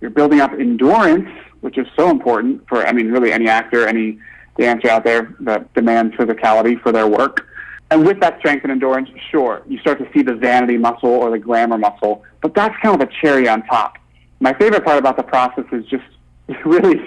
you're 0.00 0.10
building 0.10 0.40
up 0.40 0.52
endurance, 0.52 1.28
which 1.60 1.76
is 1.76 1.86
so 1.94 2.08
important 2.08 2.66
for, 2.66 2.86
I 2.86 2.92
mean, 2.92 3.10
really 3.10 3.30
any 3.30 3.48
actor, 3.48 3.86
any 3.86 4.18
dancer 4.58 4.88
out 4.88 5.04
there 5.04 5.34
that 5.40 5.72
demands 5.74 6.14
physicality 6.16 6.80
for 6.80 6.92
their 6.92 7.06
work. 7.06 7.46
And 7.90 8.06
with 8.06 8.20
that 8.20 8.38
strength 8.38 8.62
and 8.62 8.70
endurance, 8.70 9.08
sure, 9.30 9.62
you 9.66 9.78
start 9.78 9.98
to 9.98 10.08
see 10.12 10.22
the 10.22 10.34
vanity 10.34 10.76
muscle 10.76 11.10
or 11.10 11.30
the 11.30 11.38
glamour 11.38 11.78
muscle, 11.78 12.24
but 12.40 12.54
that's 12.54 12.76
kind 12.80 13.00
of 13.00 13.08
a 13.08 13.10
cherry 13.20 13.48
on 13.48 13.64
top. 13.66 13.98
My 14.38 14.52
favorite 14.54 14.84
part 14.84 14.98
about 14.98 15.16
the 15.16 15.22
process 15.24 15.64
is 15.72 15.84
just 15.86 16.04
really, 16.64 16.98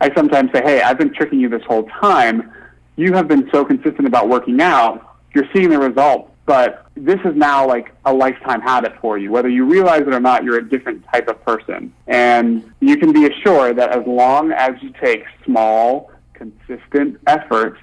I 0.00 0.12
sometimes 0.14 0.50
say, 0.52 0.62
hey, 0.62 0.82
I've 0.82 0.98
been 0.98 1.12
tricking 1.12 1.40
you 1.40 1.48
this 1.48 1.62
whole 1.64 1.84
time. 2.00 2.52
You 2.96 3.12
have 3.14 3.28
been 3.28 3.48
so 3.52 3.64
consistent 3.64 4.06
about 4.06 4.28
working 4.28 4.60
out, 4.60 5.16
you're 5.34 5.48
seeing 5.52 5.70
the 5.70 5.78
results, 5.78 6.30
but 6.46 6.86
this 6.96 7.18
is 7.24 7.34
now 7.34 7.66
like 7.66 7.92
a 8.04 8.12
lifetime 8.12 8.60
habit 8.60 8.94
for 9.00 9.18
you. 9.18 9.30
Whether 9.30 9.48
you 9.48 9.64
realize 9.64 10.02
it 10.02 10.12
or 10.12 10.20
not, 10.20 10.44
you're 10.44 10.58
a 10.58 10.68
different 10.68 11.04
type 11.12 11.28
of 11.28 11.44
person. 11.44 11.92
And 12.06 12.72
you 12.80 12.96
can 12.96 13.12
be 13.12 13.26
assured 13.26 13.78
that 13.78 13.90
as 13.90 14.06
long 14.06 14.52
as 14.52 14.74
you 14.80 14.92
take 15.00 15.24
small, 15.44 16.12
consistent 16.34 17.18
effort, 17.26 17.78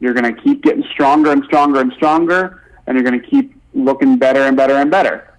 you're 0.00 0.14
going 0.14 0.34
to 0.34 0.40
keep 0.42 0.62
getting 0.62 0.84
stronger 0.92 1.30
and 1.30 1.44
stronger 1.44 1.80
and 1.80 1.92
stronger, 1.92 2.62
and 2.86 2.96
you're 2.96 3.04
going 3.04 3.20
to 3.20 3.26
keep 3.26 3.54
looking 3.74 4.16
better 4.18 4.40
and 4.40 4.56
better 4.56 4.74
and 4.74 4.90
better. 4.90 5.34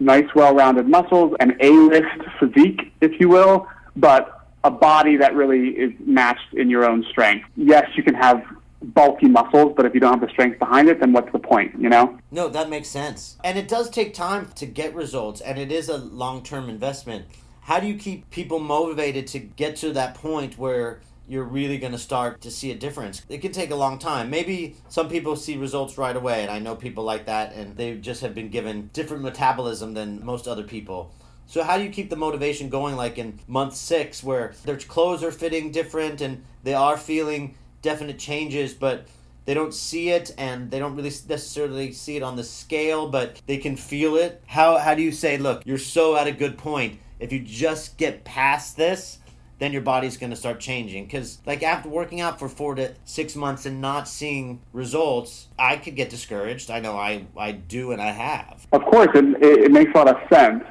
Nice, 0.00 0.26
well 0.34 0.54
rounded 0.54 0.88
muscles, 0.88 1.34
an 1.40 1.56
A 1.60 1.70
list 1.70 2.22
physique, 2.38 2.92
if 3.00 3.20
you 3.20 3.28
will, 3.28 3.66
but 3.96 4.46
a 4.64 4.70
body 4.70 5.16
that 5.16 5.34
really 5.34 5.70
is 5.70 5.92
matched 6.00 6.54
in 6.54 6.70
your 6.70 6.84
own 6.84 7.04
strength. 7.10 7.48
Yes, 7.56 7.88
you 7.96 8.02
can 8.02 8.14
have 8.14 8.42
bulky 8.82 9.26
muscles, 9.26 9.74
but 9.76 9.86
if 9.86 9.94
you 9.94 10.00
don't 10.00 10.12
have 10.12 10.20
the 10.20 10.32
strength 10.32 10.58
behind 10.58 10.88
it, 10.88 11.00
then 11.00 11.12
what's 11.12 11.30
the 11.32 11.38
point, 11.38 11.78
you 11.78 11.88
know? 11.88 12.18
No, 12.30 12.48
that 12.48 12.70
makes 12.70 12.88
sense. 12.88 13.36
And 13.42 13.58
it 13.58 13.66
does 13.66 13.90
take 13.90 14.14
time 14.14 14.50
to 14.54 14.66
get 14.66 14.94
results, 14.94 15.40
and 15.40 15.58
it 15.58 15.72
is 15.72 15.88
a 15.88 15.98
long 15.98 16.42
term 16.42 16.68
investment 16.68 17.26
how 17.68 17.78
do 17.78 17.86
you 17.86 17.96
keep 17.96 18.30
people 18.30 18.58
motivated 18.58 19.26
to 19.26 19.38
get 19.38 19.76
to 19.76 19.92
that 19.92 20.14
point 20.14 20.56
where 20.56 21.00
you're 21.28 21.44
really 21.44 21.78
going 21.78 21.92
to 21.92 21.98
start 21.98 22.40
to 22.40 22.50
see 22.50 22.70
a 22.70 22.74
difference. 22.74 23.22
It 23.28 23.38
can 23.38 23.52
take 23.52 23.70
a 23.70 23.76
long 23.76 23.98
time. 23.98 24.30
Maybe 24.30 24.76
some 24.88 25.08
people 25.08 25.36
see 25.36 25.56
results 25.56 25.98
right 25.98 26.16
away, 26.16 26.42
and 26.42 26.50
I 26.50 26.58
know 26.58 26.74
people 26.74 27.04
like 27.04 27.26
that, 27.26 27.52
and 27.54 27.76
they 27.76 27.96
just 27.96 28.22
have 28.22 28.34
been 28.34 28.48
given 28.48 28.90
different 28.92 29.22
metabolism 29.22 29.94
than 29.94 30.24
most 30.24 30.48
other 30.48 30.64
people. 30.64 31.12
So, 31.46 31.62
how 31.62 31.78
do 31.78 31.84
you 31.84 31.90
keep 31.90 32.10
the 32.10 32.16
motivation 32.16 32.68
going, 32.68 32.96
like 32.96 33.18
in 33.18 33.40
month 33.46 33.74
six, 33.74 34.22
where 34.22 34.54
their 34.64 34.76
clothes 34.76 35.22
are 35.22 35.30
fitting 35.30 35.70
different 35.70 36.20
and 36.20 36.44
they 36.62 36.74
are 36.74 36.96
feeling 36.96 37.54
definite 37.80 38.18
changes, 38.18 38.74
but 38.74 39.06
they 39.46 39.54
don't 39.54 39.72
see 39.72 40.10
it 40.10 40.34
and 40.36 40.70
they 40.70 40.78
don't 40.78 40.94
really 40.94 41.08
necessarily 41.08 41.90
see 41.92 42.16
it 42.16 42.22
on 42.22 42.36
the 42.36 42.44
scale, 42.44 43.08
but 43.08 43.40
they 43.46 43.56
can 43.56 43.76
feel 43.76 44.16
it? 44.16 44.42
How, 44.46 44.76
how 44.76 44.94
do 44.94 45.00
you 45.00 45.10
say, 45.10 45.38
look, 45.38 45.62
you're 45.64 45.78
so 45.78 46.16
at 46.16 46.26
a 46.26 46.32
good 46.32 46.58
point? 46.58 47.00
If 47.18 47.32
you 47.32 47.40
just 47.40 47.96
get 47.96 48.24
past 48.24 48.76
this, 48.76 49.18
then 49.58 49.72
your 49.72 49.82
body's 49.82 50.16
going 50.16 50.30
to 50.30 50.36
start 50.36 50.60
changing. 50.60 51.04
Because, 51.04 51.38
like, 51.44 51.62
after 51.62 51.88
working 51.88 52.20
out 52.20 52.38
for 52.38 52.48
four 52.48 52.74
to 52.76 52.94
six 53.04 53.34
months 53.34 53.66
and 53.66 53.80
not 53.80 54.08
seeing 54.08 54.60
results, 54.72 55.48
I 55.58 55.76
could 55.76 55.96
get 55.96 56.10
discouraged. 56.10 56.70
I 56.70 56.80
know 56.80 56.96
I, 56.96 57.26
I 57.36 57.52
do 57.52 57.92
and 57.92 58.00
I 58.00 58.10
have. 58.10 58.66
Of 58.72 58.84
course, 58.84 59.08
it, 59.14 59.24
it 59.42 59.72
makes 59.72 59.90
a 59.94 59.98
lot 59.98 60.08
of 60.08 60.16
sense. 60.28 60.64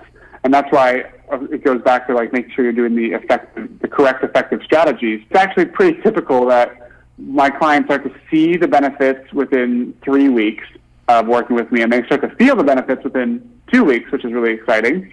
And 0.43 0.54
that's 0.54 0.71
why 0.71 1.02
uh, 1.32 1.43
it 1.52 1.63
goes 1.63 1.82
back 1.82 2.08
to 2.08 2.13
like 2.13 2.32
making 2.32 2.52
sure 2.52 2.63
you're 2.63 2.73
doing 2.73 2.95
the 2.95 3.17
effective, 3.17 3.80
the 3.80 3.88
correct 3.88 4.23
effective 4.23 4.62
strategies. 4.63 5.21
It's 5.30 5.38
actually 5.38 5.65
pretty 5.65 6.02
typical 6.02 6.45
that 6.47 6.91
my 7.17 7.50
clients 7.50 7.88
start 7.88 8.04
to 8.04 8.13
see 8.32 8.56
the 8.56 8.67
benefits 8.67 9.34
within 9.34 9.93
three 10.06 10.30
weeks 10.30 10.63
of 11.10 11.28
working 11.28 11.56
with 11.56 11.71
me, 11.71 11.82
and 11.82 11.91
they 11.91 12.06
start 12.06 12.21
to 12.21 12.30
feel 12.36 12.56
the 12.56 12.63
benefits 12.63 13.04
within 13.04 13.50
two 13.71 13.84
weeks, 13.84 14.12
which 14.12 14.23
is 14.23 14.32
really 14.32 14.54
exciting. 14.54 15.12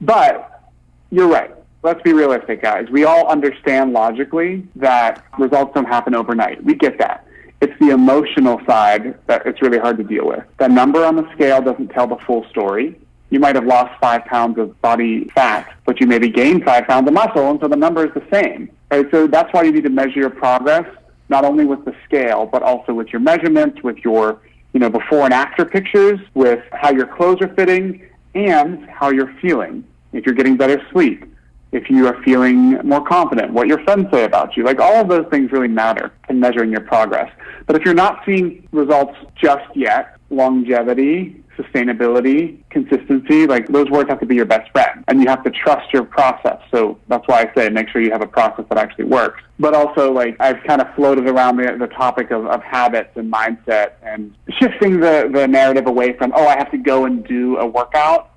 But 0.00 0.70
you're 1.10 1.28
right 1.28 1.52
let's 1.82 2.02
be 2.02 2.12
realistic, 2.12 2.62
guys. 2.62 2.88
We 2.90 3.04
all 3.04 3.28
understand 3.28 3.92
logically 3.92 4.66
that 4.76 5.24
results 5.38 5.74
don't 5.74 5.86
happen 5.86 6.14
overnight. 6.14 6.62
We 6.64 6.74
get 6.74 6.98
that. 6.98 7.26
It's 7.60 7.78
the 7.78 7.90
emotional 7.90 8.60
side 8.66 9.18
that 9.26 9.44
it's 9.46 9.60
really 9.60 9.78
hard 9.78 9.98
to 9.98 10.04
deal 10.04 10.26
with. 10.26 10.44
The 10.58 10.68
number 10.68 11.04
on 11.04 11.16
the 11.16 11.30
scale 11.34 11.60
doesn't 11.60 11.88
tell 11.88 12.06
the 12.06 12.16
full 12.26 12.46
story. 12.48 12.98
You 13.28 13.38
might 13.38 13.54
have 13.54 13.66
lost 13.66 13.98
five 14.00 14.24
pounds 14.24 14.58
of 14.58 14.80
body 14.80 15.28
fat, 15.34 15.72
but 15.84 16.00
you 16.00 16.06
maybe 16.06 16.28
gained 16.30 16.64
five 16.64 16.86
pounds 16.86 17.06
of 17.06 17.14
muscle, 17.14 17.50
and 17.50 17.60
so 17.60 17.68
the 17.68 17.76
number 17.76 18.06
is 18.06 18.14
the 18.14 18.26
same. 18.32 18.70
Right? 18.90 19.06
So 19.10 19.26
that's 19.26 19.52
why 19.52 19.62
you 19.62 19.72
need 19.72 19.84
to 19.84 19.90
measure 19.90 20.18
your 20.18 20.30
progress, 20.30 20.86
not 21.28 21.44
only 21.44 21.64
with 21.64 21.84
the 21.84 21.94
scale, 22.04 22.46
but 22.46 22.62
also 22.62 22.92
with 22.94 23.08
your 23.08 23.20
measurements, 23.20 23.82
with 23.82 23.98
your 23.98 24.40
you 24.72 24.80
know 24.80 24.90
before 24.90 25.24
and 25.24 25.34
after 25.34 25.64
pictures, 25.64 26.18
with 26.34 26.64
how 26.72 26.90
your 26.90 27.06
clothes 27.06 27.40
are 27.40 27.54
fitting, 27.54 28.02
and 28.34 28.88
how 28.88 29.10
you're 29.10 29.32
feeling. 29.40 29.84
If 30.12 30.26
you're 30.26 30.34
getting 30.34 30.56
better 30.56 30.82
sleep, 30.90 31.24
if 31.72 31.88
you 31.88 32.06
are 32.06 32.20
feeling 32.22 32.78
more 32.86 33.04
confident, 33.04 33.52
what 33.52 33.66
your 33.68 33.82
friends 33.84 34.08
say 34.12 34.24
about 34.24 34.56
you. 34.56 34.64
Like 34.64 34.80
all 34.80 34.96
of 34.96 35.08
those 35.08 35.26
things 35.30 35.52
really 35.52 35.68
matter 35.68 36.12
in 36.28 36.40
measuring 36.40 36.70
your 36.70 36.80
progress. 36.80 37.30
But 37.66 37.76
if 37.76 37.84
you're 37.84 37.94
not 37.94 38.22
seeing 38.26 38.66
results 38.72 39.16
just 39.36 39.76
yet, 39.76 40.16
longevity, 40.30 41.42
sustainability, 41.56 42.58
consistency, 42.70 43.46
like 43.46 43.68
those 43.68 43.88
words 43.90 44.08
have 44.08 44.20
to 44.20 44.26
be 44.26 44.34
your 44.34 44.46
best 44.46 44.70
friend. 44.72 45.04
And 45.08 45.20
you 45.20 45.28
have 45.28 45.44
to 45.44 45.50
trust 45.50 45.92
your 45.92 46.04
process. 46.04 46.60
So 46.70 46.98
that's 47.08 47.26
why 47.28 47.42
I 47.42 47.54
say 47.54 47.68
make 47.68 47.88
sure 47.88 48.00
you 48.00 48.10
have 48.10 48.22
a 48.22 48.26
process 48.26 48.64
that 48.68 48.78
actually 48.78 49.04
works. 49.04 49.42
But 49.58 49.74
also, 49.74 50.10
like, 50.10 50.36
I've 50.40 50.62
kind 50.64 50.80
of 50.80 50.92
floated 50.94 51.28
around 51.28 51.58
the, 51.58 51.76
the 51.78 51.88
topic 51.88 52.30
of, 52.30 52.46
of 52.46 52.62
habits 52.62 53.10
and 53.16 53.30
mindset 53.30 53.92
and 54.02 54.34
shifting 54.58 55.00
the, 55.00 55.30
the 55.32 55.46
narrative 55.46 55.86
away 55.86 56.16
from, 56.16 56.32
oh, 56.34 56.46
I 56.46 56.56
have 56.56 56.70
to 56.70 56.78
go 56.78 57.04
and 57.04 57.24
do 57.26 57.58
a 57.58 57.66
workout 57.66 58.30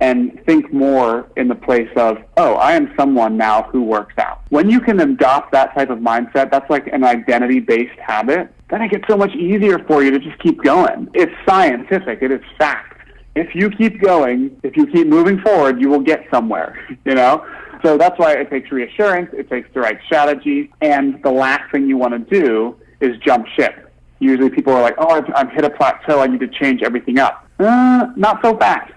and 0.00 0.40
think 0.46 0.72
more 0.72 1.28
in 1.36 1.48
the 1.48 1.54
place 1.54 1.90
of, 1.96 2.18
oh, 2.36 2.54
I 2.54 2.72
am 2.72 2.92
someone 2.96 3.36
now 3.36 3.64
who 3.64 3.82
works 3.82 4.14
out. 4.18 4.42
When 4.50 4.70
you 4.70 4.80
can 4.80 5.00
adopt 5.00 5.52
that 5.52 5.74
type 5.74 5.90
of 5.90 5.98
mindset, 5.98 6.50
that's 6.50 6.68
like 6.70 6.86
an 6.88 7.02
identity 7.02 7.60
based 7.60 7.98
habit, 7.98 8.52
then 8.70 8.82
it 8.82 8.90
gets 8.90 9.04
so 9.08 9.16
much 9.16 9.34
easier 9.34 9.78
for 9.80 10.04
you 10.04 10.10
to 10.10 10.18
just 10.18 10.38
keep 10.40 10.62
going. 10.62 11.08
It's 11.14 11.32
scientific, 11.48 12.22
it 12.22 12.30
is 12.30 12.40
fact. 12.58 13.00
If 13.34 13.54
you 13.54 13.70
keep 13.70 14.00
going, 14.00 14.58
if 14.62 14.76
you 14.76 14.86
keep 14.86 15.06
moving 15.06 15.40
forward, 15.40 15.80
you 15.80 15.88
will 15.88 16.00
get 16.00 16.26
somewhere, 16.30 16.78
you 17.04 17.14
know? 17.14 17.44
So 17.84 17.96
that's 17.96 18.18
why 18.18 18.34
it 18.34 18.50
takes 18.50 18.70
reassurance, 18.70 19.30
it 19.32 19.48
takes 19.48 19.68
the 19.72 19.80
right 19.80 19.98
strategy, 20.06 20.72
and 20.80 21.22
the 21.22 21.30
last 21.30 21.70
thing 21.72 21.88
you 21.88 21.96
want 21.96 22.12
to 22.12 22.40
do 22.40 22.76
is 23.00 23.16
jump 23.18 23.46
ship. 23.48 23.92
Usually 24.20 24.50
people 24.50 24.72
are 24.72 24.82
like, 24.82 24.96
oh, 24.98 25.10
I've, 25.10 25.32
I've 25.34 25.52
hit 25.52 25.64
a 25.64 25.70
plateau, 25.70 26.20
I 26.20 26.26
need 26.26 26.40
to 26.40 26.48
change 26.48 26.82
everything 26.82 27.18
up. 27.18 27.48
Uh, 27.60 28.08
not 28.16 28.40
so 28.42 28.56
fast 28.56 28.92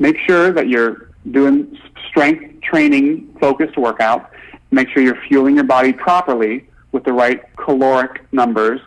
make 0.00 0.16
sure 0.26 0.50
that 0.50 0.68
you're 0.68 1.10
doing 1.30 1.78
strength 2.08 2.60
training 2.62 3.36
focused 3.40 3.76
workouts. 3.76 4.26
Make 4.72 4.88
sure 4.88 5.02
you're 5.02 5.20
fueling 5.28 5.54
your 5.54 5.64
body 5.64 5.92
properly 5.92 6.68
with 6.90 7.04
the 7.04 7.12
right 7.12 7.42
caloric 7.56 8.24
numbers 8.32 8.80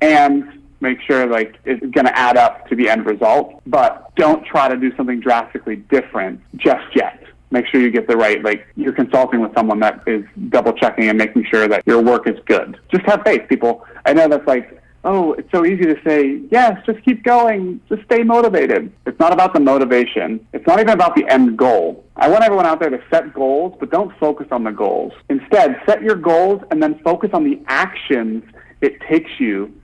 and 0.00 0.60
make 0.80 1.00
sure 1.02 1.26
like 1.26 1.56
it's 1.64 1.80
going 1.80 2.06
to 2.06 2.16
add 2.16 2.36
up 2.36 2.68
to 2.68 2.76
the 2.76 2.88
end 2.88 3.06
result. 3.06 3.60
But 3.66 4.14
don't 4.16 4.44
try 4.44 4.68
to 4.68 4.76
do 4.76 4.94
something 4.96 5.20
drastically 5.20 5.76
different 5.76 6.40
just 6.56 6.94
yet. 6.94 7.22
Make 7.50 7.66
sure 7.66 7.80
you 7.80 7.90
get 7.90 8.06
the 8.06 8.16
right, 8.16 8.42
like 8.44 8.66
you're 8.76 8.92
consulting 8.92 9.40
with 9.40 9.52
someone 9.54 9.80
that 9.80 10.02
is 10.06 10.24
double 10.50 10.72
checking 10.72 11.08
and 11.08 11.18
making 11.18 11.44
sure 11.50 11.66
that 11.66 11.82
your 11.84 12.00
work 12.00 12.28
is 12.28 12.38
good. 12.46 12.78
Just 12.92 13.04
have 13.06 13.22
faith, 13.24 13.48
people. 13.48 13.84
I 14.06 14.12
know 14.12 14.28
that's 14.28 14.46
like 14.46 14.79
oh, 15.04 15.32
it's 15.34 15.50
so 15.50 15.64
easy 15.64 15.84
to 15.84 15.96
say, 16.04 16.40
yes, 16.50 16.80
just 16.86 17.02
keep 17.04 17.22
going, 17.22 17.80
just 17.88 18.02
stay 18.04 18.22
motivated. 18.22 18.92
It's 19.06 19.18
not 19.18 19.32
about 19.32 19.54
the 19.54 19.60
motivation. 19.60 20.46
It's 20.52 20.66
not 20.66 20.78
even 20.78 20.90
about 20.90 21.14
the 21.14 21.26
end 21.28 21.56
goal. 21.56 22.04
I 22.16 22.28
want 22.28 22.44
everyone 22.44 22.66
out 22.66 22.80
there 22.80 22.90
to 22.90 23.02
set 23.10 23.32
goals, 23.32 23.76
but 23.80 23.90
don't 23.90 24.16
focus 24.18 24.48
on 24.50 24.64
the 24.64 24.72
goals. 24.72 25.12
Instead, 25.28 25.80
set 25.86 26.02
your 26.02 26.16
goals 26.16 26.62
and 26.70 26.82
then 26.82 26.98
focus 27.00 27.30
on 27.32 27.44
the 27.44 27.60
actions 27.66 28.44
it 28.80 29.00
takes 29.08 29.30
you 29.38 29.74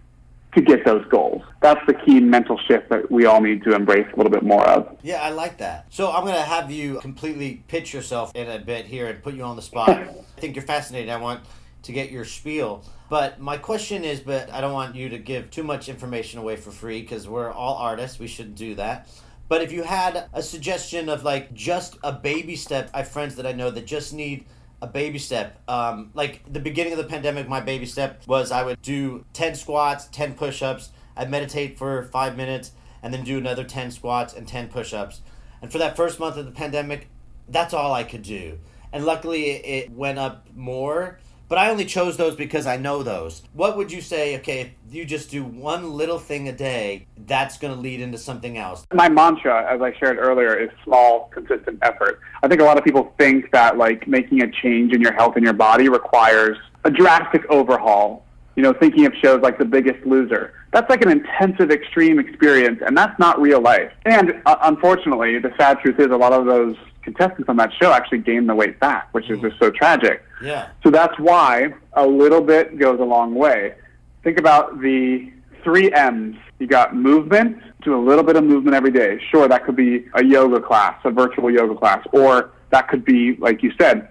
to 0.55 0.63
get 0.63 0.85
those 0.85 1.07
goals. 1.09 1.43
That's 1.61 1.85
the 1.87 1.93
key 1.93 2.19
mental 2.19 2.59
shift 2.67 2.89
that 2.89 3.11
we 3.11 3.27
all 3.27 3.43
need 3.43 3.63
to 3.65 3.75
embrace 3.75 4.07
a 4.13 4.17
little 4.17 4.33
bit 4.33 4.43
more 4.43 4.67
of. 4.67 4.97
Yeah, 5.03 5.21
I 5.21 5.31
like 5.31 5.59
that. 5.59 5.87
So 5.91 6.11
I'm 6.11 6.23
going 6.23 6.35
to 6.35 6.41
have 6.41 6.71
you 6.71 6.99
completely 7.01 7.63
pitch 7.69 7.93
yourself 7.93 8.33
in 8.35 8.49
a 8.49 8.59
bit 8.59 8.87
here 8.87 9.07
and 9.07 9.23
put 9.23 9.35
you 9.35 9.43
on 9.43 9.57
the 9.57 9.63
spot. 9.63 9.91
I 9.91 10.07
think 10.39 10.57
you're 10.57 10.65
fascinating. 10.65 11.11
I 11.11 11.19
want 11.19 11.43
to 11.83 11.93
get 11.93 12.11
your 12.11 12.25
spiel. 12.25 12.83
But 13.09 13.41
my 13.41 13.57
question 13.57 14.05
is, 14.05 14.21
but 14.21 14.53
I 14.53 14.61
don't 14.61 14.73
want 14.73 14.97
you 14.97 15.09
to 15.11 15.19
give 15.19 15.51
too 15.51 15.63
much 15.63 15.89
information 15.89 16.41
away 16.41 16.57
for 16.57 16.71
free 16.71 17.03
because 17.03 17.29
we're 17.29 17.51
all 17.51 17.77
artists. 17.77 18.19
We 18.19 18.27
shouldn't 18.27 18.57
do 18.57 18.75
that. 18.75 19.09
But 19.49 19.63
if 19.63 19.71
you 19.71 19.85
had 19.85 20.29
a 20.33 20.43
suggestion 20.43 21.09
of 21.09 21.23
like 21.23 21.55
just 21.55 21.97
a 22.03 22.13
baby 22.13 22.57
step, 22.57 22.91
I 22.93 22.99
have 22.99 23.09
friends 23.09 23.37
that 23.37 23.47
I 23.47 23.53
know 23.53 23.71
that 23.71 23.87
just 23.87 24.13
need 24.13 24.47
a 24.83 24.89
baby 24.89 25.19
step. 25.19 25.61
Um, 25.69 26.11
like 26.15 26.43
the 26.53 26.61
beginning 26.61 26.93
of 26.93 26.99
the 26.99 27.05
pandemic, 27.05 27.49
my 27.49 27.61
baby 27.61 27.87
step 27.87 28.27
was 28.27 28.51
I 28.51 28.65
would 28.65 28.83
do 28.83 29.25
10 29.35 29.55
squats, 29.55 30.07
10 30.09 30.35
push 30.35 30.63
ups, 30.63 30.91
I'd 31.17 31.31
meditate 31.31 31.79
for 31.79 32.03
five 32.05 32.37
minutes, 32.37 32.73
and 33.03 33.15
then 33.15 33.25
do 33.25 33.39
another 33.39 33.63
10 33.63 33.93
squats 33.93 34.35
and 34.35 34.49
10 34.49 34.69
push 34.69 34.93
ups. 34.93 35.21
And 35.63 35.71
for 35.71 35.79
that 35.79 35.97
first 35.97 36.19
month 36.19 36.37
of 36.37 36.45
the 36.45 36.51
pandemic, 36.51 37.09
that's 37.49 37.73
all 37.73 37.93
I 37.93 38.03
could 38.03 38.23
do. 38.23 38.59
And 38.93 39.05
luckily, 39.05 39.51
it 39.51 39.91
went 39.91 40.19
up 40.19 40.49
more 40.55 41.19
but 41.49 41.59
I 41.59 41.71
only 41.71 41.85
chose 41.85 42.17
those 42.17 42.35
because 42.35 42.67
I 42.67 42.77
know 42.77 43.03
those. 43.03 43.43
What 43.53 43.77
would 43.77 43.93
you 43.93 44.01
say, 44.01 44.37
okay, 44.39 44.73
if 44.89 44.95
you 44.95 45.05
just 45.05 45.31
do 45.31 45.45
one 45.45 45.93
little 45.93 46.19
thing 46.19 46.49
a 46.49 46.53
day, 46.53 47.07
that's 47.27 47.59
going 47.59 47.75
to 47.75 47.81
lead 47.81 48.01
into 48.01 48.19
something 48.19 48.59
else? 48.59 48.87
My 48.93 49.09
mantra, 49.09 49.73
as 49.73 49.81
I 49.81 49.93
shared 49.99 50.19
earlier, 50.19 50.55
is 50.57 50.71
small, 50.85 51.31
consistent 51.33 51.79
effort. 51.83 52.21
I 52.43 52.49
think 52.49 52.61
a 52.61 52.65
lot 52.65 52.79
of 52.79 52.85
people 52.85 53.13
think 53.19 53.51
that, 53.53 53.79
like, 53.79 54.09
making 54.09 54.43
a 54.43 54.51
change 54.51 54.93
in 54.93 55.01
your 55.01 55.13
health 55.13 55.37
and 55.37 55.45
your 55.45 55.55
body 55.55 55.89
requires 55.89 56.57
a 56.85 56.91
drastic 56.91 57.49
overhaul. 57.51 58.25
You 58.57 58.63
know, 58.63 58.73
thinking 58.73 59.05
of 59.05 59.13
shows 59.23 59.43
like 59.43 59.59
The 59.59 59.67
Biggest 59.67 60.07
Loser. 60.07 60.55
That's 60.73 60.89
like 60.89 61.03
an 61.03 61.11
intensive, 61.11 61.71
extreme 61.71 62.19
experience, 62.19 62.81
and 62.85 62.97
that's 62.97 63.19
not 63.19 63.39
real 63.39 63.61
life. 63.61 63.93
And 64.07 64.41
uh, 64.47 64.57
unfortunately, 64.63 65.39
the 65.39 65.53
sad 65.59 65.79
truth 65.81 66.01
is 66.01 66.07
a 66.07 66.17
lot 66.17 66.33
of 66.33 66.47
those 66.47 66.75
contestants 67.07 67.49
on 67.49 67.57
that 67.57 67.71
show 67.81 67.93
actually 67.93 68.19
gained 68.19 68.49
the 68.49 68.55
weight 68.55 68.79
back, 68.81 69.09
which 69.13 69.31
is 69.31 69.39
mm. 69.39 69.49
just 69.49 69.59
so 69.59 69.71
tragic. 69.71 70.23
Yeah. 70.43 70.69
So 70.83 70.91
that's 70.91 71.19
why 71.19 71.73
a 71.95 72.07
little 72.07 72.43
bit 72.43 72.79
goes 72.79 73.01
a 73.01 73.05
long 73.05 73.35
way. 73.35 73.75
Think 74.23 74.39
about 74.39 74.81
the 74.81 75.33
three 75.65 75.91
M's. 75.93 76.37
You 76.59 76.67
got 76.67 76.97
movement, 76.97 77.63
do 77.83 77.95
a 77.95 78.03
little 78.03 78.25
bit 78.25 78.37
of 78.37 78.45
movement 78.45 78.75
every 78.75 78.91
day. 78.91 79.21
Sure, 79.31 79.47
that 79.47 79.65
could 79.65 79.77
be 79.77 80.07
a 80.15 80.25
yoga 80.25 80.61
class, 80.61 80.99
a 81.05 81.11
virtual 81.11 81.51
yoga 81.51 81.77
class, 81.77 82.05
or 82.13 82.51
that 82.71 82.89
could 82.89 83.05
be, 83.05 83.37
like 83.37 83.63
you 83.63 83.73
said, 83.79 84.09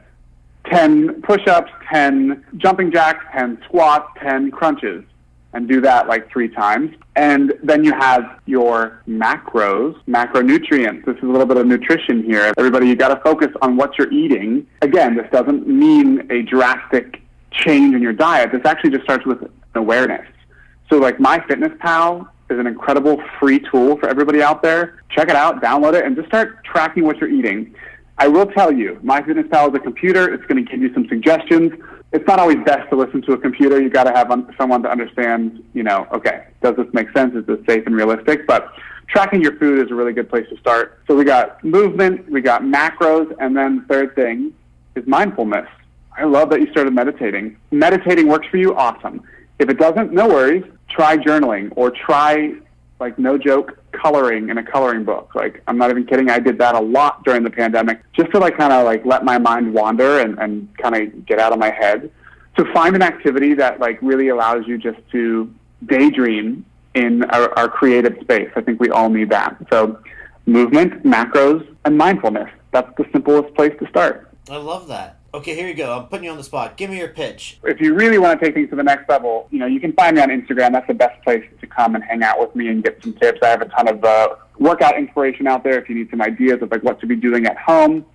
10 0.72 1.22
push 1.22 1.46
ups, 1.48 1.72
10 1.92 2.46
jumping 2.58 2.92
jacks, 2.92 3.24
10 3.36 3.62
squats, 3.66 4.08
10 4.22 4.52
crunches 4.52 5.04
and 5.56 5.70
do 5.70 5.80
that 5.82 6.08
like 6.08 6.30
three 6.30 6.50
times. 6.50 6.94
And 7.16 7.54
then 7.64 7.84
you 7.84 7.94
have 7.94 8.42
your 8.46 9.02
macros, 9.08 9.96
macronutrients. 10.04 11.06
This 11.06 11.16
is 11.16 11.24
a 11.24 11.28
little 11.28 11.48
bit 11.48 11.56
of 11.56 11.66
nutrition 11.66 12.24
here. 12.24 12.54
Everybody, 12.58 12.88
you 12.90 12.96
got 12.96 13.08
to 13.08 13.22
focus 13.22 13.48
on 13.62 13.78
what 13.78 13.98
you're 13.98 14.12
eating. 14.12 14.68
Again, 14.82 15.16
this 15.16 15.26
doesn't 15.32 15.66
mean 15.66 16.30
a 16.30 16.42
drastic 16.42 17.22
change 17.52 17.96
in 17.96 18.02
your 18.02 18.14
diet. 18.14 18.52
This 18.52 18.66
actually 18.66 18.92
just 18.92 19.06
starts 19.06 19.26
with 19.26 19.50
awareness. 19.76 20.28
So, 20.92 20.98
like 20.98 21.18
MyFitnessPal 21.18 22.28
is 22.50 22.60
an 22.60 22.68
incredible 22.68 23.24
free 23.40 23.60
tool 23.60 23.98
for 23.98 24.10
everybody 24.10 24.44
out 24.44 24.62
there. 24.62 25.02
Check 25.10 25.30
it 25.30 25.38
out, 25.38 25.64
download 25.64 25.94
it, 25.94 26.04
and 26.04 26.18
just 26.18 26.28
start 26.28 26.66
tracking 26.66 27.06
what 27.06 27.18
you're 27.18 27.32
eating. 27.32 27.74
I 28.18 28.28
will 28.28 28.46
tell 28.46 28.74
you, 28.74 29.00
MyFitnessPal 29.04 29.70
is 29.70 29.76
a 29.76 29.80
computer. 29.80 30.34
It's 30.34 30.46
going 30.46 30.64
to 30.64 30.70
give 30.70 30.82
you 30.82 30.94
some 30.94 31.08
suggestions. 31.08 31.72
It's 32.16 32.26
not 32.28 32.40
always 32.40 32.58
best 32.66 32.90
to 32.92 32.96
listen 32.96 33.22
to 33.24 33.34
a 33.34 33.38
computer. 33.38 33.82
You 33.82 33.90
got 33.90 34.06
to 34.06 34.12
have 34.12 34.32
un- 34.32 34.54
someone 34.58 34.82
to 34.84 34.90
understand. 34.90 35.62
You 35.74 35.84
know, 35.84 36.08
okay, 36.14 36.48
does 36.64 36.78
this 36.78 36.88
make 36.94 37.12
sense? 37.12 37.36
Is 37.36 37.46
this 37.46 37.60
safe 37.68 37.86
and 37.86 37.94
realistic? 37.94 38.48
But 38.48 38.72
tracking 39.08 39.42
your 39.42 39.58
food 39.58 39.86
is 39.86 39.92
a 39.92 39.96
really 39.96 40.14
good 40.14 40.30
place 40.30 40.48
to 40.50 40.58
start. 40.58 41.02
So 41.08 41.16
we 41.16 41.26
got 41.26 41.62
movement, 41.62 42.32
we 42.32 42.40
got 42.40 42.62
macros, 42.62 43.36
and 43.40 43.56
then 43.56 43.86
third 43.90 44.16
thing 44.16 44.54
is 44.96 45.06
mindfulness. 45.06 45.68
I 46.18 46.24
love 46.24 46.50
that 46.52 46.62
you 46.62 46.72
started 46.72 46.94
meditating. 46.94 47.58
Meditating 47.72 48.30
works 48.30 48.48
for 48.48 48.56
you, 48.56 48.74
awesome. 48.76 49.22
If 49.60 49.70
it 49.70 49.78
doesn't, 49.78 50.14
no 50.14 50.30
worries. 50.30 50.64
Try 50.88 51.18
journaling 51.18 51.74
or 51.76 51.92
try, 51.92 52.54
like, 53.00 53.20
no 53.20 53.38
joke, 53.38 53.78
coloring 53.92 54.50
in 54.50 54.58
a 54.58 54.64
coloring 54.64 55.04
book. 55.04 55.36
Like, 55.36 55.62
I'm 55.68 55.78
not 55.78 55.90
even 55.90 56.06
kidding. 56.06 56.30
I 56.30 56.40
did 56.40 56.58
that 56.60 56.76
a 56.76 56.80
lot 56.80 57.24
during 57.26 57.44
the 57.44 57.50
pandemic 57.50 58.02
just 58.14 58.32
to, 58.32 58.40
like, 58.40 58.58
kind 58.58 58.72
of, 58.72 58.86
like, 58.86 59.06
let 59.06 59.26
my 59.26 59.38
mind 59.38 59.74
wander 59.74 60.20
and, 60.20 60.40
and 60.40 60.70
kind 60.78 60.96
of 60.96 61.26
get 61.26 61.40
out 61.40 61.52
of 61.52 61.60
my 61.60 61.72
head. 61.72 62.10
To 62.58 62.74
find 62.74 62.96
an 62.96 63.02
activity 63.02 63.54
that, 63.56 63.80
like, 63.80 64.00
really 64.02 64.30
allows 64.30 64.66
you 64.66 64.78
just 64.78 65.00
to 65.12 65.54
daydream 65.86 66.66
in 66.94 67.24
our, 67.26 67.58
our 67.60 67.68
creative 67.68 68.18
space. 68.22 68.50
I 68.56 68.62
think 68.62 68.80
we 68.80 68.90
all 68.90 69.10
need 69.10 69.30
that. 69.30 69.58
So 69.70 70.00
movement, 70.46 71.04
macros, 71.04 71.68
and 71.84 71.98
mindfulness. 71.98 72.50
That's 72.72 72.90
the 72.98 73.06
simplest 73.12 73.54
place 73.56 73.74
to 73.80 73.88
start. 73.90 74.32
I 74.50 74.58
love 74.58 74.88
that. 74.88 75.20
Okay, 75.36 75.54
here 75.54 75.68
you 75.68 75.74
go. 75.74 76.00
I'm 76.00 76.08
putting 76.08 76.24
you 76.24 76.32
on 76.32 76.38
the 76.38 76.46
spot. 76.46 76.78
Give 76.78 76.90
me 76.90 76.98
your 76.98 77.10
pitch. 77.10 77.60
If 77.66 77.82
you 77.82 77.94
really 77.94 78.18
want 78.18 78.40
to 78.40 78.46
take 78.46 78.56
things 78.56 78.70
to 78.70 78.78
the 78.78 78.84
next 78.84 79.10
level, 79.10 79.50
you 79.52 79.60
know, 79.60 79.66
you 79.66 79.82
can 79.82 79.92
find 79.92 80.16
me 80.16 80.22
on 80.22 80.30
Instagram. 80.30 80.72
That's 80.72 80.88
the 80.88 80.94
best 80.94 81.22
place 81.26 81.44
to 81.60 81.68
come 81.68 81.94
and 81.94 82.02
hang 82.02 82.24
out 82.24 82.40
with 82.40 82.56
me 82.56 82.70
and 82.70 82.82
get 82.82 83.04
some 83.04 83.12
tips. 83.16 83.40
I 83.44 83.48
have 83.48 83.62
a 83.62 83.66
ton 83.66 83.90
of 83.90 84.02
uh, 84.02 84.36
workout 84.60 84.98
inspiration 84.98 85.46
out 85.46 85.66
there 85.66 85.78
if 85.78 85.90
you 85.90 85.96
need 85.96 86.10
some 86.10 86.22
ideas 86.22 86.62
of 86.62 86.72
like 86.72 86.84
what 86.84 87.02
to 87.02 87.06
be 87.06 87.18
doing 87.18 87.48
at 87.48 87.58
home. 87.58 88.06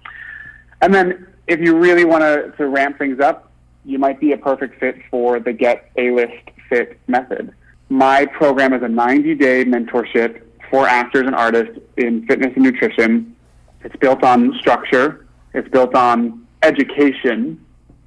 And 0.80 0.94
then 0.94 1.26
if 1.46 1.60
you 1.60 1.76
really 1.76 2.06
want 2.06 2.22
to, 2.22 2.54
to 2.56 2.68
ramp 2.68 2.96
things 2.96 3.20
up, 3.20 3.52
you 3.84 3.98
might 3.98 4.18
be 4.18 4.32
a 4.32 4.38
perfect 4.38 4.80
fit 4.80 4.96
for 5.10 5.38
the 5.40 5.52
Get 5.52 5.90
A 5.98 6.12
List 6.12 6.48
Fit 6.70 6.98
method. 7.06 7.52
My 7.90 8.24
program 8.24 8.72
is 8.72 8.82
a 8.82 8.88
90 8.88 9.34
day 9.34 9.66
mentorship 9.66 10.40
for 10.70 10.88
actors 10.88 11.26
and 11.26 11.34
artists 11.34 11.78
in 11.98 12.26
fitness 12.26 12.52
and 12.54 12.64
nutrition. 12.64 13.36
It's 13.84 13.96
built 13.96 14.24
on 14.24 14.54
structure, 14.58 15.26
it's 15.52 15.68
built 15.68 15.94
on 15.94 16.46
education. 16.62 17.64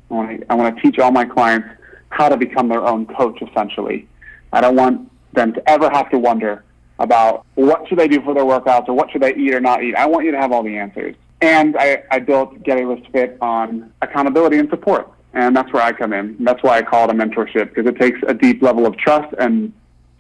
I 0.10 0.14
want, 0.14 0.42
to, 0.42 0.52
I 0.52 0.72
teach 0.82 1.00
all 1.00 1.12
my 1.12 1.26
clients 1.26 1.68
how 2.10 2.30
to 2.30 2.38
become 2.38 2.70
their 2.70 2.86
own 2.86 3.06
coach, 3.08 3.42
essentially. 3.42 4.08
I 4.52 4.62
don't 4.62 4.76
want 4.76 5.10
them 5.34 5.54
to 5.54 5.70
ever 5.70 5.90
have 5.90 6.10
to 6.12 6.20
wonder 6.20 6.64
about 7.00 7.46
what 7.56 7.88
should 7.88 7.98
they 7.98 8.08
do 8.08 8.22
for 8.22 8.34
their 8.36 8.44
workouts 8.44 8.88
or 8.88 8.94
what 8.94 9.10
should 9.12 9.22
they 9.22 9.34
eat 9.36 9.54
or 9.54 9.60
not 9.60 9.84
eat. 9.84 9.96
I 9.96 10.06
want 10.06 10.26
you 10.26 10.32
to 10.32 10.38
have 10.38 10.52
all 10.52 10.64
the 10.64 10.78
answers. 10.78 11.16
And 11.42 11.76
I, 11.78 12.04
I 12.12 12.20
built 12.20 12.62
Get 12.64 12.80
A 12.80 12.88
List 12.88 13.10
Fit 13.12 13.38
on 13.42 13.92
accountability 14.02 14.58
and 14.60 14.70
support. 14.70 15.10
And 15.34 15.56
that's 15.56 15.74
where 15.74 15.82
I 15.82 15.92
come 15.92 16.14
in. 16.14 16.38
That's 16.40 16.62
why 16.62 16.78
I 16.78 16.84
call 16.84 17.10
it 17.10 17.16
a 17.16 17.18
mentorship, 17.18 17.74
because 17.74 17.88
it 17.88 18.00
takes 18.00 18.20
a 18.28 18.34
deep 18.36 18.62
level 18.62 18.86
of 18.86 18.96
trust 18.98 19.34
and 19.40 19.74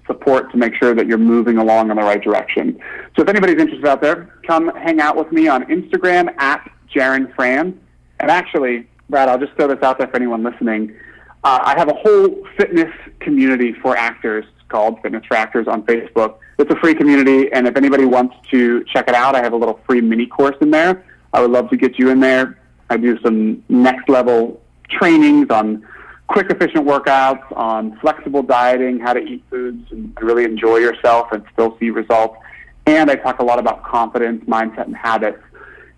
support 0.07 0.51
to 0.51 0.57
make 0.57 0.73
sure 0.75 0.95
that 0.95 1.05
you're 1.07 1.19
moving 1.19 1.57
along 1.57 1.91
in 1.91 1.97
the 1.97 2.03
right 2.03 2.21
direction. 2.21 2.79
So 3.15 3.21
if 3.21 3.29
anybody's 3.29 3.59
interested 3.61 3.85
out 3.85 4.01
there, 4.01 4.33
come 4.45 4.69
hang 4.75 4.99
out 4.99 5.15
with 5.15 5.31
me 5.31 5.47
on 5.47 5.63
Instagram 5.65 6.35
at 6.39 6.69
Jaron 6.93 7.33
Frand. 7.35 7.77
And 8.23 8.31
actually, 8.31 8.87
Brad, 9.09 9.27
I'll 9.27 9.37
just 9.37 9.51
throw 9.55 9.67
this 9.67 9.83
out 9.83 9.97
there 9.97 10.07
for 10.07 10.15
anyone 10.15 10.43
listening. 10.43 10.95
Uh, 11.43 11.59
I 11.61 11.77
have 11.77 11.89
a 11.89 11.93
whole 11.93 12.47
fitness 12.55 12.89
community 13.19 13.73
for 13.73 13.97
actors 13.97 14.45
called 14.69 15.01
Fitness 15.01 15.25
for 15.25 15.35
Actors 15.35 15.67
on 15.67 15.83
Facebook. 15.83 16.37
It's 16.57 16.71
a 16.71 16.77
free 16.77 16.95
community, 16.95 17.51
and 17.51 17.67
if 17.67 17.75
anybody 17.75 18.05
wants 18.05 18.37
to 18.51 18.81
check 18.85 19.09
it 19.09 19.13
out, 19.13 19.35
I 19.35 19.43
have 19.43 19.51
a 19.51 19.57
little 19.57 19.81
free 19.85 19.99
mini 19.99 20.25
course 20.25 20.55
in 20.61 20.71
there. 20.71 21.03
I 21.33 21.41
would 21.41 21.51
love 21.51 21.69
to 21.71 21.75
get 21.75 21.99
you 21.99 22.11
in 22.11 22.21
there. 22.21 22.57
I 22.89 22.95
do 22.95 23.19
some 23.19 23.61
next 23.67 24.07
level 24.07 24.61
trainings 24.89 25.49
on 25.49 25.85
quick, 26.27 26.49
efficient 26.49 26.87
workouts, 26.87 27.43
on 27.57 27.99
flexible 27.99 28.41
dieting, 28.41 29.01
how 29.01 29.11
to 29.11 29.19
eat 29.19 29.43
foods 29.49 29.91
and 29.91 30.17
really 30.21 30.45
enjoy 30.45 30.77
yourself 30.77 31.33
and 31.33 31.43
still 31.51 31.77
see 31.77 31.89
results. 31.89 32.37
And 32.85 33.11
I 33.11 33.15
talk 33.15 33.39
a 33.39 33.43
lot 33.43 33.59
about 33.59 33.83
confidence, 33.83 34.45
mindset, 34.45 34.85
and 34.85 34.95
habits. 34.95 35.43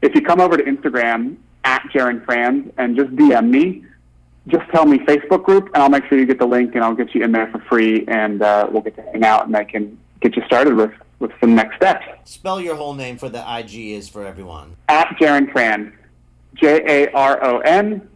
If 0.01 0.15
you 0.15 0.21
come 0.21 0.41
over 0.41 0.57
to 0.57 0.63
Instagram 0.63 1.37
at 1.65 1.81
Jaron 1.93 2.23
Frand 2.25 2.71
and 2.77 2.95
just 2.95 3.13
DM 3.15 3.49
me, 3.49 3.83
just 4.47 4.69
tell 4.71 4.85
me 4.85 4.99
Facebook 4.99 5.43
group, 5.43 5.65
and 5.73 5.83
I'll 5.83 5.89
make 5.89 6.05
sure 6.05 6.17
you 6.17 6.25
get 6.25 6.39
the 6.39 6.45
link, 6.45 6.75
and 6.75 6.83
I'll 6.83 6.95
get 6.95 7.13
you 7.13 7.23
in 7.23 7.31
there 7.31 7.51
for 7.51 7.59
free, 7.61 8.05
and 8.07 8.41
uh, 8.41 8.69
we'll 8.71 8.83
get 8.83 8.95
to 8.95 9.01
hang 9.01 9.25
out, 9.25 9.47
and 9.47 9.57
I 9.57 9.63
can 9.63 9.97
get 10.21 10.35
you 10.35 10.43
started 10.45 10.75
with 10.75 10.91
with 11.19 11.31
some 11.39 11.55
next 11.55 11.77
steps. 11.77 12.05
Spell 12.25 12.59
your 12.59 12.75
whole 12.75 12.93
name 12.93 13.17
for 13.17 13.29
the 13.29 13.39
IG 13.39 13.73
is 13.91 14.09
for 14.09 14.25
everyone. 14.25 14.75
At 14.89 15.15
Jaron 15.19 15.51
Frand, 15.51 15.93
J 16.55 17.05
A 17.05 17.11
R 17.13 17.43
O 17.43 17.59
N 17.59 18.07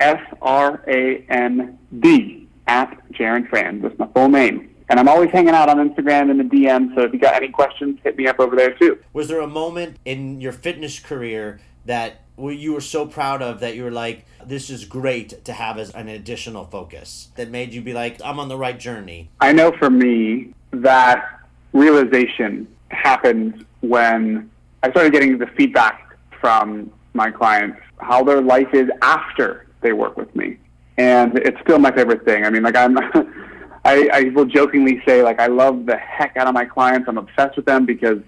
F 0.00 0.20
R 0.42 0.82
A 0.88 1.24
N 1.28 1.78
D 2.00 2.48
at 2.66 2.98
Jaron 3.12 3.48
Frand. 3.48 3.82
That's 3.82 3.98
my 3.98 4.06
full 4.08 4.28
name. 4.28 4.74
And 4.88 5.00
I'm 5.00 5.08
always 5.08 5.30
hanging 5.30 5.54
out 5.54 5.68
on 5.68 5.76
Instagram 5.88 6.30
in 6.30 6.38
the 6.38 6.44
DM, 6.44 6.94
so 6.94 7.02
if 7.02 7.12
you 7.12 7.18
got 7.18 7.34
any 7.34 7.48
questions, 7.48 7.98
hit 8.04 8.16
me 8.16 8.28
up 8.28 8.38
over 8.38 8.54
there 8.54 8.74
too. 8.74 8.98
Was 9.12 9.28
there 9.28 9.40
a 9.40 9.46
moment 9.46 9.96
in 10.04 10.40
your 10.40 10.52
fitness 10.52 11.00
career 11.00 11.60
that 11.86 12.20
you 12.38 12.72
were 12.72 12.80
so 12.80 13.06
proud 13.06 13.42
of 13.42 13.60
that 13.60 13.76
you 13.76 13.84
were 13.84 13.90
like, 13.90 14.26
this 14.44 14.70
is 14.70 14.84
great 14.84 15.44
to 15.44 15.52
have 15.52 15.78
as 15.78 15.90
an 15.90 16.08
additional 16.08 16.64
focus 16.64 17.28
that 17.36 17.50
made 17.50 17.72
you 17.72 17.80
be 17.80 17.92
like, 17.92 18.20
I'm 18.24 18.38
on 18.38 18.48
the 18.48 18.56
right 18.56 18.78
journey? 18.78 19.30
I 19.40 19.52
know 19.52 19.72
for 19.72 19.90
me 19.90 20.54
that 20.70 21.40
realization 21.72 22.68
happened 22.90 23.64
when 23.80 24.50
I 24.82 24.90
started 24.90 25.12
getting 25.12 25.38
the 25.38 25.46
feedback 25.48 26.16
from 26.40 26.92
my 27.14 27.30
clients 27.30 27.80
how 27.98 28.22
their 28.22 28.42
life 28.42 28.68
is 28.72 28.88
after 29.02 29.66
they 29.80 29.92
work 29.92 30.16
with 30.16 30.34
me. 30.36 30.58
And 30.98 31.38
it's 31.38 31.58
still 31.62 31.78
my 31.78 31.90
favorite 31.92 32.24
thing. 32.24 32.44
I 32.44 32.50
mean, 32.50 32.62
like 32.62 32.76
I'm, 32.76 32.96
I, 33.84 34.08
I 34.12 34.32
will 34.34 34.44
jokingly 34.44 35.02
say 35.06 35.22
like 35.22 35.40
I 35.40 35.46
love 35.46 35.86
the 35.86 35.96
heck 35.96 36.36
out 36.36 36.46
of 36.46 36.54
my 36.54 36.64
clients. 36.64 37.08
I'm 37.08 37.18
obsessed 37.18 37.56
with 37.56 37.66
them 37.66 37.86
because 37.86 38.18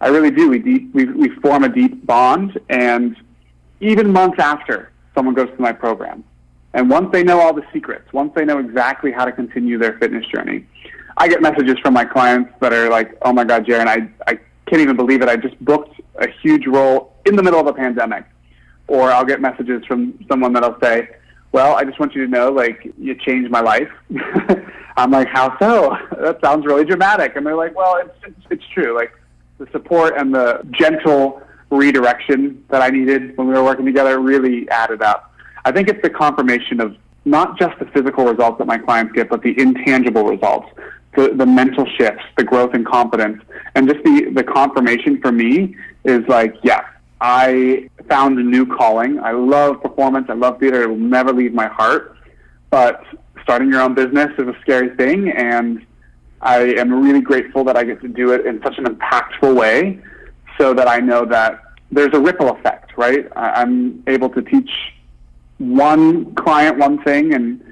I 0.00 0.08
really 0.08 0.30
do. 0.30 0.50
We 0.50 0.58
deep, 0.58 0.94
we 0.94 1.04
we 1.06 1.28
form 1.40 1.64
a 1.64 1.68
deep 1.68 2.04
bond, 2.06 2.60
and 2.68 3.16
even 3.80 4.12
months 4.12 4.38
after 4.38 4.90
someone 5.14 5.34
goes 5.34 5.48
through 5.48 5.64
my 5.64 5.72
program, 5.72 6.24
and 6.74 6.90
once 6.90 7.08
they 7.12 7.22
know 7.22 7.40
all 7.40 7.54
the 7.54 7.64
secrets, 7.72 8.12
once 8.12 8.32
they 8.34 8.44
know 8.44 8.58
exactly 8.58 9.12
how 9.12 9.24
to 9.24 9.32
continue 9.32 9.78
their 9.78 9.98
fitness 9.98 10.26
journey, 10.26 10.66
I 11.16 11.28
get 11.28 11.40
messages 11.40 11.78
from 11.82 11.94
my 11.94 12.04
clients 12.04 12.52
that 12.60 12.72
are 12.72 12.90
like, 12.90 13.16
"Oh 13.22 13.32
my 13.32 13.44
God, 13.44 13.66
Jaron, 13.66 13.86
I 13.86 14.08
I 14.26 14.38
can't 14.66 14.82
even 14.82 14.96
believe 14.96 15.22
it. 15.22 15.28
I 15.28 15.36
just 15.36 15.58
booked 15.64 16.00
a 16.16 16.28
huge 16.42 16.66
role 16.66 17.14
in 17.24 17.36
the 17.36 17.42
middle 17.42 17.60
of 17.60 17.66
a 17.66 17.72
pandemic." 17.72 18.24
Or 18.88 19.10
I'll 19.10 19.24
get 19.24 19.40
messages 19.40 19.84
from 19.86 20.18
someone 20.28 20.52
that'll 20.52 20.78
say, 20.80 21.08
"Well, 21.52 21.74
I 21.74 21.84
just 21.84 21.98
want 21.98 22.14
you 22.14 22.24
to 22.24 22.30
know, 22.30 22.50
like, 22.52 22.92
you 22.98 23.14
changed 23.14 23.50
my 23.50 23.60
life." 23.60 23.90
I'm 24.96 25.10
like, 25.10 25.28
"How 25.28 25.58
so?" 25.58 25.96
That 26.20 26.38
sounds 26.42 26.66
really 26.66 26.84
dramatic, 26.84 27.36
and 27.36 27.46
they're 27.46 27.56
like, 27.56 27.74
"Well, 27.76 27.96
it's 27.96 28.16
it's, 28.26 28.46
it's 28.50 28.68
true. 28.74 28.94
Like." 28.94 29.12
the 29.58 29.66
support 29.72 30.14
and 30.16 30.34
the 30.34 30.60
gentle 30.70 31.42
redirection 31.70 32.64
that 32.68 32.82
I 32.82 32.90
needed 32.90 33.36
when 33.36 33.48
we 33.48 33.54
were 33.54 33.64
working 33.64 33.86
together 33.86 34.20
really 34.20 34.68
added 34.70 35.02
up. 35.02 35.32
I 35.64 35.72
think 35.72 35.88
it's 35.88 36.02
the 36.02 36.10
confirmation 36.10 36.80
of 36.80 36.96
not 37.24 37.58
just 37.58 37.78
the 37.78 37.86
physical 37.86 38.24
results 38.24 38.58
that 38.58 38.66
my 38.66 38.78
clients 38.78 39.12
get, 39.12 39.28
but 39.28 39.42
the 39.42 39.58
intangible 39.60 40.24
results, 40.24 40.68
the, 41.16 41.34
the 41.34 41.46
mental 41.46 41.84
shifts, 41.98 42.22
the 42.36 42.44
growth 42.44 42.72
and 42.72 42.86
confidence, 42.86 43.42
and 43.74 43.88
just 43.88 44.02
the, 44.04 44.30
the 44.32 44.44
confirmation 44.44 45.20
for 45.20 45.32
me 45.32 45.74
is 46.04 46.26
like, 46.28 46.54
yeah, 46.62 46.86
I 47.20 47.90
found 48.08 48.38
a 48.38 48.42
new 48.42 48.64
calling. 48.64 49.18
I 49.18 49.32
love 49.32 49.82
performance. 49.82 50.26
I 50.28 50.34
love 50.34 50.60
theater. 50.60 50.82
It 50.82 50.88
will 50.88 50.96
never 50.96 51.32
leave 51.32 51.52
my 51.52 51.66
heart. 51.66 52.16
But 52.70 53.02
starting 53.42 53.70
your 53.70 53.80
own 53.80 53.94
business 53.94 54.30
is 54.38 54.46
a 54.46 54.56
scary 54.60 54.94
thing, 54.96 55.30
and 55.30 55.84
I 56.40 56.58
am 56.74 56.92
really 57.02 57.22
grateful 57.22 57.64
that 57.64 57.76
I 57.76 57.84
get 57.84 58.00
to 58.02 58.08
do 58.08 58.32
it 58.32 58.46
in 58.46 58.62
such 58.62 58.78
an 58.78 58.84
impactful 58.84 59.56
way 59.56 60.00
so 60.58 60.74
that 60.74 60.88
I 60.88 60.98
know 60.98 61.24
that 61.26 61.60
there's 61.90 62.12
a 62.12 62.20
ripple 62.20 62.50
effect, 62.50 62.92
right? 62.96 63.26
I'm 63.36 64.02
able 64.06 64.28
to 64.30 64.42
teach 64.42 64.70
one 65.58 66.34
client 66.34 66.78
one 66.78 67.02
thing 67.02 67.32
and 67.32 67.62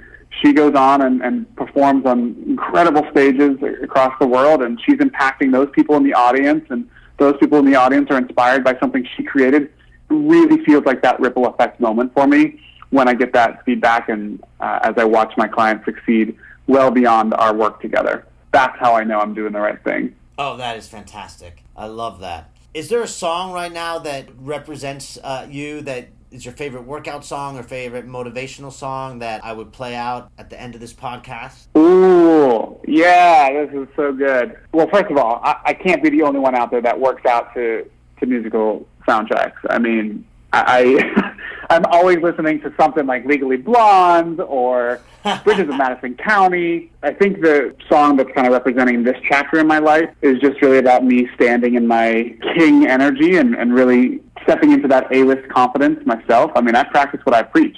she 0.43 0.53
goes 0.53 0.75
on 0.75 1.03
and, 1.03 1.23
and 1.23 1.57
performs 1.57 2.07
on 2.07 2.35
incredible 2.47 3.07
stages 3.11 3.59
across 3.83 4.13
the 4.21 4.27
world 4.27 4.63
and 4.63 4.81
she's 4.85 4.99
impacting 4.99 5.53
those 5.53 5.69
people 5.73 5.97
in 5.97 6.03
the 6.03 6.15
audience 6.15 6.65
and 6.71 6.89
those 7.19 7.37
people 7.39 7.59
in 7.59 7.65
the 7.65 7.75
audience 7.75 8.11
are 8.11 8.19
inspired 8.19 8.65
by 8.65 8.77
something 8.79 9.07
she 9.17 9.23
created. 9.23 9.63
It 9.65 9.73
really 10.09 10.65
feels 10.65 10.85
like 10.85 11.03
that 11.03 11.21
ripple 11.21 11.47
effect 11.47 11.81
moment 11.81 12.13
for 12.15 12.27
me 12.27 12.61
when 12.91 13.09
I 13.09 13.15
get 13.15 13.33
that 13.35 13.65
feedback 13.65 14.09
and 14.09 14.43
uh, 14.61 14.81
as 14.83 14.95
I 14.97 15.05
watch 15.05 15.35
my 15.37 15.47
clients 15.47 15.85
succeed 15.85 16.37
well 16.67 16.91
beyond 16.91 17.35
our 17.35 17.55
work 17.55 17.81
together 17.81 18.27
that's 18.55 18.79
how 18.79 18.95
I 18.95 19.03
know 19.05 19.19
I'm 19.19 19.35
doing 19.35 19.53
the 19.53 19.61
right 19.61 19.83
thing. 19.83 20.15
Oh, 20.39 20.57
that 20.57 20.77
is 20.77 20.89
fantastic. 20.89 21.65
I 21.77 21.87
love 21.87 22.21
that. 22.21 22.51
Is 22.75 22.89
there 22.89 23.03
a 23.03 23.09
song 23.09 23.53
right 23.53 23.73
now 23.73 24.01
that 24.01 24.27
represents 24.37 25.17
uh, 25.23 25.47
you 25.49 25.81
that 25.83 26.09
is 26.33 26.45
your 26.45 26.55
favorite 26.55 26.83
workout 26.83 27.25
song 27.25 27.57
or 27.57 27.63
favorite 27.63 28.05
motivational 28.05 28.73
song 28.73 29.21
that 29.21 29.45
I 29.45 29.53
would 29.53 29.73
play 29.73 29.95
out 29.95 30.33
at 30.39 30.51
the 30.51 30.61
end 30.61 30.75
of 30.75 30.81
this 30.81 30.93
podcast? 30.93 31.69
Ooh, 31.79 32.77
yeah, 32.89 33.53
this 33.53 33.73
is 33.73 33.87
so 33.95 34.13
good. 34.13 34.57
Well, 34.73 34.89
first 34.93 35.09
of 35.09 35.17
all, 35.19 35.41
I, 35.45 35.57
I 35.67 35.73
can't 35.75 36.03
be 36.03 36.11
the 36.11 36.23
only 36.23 36.41
one 36.41 36.57
out 36.57 36.73
there 36.73 36.83
that 36.83 36.99
works 36.99 37.25
out 37.27 37.55
to, 37.55 37.89
to 38.19 38.27
musical 38.27 38.89
soundtracks. 39.07 39.53
I 39.71 39.79
mean, 39.79 40.27
I. 40.55 41.31
I'm 41.71 41.87
always 41.87 42.19
listening 42.19 42.61
to 42.61 42.73
something 42.79 43.07
like 43.07 43.25
Legally 43.25 43.57
Blonde 43.57 44.41
or 44.41 45.01
Bridges 45.45 45.69
of 45.69 45.77
Madison 45.77 46.15
County. 46.15 46.93
I 47.03 47.13
think 47.13 47.41
the 47.41 47.75
song 47.89 48.17
that's 48.17 48.31
kind 48.33 48.47
of 48.47 48.53
representing 48.53 49.03
this 49.03 49.17
chapter 49.27 49.59
in 49.59 49.67
my 49.67 49.79
life 49.79 50.11
is 50.23 50.39
just 50.41 50.61
really 50.61 50.79
about 50.79 51.05
me 51.05 51.27
standing 51.35 51.75
in 51.75 51.87
my 51.87 52.35
king 52.55 52.87
energy 52.87 53.39
and, 53.39 53.55
and 53.55 53.75
really 53.75 54.21
stepping 54.43 54.73
into 54.73 54.89
that 54.89 55.07
A-list 55.11 55.49
confidence 55.49 56.05
myself. 56.07 56.51
I 56.55 56.61
mean, 56.61 56.77
I 56.77 56.85
practice 56.85 57.21
what 57.25 57.35
I 57.35 57.43
preach. 57.43 57.77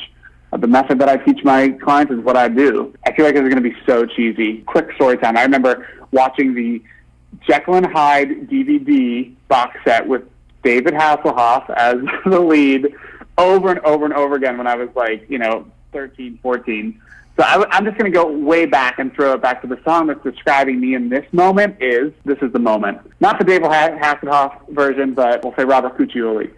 Uh, 0.52 0.56
the 0.56 0.66
method 0.66 0.98
that 0.98 1.08
I 1.08 1.16
teach 1.16 1.42
my 1.44 1.70
clients 1.70 2.12
is 2.12 2.20
what 2.20 2.36
I 2.36 2.48
do. 2.48 2.94
I 3.06 3.12
feel 3.12 3.24
like 3.24 3.34
it's 3.34 3.48
going 3.48 3.62
to 3.62 3.68
be 3.68 3.76
so 3.86 4.04
cheesy. 4.06 4.62
Quick 4.62 4.92
story 4.94 5.16
time. 5.16 5.36
I 5.36 5.42
remember 5.42 5.86
watching 6.10 6.54
the 6.54 6.82
Jekyll 7.46 7.74
and 7.74 7.86
Hyde 7.86 8.48
DVD 8.48 9.34
box 9.48 9.76
set 9.84 10.06
with 10.06 10.22
David 10.66 10.94
Hasselhoff 10.94 11.70
as 11.70 11.98
the 12.26 12.40
lead 12.40 12.92
over 13.38 13.70
and 13.70 13.78
over 13.80 14.04
and 14.04 14.12
over 14.12 14.34
again 14.34 14.58
when 14.58 14.66
I 14.66 14.74
was 14.74 14.88
like, 14.96 15.24
you 15.30 15.38
know, 15.38 15.64
13, 15.92 16.40
14. 16.42 17.00
So 17.38 17.44
I, 17.44 17.76
am 17.76 17.84
just 17.84 17.96
going 17.98 18.10
to 18.10 18.16
go 18.16 18.26
way 18.26 18.66
back 18.66 18.98
and 18.98 19.14
throw 19.14 19.34
it 19.34 19.42
back 19.42 19.60
to 19.60 19.68
the 19.68 19.78
song 19.84 20.08
that's 20.08 20.22
describing 20.24 20.80
me 20.80 20.94
in 20.94 21.08
this 21.08 21.24
moment 21.32 21.76
is 21.80 22.12
This 22.24 22.38
is 22.42 22.50
the 22.52 22.58
Moment. 22.58 22.98
Not 23.20 23.38
the 23.38 23.44
David 23.44 23.70
Hasselhoff 23.70 24.68
version, 24.70 25.14
but 25.14 25.44
we'll 25.44 25.54
say 25.54 25.64
Robert 25.64 25.96
Cuccioli. 25.96 26.50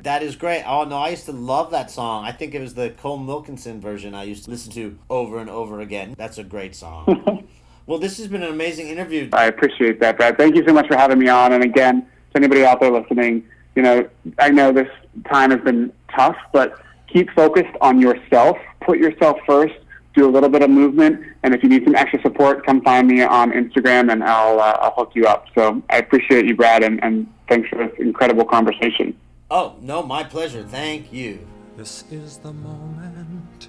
that 0.02 0.22
is 0.22 0.36
great. 0.36 0.64
Oh, 0.66 0.84
no, 0.84 0.98
I 0.98 1.08
used 1.10 1.24
to 1.26 1.32
love 1.32 1.70
that 1.70 1.90
song. 1.90 2.26
I 2.26 2.32
think 2.32 2.54
it 2.54 2.60
was 2.60 2.74
the 2.74 2.90
Colm 2.90 3.26
Wilkinson 3.26 3.80
version 3.80 4.14
I 4.14 4.24
used 4.24 4.44
to 4.44 4.50
listen 4.50 4.72
to 4.72 4.98
over 5.08 5.38
and 5.38 5.48
over 5.48 5.80
again. 5.80 6.16
That's 6.18 6.36
a 6.36 6.44
great 6.44 6.74
song. 6.74 7.46
well, 7.86 7.98
this 7.98 8.18
has 8.18 8.28
been 8.28 8.42
an 8.42 8.50
amazing 8.50 8.88
interview. 8.88 9.30
I 9.32 9.46
appreciate 9.46 10.00
that, 10.00 10.18
Brad. 10.18 10.36
Thank 10.36 10.56
you 10.56 10.64
so 10.66 10.74
much 10.74 10.88
for 10.88 10.96
having 10.96 11.18
me 11.18 11.28
on. 11.28 11.52
And 11.52 11.64
again, 11.64 12.06
to 12.32 12.38
anybody 12.38 12.64
out 12.64 12.80
there 12.80 12.90
listening, 12.90 13.44
you 13.74 13.82
know, 13.82 14.08
I 14.38 14.50
know 14.50 14.72
this 14.72 14.88
time 15.30 15.50
has 15.50 15.60
been 15.60 15.92
tough, 16.14 16.36
but 16.52 16.80
keep 17.06 17.30
focused 17.30 17.74
on 17.80 18.00
yourself. 18.00 18.58
Put 18.80 18.98
yourself 18.98 19.38
first. 19.46 19.74
Do 20.14 20.28
a 20.28 20.30
little 20.30 20.50
bit 20.50 20.60
of 20.60 20.68
movement, 20.68 21.24
and 21.42 21.54
if 21.54 21.62
you 21.62 21.70
need 21.70 21.84
some 21.84 21.94
extra 21.94 22.20
support, 22.20 22.66
come 22.66 22.82
find 22.82 23.08
me 23.08 23.22
on 23.22 23.50
Instagram, 23.50 24.12
and 24.12 24.22
I'll 24.22 24.60
uh, 24.60 24.78
I'll 24.82 24.90
hook 24.90 25.12
you 25.14 25.24
up. 25.24 25.46
So 25.54 25.82
I 25.88 25.96
appreciate 25.96 26.44
you, 26.44 26.54
Brad, 26.54 26.82
and, 26.82 27.02
and 27.02 27.26
thanks 27.48 27.70
for 27.70 27.78
this 27.78 27.98
incredible 27.98 28.44
conversation. 28.44 29.16
Oh 29.50 29.74
no, 29.80 30.02
my 30.02 30.22
pleasure. 30.22 30.62
Thank 30.64 31.14
you. 31.14 31.48
This 31.78 32.04
is 32.10 32.36
the 32.36 32.52
moment. 32.52 33.68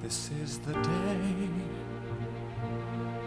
This 0.00 0.30
is 0.40 0.60
the 0.60 0.74
day 0.74 1.48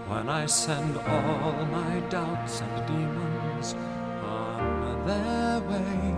when 0.07 0.29
I 0.29 0.45
send 0.45 0.97
all 0.97 1.65
my 1.65 1.99
doubts 2.09 2.61
and 2.61 2.87
demons 2.87 3.44
on 4.23 5.05
their 5.05 5.59
way. 5.69 6.13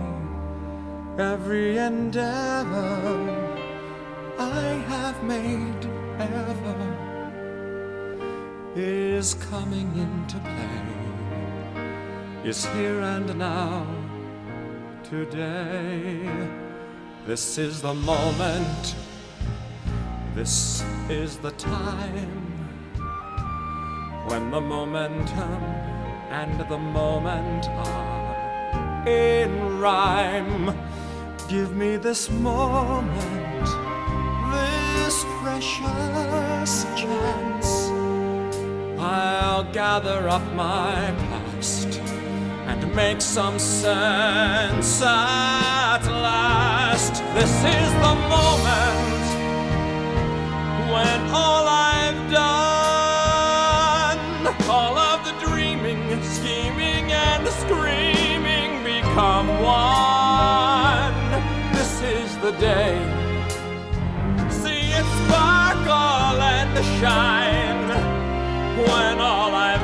Every 1.18 1.78
endeavor 1.78 3.48
I 4.38 4.60
have 4.88 5.22
made 5.24 5.86
ever 6.18 6.76
is 8.76 9.34
coming 9.34 9.90
into 9.96 10.38
play, 10.38 10.84
is 12.44 12.64
here 12.66 13.00
and 13.00 13.36
now, 13.36 13.86
today. 15.02 16.28
This 17.26 17.58
is 17.58 17.82
the 17.82 17.94
moment, 17.94 18.94
this 20.34 20.84
is 21.08 21.36
the 21.38 21.50
time 21.52 22.48
when 24.28 24.50
the 24.50 24.60
momentum 24.60 25.87
and 26.30 26.60
the 26.68 26.78
moment 26.78 27.68
are 27.68 29.08
in 29.08 29.78
rhyme. 29.78 30.76
Give 31.48 31.74
me 31.74 31.96
this 31.96 32.30
moment, 32.30 33.64
this 34.52 35.24
precious 35.40 36.84
chance. 36.94 37.88
I'll 39.00 39.64
gather 39.72 40.28
up 40.28 40.44
my 40.54 41.14
past 41.30 42.00
and 42.66 42.94
make 42.94 43.22
some 43.22 43.58
sense 43.58 45.00
at 45.02 46.04
last. 46.04 47.14
This 47.34 47.50
is 47.50 47.92
the 48.04 48.14
moment 48.28 49.28
when 50.92 51.30
all 51.30 51.66
I've 51.66 51.87
become 59.18 59.48
one. 59.60 61.18
This 61.72 62.02
is 62.02 62.38
the 62.38 62.52
day. 62.52 62.94
See 64.48 64.84
it 64.98 65.06
sparkle 65.22 66.40
and 66.56 66.72
shine 67.00 67.88
when 68.86 69.18
all 69.18 69.52
I've 69.52 69.77